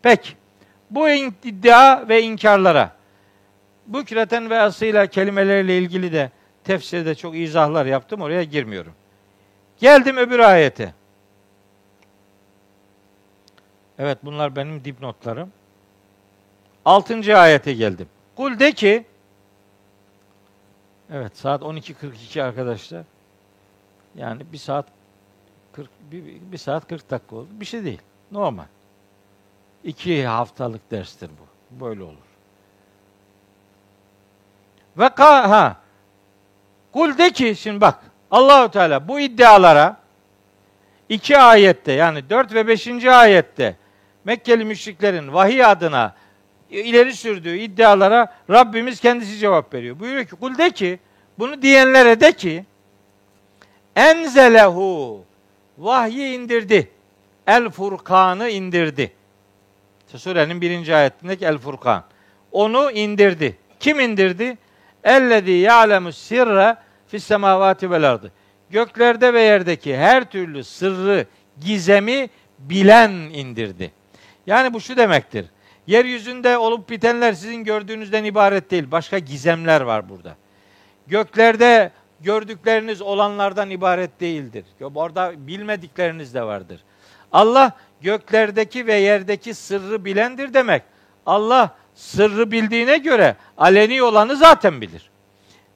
[0.02, 0.30] Peki,
[0.90, 2.97] bu iddia ve inkarlara
[3.89, 6.31] bu küreten ve asıyla kelimelerle ilgili de
[6.65, 8.20] tefsirde çok izahlar yaptım.
[8.20, 8.93] Oraya girmiyorum.
[9.78, 10.94] Geldim öbür ayete.
[13.98, 15.52] Evet bunlar benim dipnotlarım.
[16.85, 18.09] Altıncı ayete geldim.
[18.36, 19.05] Kul de ki
[21.12, 23.05] Evet saat 12.42 arkadaşlar.
[24.15, 24.86] Yani bir saat
[25.73, 27.48] 40 bir, bir saat 40 dakika oldu.
[27.51, 28.01] Bir şey değil.
[28.32, 28.65] Normal.
[29.85, 31.81] İki haftalık derstir bu.
[31.85, 32.27] Böyle olur.
[34.98, 35.76] Ve ka ha
[36.92, 37.98] Kul de ki şimdi bak
[38.30, 39.96] Allahu Teala bu iddialara
[41.08, 43.76] iki ayette yani dört ve beşinci ayette
[44.24, 46.14] Mekkeli müşriklerin vahiy adına
[46.70, 50.00] ileri sürdüğü iddialara Rabbimiz kendisi cevap veriyor.
[50.00, 50.98] Buyuruyor ki kul de ki
[51.38, 52.64] bunu diyenlere de ki
[53.96, 55.24] enzelehu
[55.78, 56.90] vahyi indirdi.
[57.46, 59.12] El Furkan'ı indirdi.
[60.16, 62.04] Surenin birinci ayetindeki El Furkan.
[62.52, 63.56] Onu indirdi.
[63.80, 64.58] Kim indirdi?
[65.04, 66.76] Ellezî ya'lemu sirre
[67.06, 68.32] fis semavati vel ardı.
[68.70, 71.26] Göklerde ve yerdeki her türlü sırrı,
[71.60, 73.92] gizemi bilen indirdi.
[74.46, 75.46] Yani bu şu demektir.
[75.86, 78.90] Yeryüzünde olup bitenler sizin gördüğünüzden ibaret değil.
[78.90, 80.36] Başka gizemler var burada.
[81.06, 84.64] Göklerde gördükleriniz olanlardan ibaret değildir.
[84.94, 86.80] Orada bilmedikleriniz de vardır.
[87.32, 90.82] Allah göklerdeki ve yerdeki sırrı bilendir demek.
[91.26, 95.10] Allah sırrı bildiğine göre aleni olanı zaten bilir.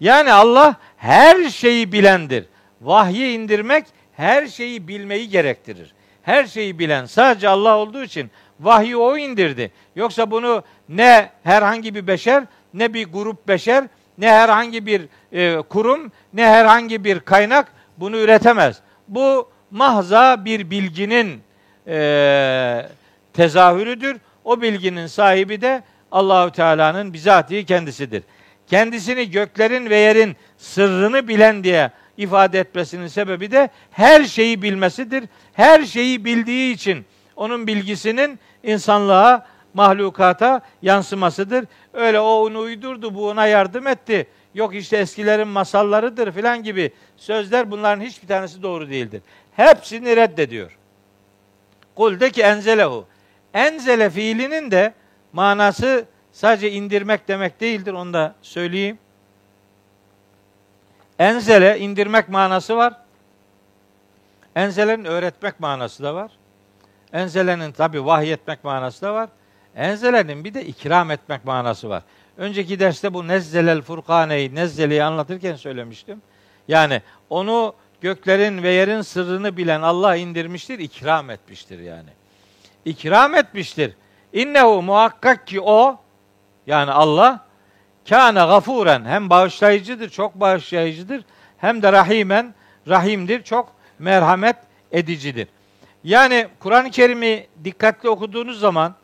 [0.00, 2.44] Yani Allah her şeyi bilendir.
[2.80, 5.94] Vahyi indirmek her şeyi bilmeyi gerektirir.
[6.22, 8.30] Her şeyi bilen sadece Allah olduğu için
[8.60, 9.72] vahyi o indirdi.
[9.96, 12.44] Yoksa bunu ne herhangi bir beşer,
[12.74, 13.84] ne bir grup beşer,
[14.18, 18.80] ne herhangi bir e, kurum, ne herhangi bir kaynak bunu üretemez.
[19.08, 21.40] Bu mahza bir bilginin
[21.86, 22.86] e,
[23.32, 24.16] tezahürüdür.
[24.44, 25.82] O bilginin sahibi de
[26.12, 28.22] Allahü Teala'nın bizatihi kendisidir.
[28.66, 35.24] Kendisini göklerin ve yerin sırrını bilen diye ifade etmesinin sebebi de her şeyi bilmesidir.
[35.52, 37.04] Her şeyi bildiği için
[37.36, 41.64] onun bilgisinin insanlığa, mahlukata yansımasıdır.
[41.92, 44.26] Öyle o onu uydurdu, bu ona yardım etti.
[44.54, 49.22] Yok işte eskilerin masallarıdır filan gibi sözler bunların hiçbir tanesi doğru değildir.
[49.56, 50.78] Hepsini reddediyor.
[51.94, 53.06] Kul de ki enzelehu.
[53.54, 54.92] Enzele fiilinin de
[55.32, 57.92] manası sadece indirmek demek değildir.
[57.92, 58.98] Onu da söyleyeyim.
[61.18, 62.94] Enzele indirmek manası var.
[64.54, 66.30] Enzelenin öğretmek manası da var.
[67.12, 69.28] Enzelenin tabi vahyetmek manası da var.
[69.76, 72.02] Enzelenin bir de ikram etmek manası var.
[72.36, 76.22] Önceki derste bu nezzelel furkaneyi, nezzeleyi anlatırken söylemiştim.
[76.68, 82.10] Yani onu göklerin ve yerin sırrını bilen Allah indirmiştir, ikram etmiştir yani.
[82.84, 83.92] İkram etmiştir.
[84.32, 86.00] İnnehu muhakkak ki o
[86.66, 87.40] yani Allah
[88.08, 91.24] Kâne gafuren hem bağışlayıcıdır, çok bağışlayıcıdır
[91.58, 92.54] hem de rahimen
[92.88, 94.56] rahimdir, çok merhamet
[94.92, 95.48] edicidir.
[96.04, 98.94] Yani Kur'an-ı Kerim'i dikkatli okuduğunuz zaman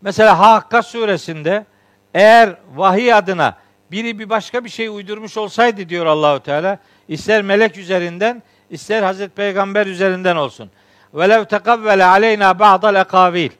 [0.00, 1.66] mesela Hakka suresinde
[2.14, 3.56] eğer vahiy adına
[3.90, 6.78] biri bir başka bir şey uydurmuş olsaydı diyor Allahu Teala,
[7.08, 10.70] ister melek üzerinden, ister Hazreti Peygamber üzerinden olsun.
[11.14, 13.50] Velev tekavvele aleyna ba'dal ekavil.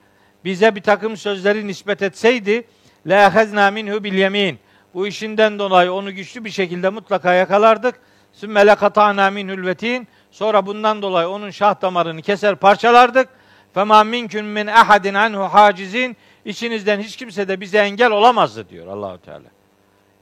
[0.49, 2.65] Bize bir takım sözleri nispet etseydi,
[3.07, 4.59] la ehezna minhu bil yemin.
[4.95, 8.01] Bu işinden dolayı onu güçlü bir şekilde mutlaka yakalardık.
[8.33, 10.09] Sümme lekata'na minhul vetin.
[10.31, 13.29] Sonra bundan dolayı onun şah damarını keser parçalardık.
[13.75, 16.16] Fema minkün min ahadin anhu hacizin.
[16.45, 19.49] İçinizden hiç kimse de bize engel olamazdı diyor Allahu Teala.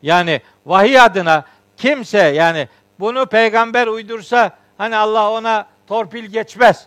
[0.02, 1.44] Yani vahiy adına
[1.76, 2.68] kimse yani
[3.00, 6.86] bunu peygamber uydursa hani Allah ona torpil geçmez.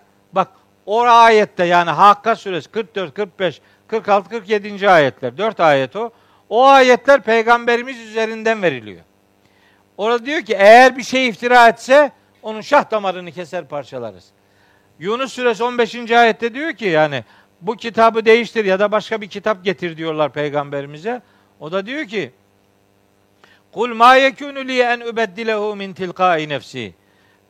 [0.89, 4.89] O ayette yani Hakka suresi 44, 45, 46, 47.
[4.89, 5.37] ayetler.
[5.37, 6.11] 4 ayet o.
[6.49, 9.01] O ayetler peygamberimiz üzerinden veriliyor.
[9.97, 12.11] Orada diyor ki eğer bir şey iftira etse
[12.41, 14.25] onun şah damarını keser parçalarız.
[14.99, 16.11] Yunus suresi 15.
[16.11, 17.23] ayette diyor ki yani
[17.61, 21.21] bu kitabı değiştir ya da başka bir kitap getir diyorlar peygamberimize.
[21.59, 22.31] O da diyor ki
[23.71, 26.93] Kul ma yekunu li en ubeddilehu min tilqai nefsi.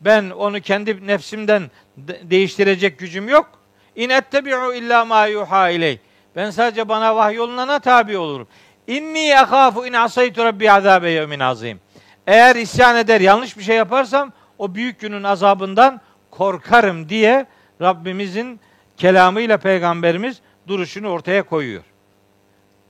[0.01, 1.63] Ben onu kendi nefsimden
[1.97, 3.49] de- değiştirecek gücüm yok.
[3.95, 5.99] İn ettebi'u illa ma yuha iley.
[6.35, 8.47] Ben sadece bana vahyolunana tabi olurum.
[8.88, 11.80] İnni ahafu in asaytu rabbi azabe yevmin azim.
[12.27, 16.01] Eğer isyan eder, yanlış bir şey yaparsam o büyük günün azabından
[16.31, 17.45] korkarım diye
[17.81, 18.59] Rabbimizin
[18.97, 21.84] kelamıyla peygamberimiz duruşunu ortaya koyuyor.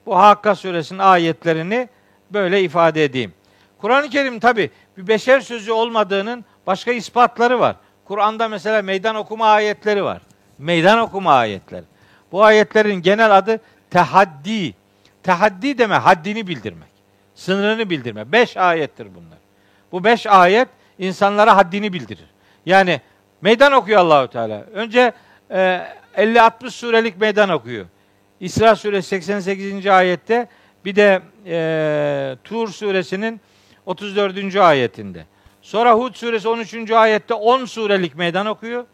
[0.05, 1.89] Bu Hakka suresinin ayetlerini
[2.31, 3.33] böyle ifade edeyim.
[3.77, 7.75] Kur'an-ı Kerim tabi bir beşer sözü olmadığının başka ispatları var.
[8.05, 10.21] Kur'an'da mesela meydan okuma ayetleri var.
[10.57, 11.83] Meydan okuma ayetleri.
[12.31, 13.59] Bu ayetlerin genel adı
[13.89, 14.75] tehaddi.
[15.23, 16.89] Tehaddi deme haddini bildirmek.
[17.35, 18.31] Sınırını bildirme.
[18.31, 19.37] Beş ayettir bunlar.
[19.91, 20.67] Bu beş ayet
[20.99, 22.29] insanlara haddini bildirir.
[22.65, 23.01] Yani
[23.41, 24.65] meydan okuyor Allahu Teala.
[24.73, 25.11] Önce
[25.51, 25.81] e,
[26.17, 27.85] 50-60 surelik meydan okuyor.
[28.39, 29.87] İsra suresi 88.
[29.87, 30.47] ayette
[30.85, 33.41] bir de e, Tur suresinin
[33.85, 34.55] 34.
[34.55, 35.25] ayetinde.
[35.69, 36.91] Sonra Hud suresi 13.
[36.91, 38.85] ayette 10 surelik meydan okuyor.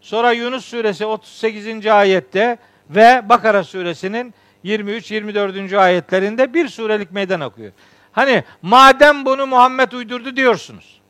[0.00, 1.86] Sonra Yunus suresi 38.
[1.86, 2.58] ayette
[2.90, 4.34] ve Bakara suresinin
[4.64, 5.78] 23-24.
[5.78, 7.72] ayetlerinde bir surelik meydan okuyor.
[8.12, 11.00] Hani madem bunu Muhammed uydurdu diyorsunuz.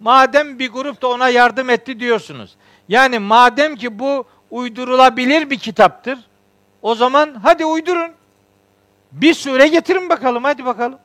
[0.00, 2.56] Madem bir grup da ona yardım etti diyorsunuz.
[2.88, 6.18] Yani madem ki bu uydurulabilir bir kitaptır.
[6.82, 8.10] O zaman hadi uydurun.
[9.12, 10.98] Bir sure getirin bakalım hadi bakalım.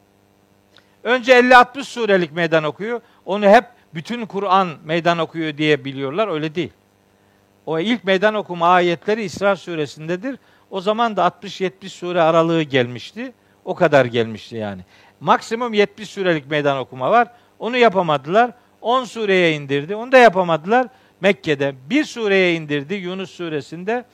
[1.04, 3.02] Önce 50-60 surelik meydan okuyor.
[3.28, 6.28] Onu hep bütün Kur'an meydan okuyor diye biliyorlar.
[6.28, 6.72] Öyle değil.
[7.66, 10.40] O ilk meydan okuma ayetleri İsra suresindedir.
[10.70, 13.34] O zaman da 60-70 sure aralığı gelmişti.
[13.66, 14.82] O kadar gelmişti yani.
[15.20, 17.28] Maksimum 70 surelik meydan okuma var.
[17.60, 18.52] Onu yapamadılar.
[18.82, 19.96] 10 sureye indirdi.
[19.96, 20.88] Onu da yapamadılar.
[21.22, 24.06] Mekke'de bir sureye indirdi Yunus suresinde.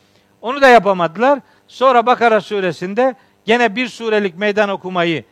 [0.41, 1.39] Onu da yapamadılar.
[1.67, 3.15] Sonra Bakara suresinde
[3.45, 5.23] gene bir surelik meydan okumayı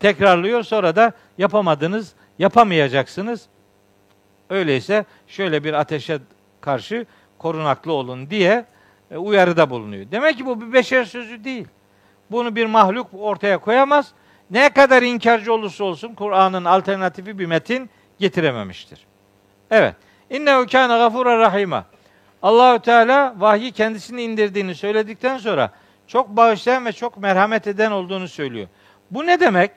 [0.00, 0.62] tekrarlıyor.
[0.62, 3.46] Sonra da yapamadınız, yapamayacaksınız.
[4.50, 6.18] Öyleyse şöyle bir ateşe
[6.60, 7.06] karşı
[7.38, 8.64] korunaklı olun diye
[9.10, 10.06] e, uyarıda bulunuyor.
[10.10, 11.66] Demek ki bu bir beşer sözü değil.
[12.30, 14.12] Bunu bir mahluk ortaya koyamaz.
[14.50, 19.06] Ne kadar inkarcı olursa olsun Kur'an'ın alternatifi bir metin getirememiştir.
[19.70, 19.94] Evet.
[20.30, 21.84] İnnehu kâne gafura rahima.
[22.42, 25.70] Allahü Teala vahyi kendisini indirdiğini söyledikten sonra
[26.06, 28.68] çok bağışlayan ve çok merhamet eden olduğunu söylüyor.
[29.10, 29.70] Bu ne demek?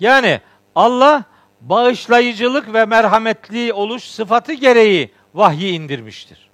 [0.00, 0.40] Yani
[0.74, 1.24] Allah
[1.60, 6.50] bağışlayıcılık ve merhametli oluş sıfatı gereği vahyi indirmiştir.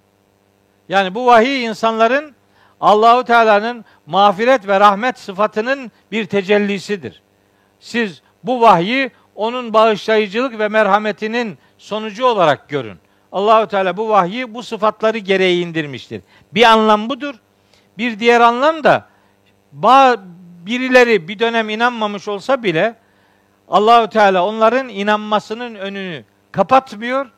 [0.88, 2.34] Yani bu vahiy insanların
[2.80, 7.22] Allahu Teala'nın mağfiret ve rahmet sıfatının bir tecellisidir.
[7.80, 12.98] Siz bu vahyi onun bağışlayıcılık ve merhametinin sonucu olarak görün.
[13.32, 16.22] Allahu Teala bu vahyi bu sıfatları gereği indirmiştir.
[16.54, 17.34] Bir anlam budur.
[17.98, 19.08] Bir diğer anlam da
[20.66, 22.94] birileri bir dönem inanmamış olsa bile
[23.70, 27.30] Allahü Teala onların inanmasının önünü kapatmıyor.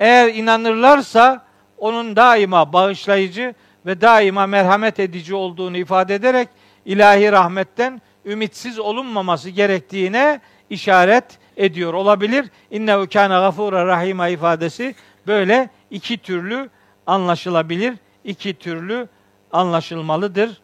[0.00, 1.44] Eğer inanırlarsa
[1.78, 3.54] onun daima bağışlayıcı
[3.86, 6.48] ve daima merhamet edici olduğunu ifade ederek
[6.84, 10.40] ilahi rahmetten ümitsiz olunmaması gerektiğine
[10.70, 11.24] işaret
[11.56, 12.46] ediyor olabilir.
[12.70, 14.94] İnnehu kâne gafûra rahîma ifadesi
[15.26, 16.70] böyle iki türlü
[17.06, 17.94] anlaşılabilir,
[18.24, 19.08] iki türlü
[19.52, 20.60] anlaşılmalıdır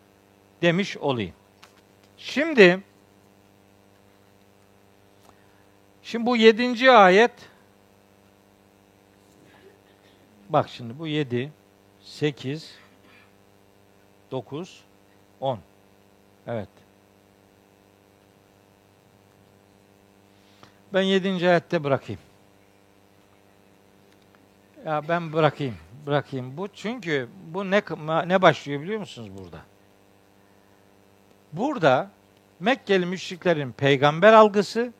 [0.62, 1.32] demiş olayım.
[2.19, 2.81] Şimdi
[6.03, 7.33] Şimdi bu yedinci ayet
[10.49, 11.53] bak şimdi bu yedi,
[12.01, 12.74] sekiz,
[14.31, 14.85] dokuz,
[15.41, 15.59] on.
[16.47, 16.69] Evet.
[20.95, 22.20] Ben yedinci ayette bırakayım.
[24.87, 25.77] Ya ben bırakayım,
[26.07, 26.57] bırakayım.
[26.57, 27.83] Bu çünkü bu ne
[28.27, 29.61] ne başlıyor biliyor musunuz burada?
[31.53, 32.11] Burada
[32.61, 34.93] Mekkeli müşriklerin peygamber algısı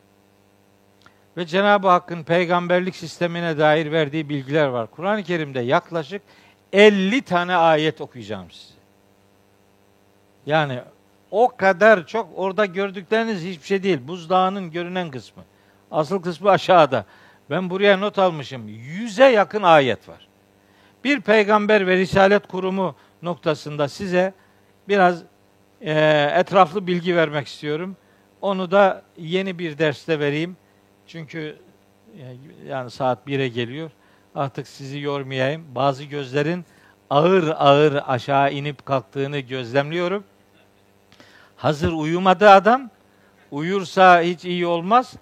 [1.37, 4.91] ve Cenab-ı Hakk'ın peygamberlik sistemine dair verdiği bilgiler var.
[4.91, 6.23] Kur'an-ı Kerim'de yaklaşık
[6.73, 8.75] 50 tane ayet okuyacağım size.
[10.47, 10.81] Yani
[11.31, 13.99] o kadar çok orada gördükleriniz hiçbir şey değil.
[14.09, 15.43] Buzdağının görünen kısmı.
[15.91, 17.05] Asıl kısmı aşağıda.
[17.51, 18.69] Ben buraya not almışım.
[18.69, 20.29] Yüze yakın ayet var.
[21.05, 24.35] Bir peygamber ve risalet kurumu noktasında size
[24.89, 25.23] biraz
[25.81, 25.93] e,
[26.35, 27.97] etraflı bilgi vermek istiyorum.
[28.41, 30.57] Onu da yeni bir derste vereyim.
[31.07, 31.59] Çünkü
[32.69, 33.91] yani saat 1'e geliyor.
[34.35, 35.75] Artık sizi yormayayım.
[35.75, 36.65] Bazı gözlerin
[37.11, 40.25] ağır ağır aşağı inip kalktığını gözlemliyorum.
[41.57, 42.91] Hazır uyumadı adam.
[43.51, 45.15] Uyursa hiç iyi olmaz.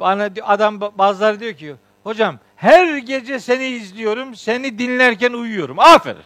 [0.00, 1.74] Bana adam bazıları diyor ki
[2.04, 4.34] hocam her gece seni izliyorum.
[4.34, 5.78] Seni dinlerken uyuyorum.
[5.78, 6.22] Aferin.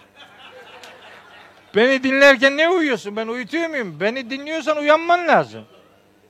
[1.76, 3.16] Beni dinlerken ne uyuyorsun?
[3.16, 4.00] Ben uyutuyor muyum?
[4.00, 5.64] Beni dinliyorsan uyanman lazım.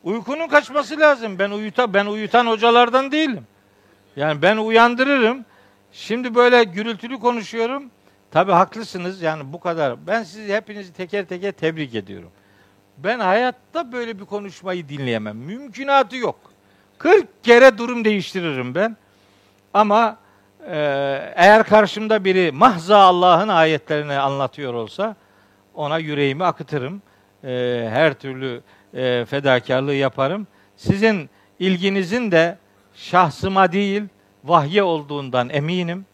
[0.07, 1.39] Uykunun kaçması lazım.
[1.39, 3.47] Ben uyuta ben uyutan hocalardan değilim.
[4.17, 5.45] Yani ben uyandırırım.
[5.93, 7.91] Şimdi böyle gürültülü konuşuyorum.
[8.31, 10.07] Tabi haklısınız yani bu kadar.
[10.07, 12.31] Ben sizi hepinizi teker teker tebrik ediyorum.
[12.99, 15.37] Ben hayatta böyle bir konuşmayı dinleyemem.
[15.37, 16.37] Mümkünatı yok.
[16.99, 18.97] 40 kere durum değiştiririm ben.
[19.75, 20.17] Ama
[20.67, 20.77] e,
[21.37, 25.17] eğer karşımda biri mahza Allah'ın ayetlerini anlatıyor olsa
[25.75, 27.03] ona yüreğimi akıtırım.
[27.45, 28.63] E, her türlü
[28.97, 30.47] e, fedakarlığı yaparım.
[30.77, 32.59] Sizin ilginizin de
[32.95, 34.03] şahsıma değil
[34.45, 36.07] vahye olduğundan eminim.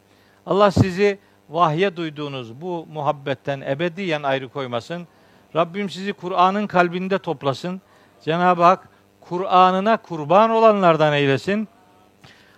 [0.46, 1.18] Allah sizi
[1.50, 5.06] vahye duyduğunuz bu muhabbetten ebediyen ayrı koymasın.
[5.56, 7.80] Rabbim sizi Kur'an'ın kalbinde toplasın.
[8.24, 8.88] Cenab-ı Hak
[9.20, 11.68] Kur'an'ına kurban olanlardan eylesin.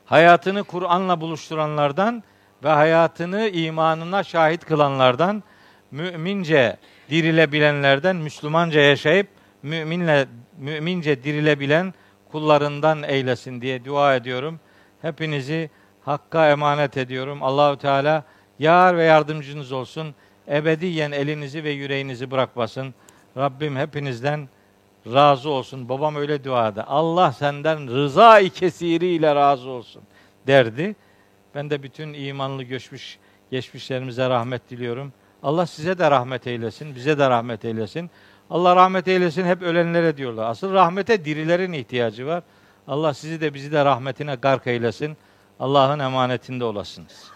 [0.04, 2.22] Hayatını Kur'an'la buluşturanlardan
[2.64, 5.42] ve hayatını imanına şahit kılanlardan,
[5.90, 6.76] mümince
[7.10, 9.28] dirilebilenlerden, Müslümanca yaşayıp
[9.64, 10.26] müminle
[10.58, 11.94] mümince dirilebilen
[12.32, 14.60] kullarından eylesin diye dua ediyorum.
[15.02, 15.70] Hepinizi
[16.04, 17.42] Hakk'a emanet ediyorum.
[17.42, 18.24] Allahü Teala
[18.58, 20.14] yar ve yardımcınız olsun.
[20.48, 22.94] Ebediyen elinizi ve yüreğinizi bırakmasın.
[23.36, 24.48] Rabbim hepinizden
[25.12, 25.88] razı olsun.
[25.88, 26.88] Babam öyle duada.
[26.88, 30.02] Allah senden rıza-i kesiriyle razı olsun
[30.46, 30.96] derdi.
[31.54, 33.18] Ben de bütün imanlı göçmüş
[33.50, 35.12] geçmişlerimize rahmet diliyorum.
[35.42, 38.10] Allah size de rahmet eylesin, bize de rahmet eylesin.
[38.50, 40.50] Allah rahmet eylesin hep ölenlere diyorlar.
[40.50, 42.42] Asıl rahmete dirilerin ihtiyacı var.
[42.88, 45.16] Allah sizi de bizi de rahmetine gark eylesin.
[45.60, 47.33] Allah'ın emanetinde olasınız.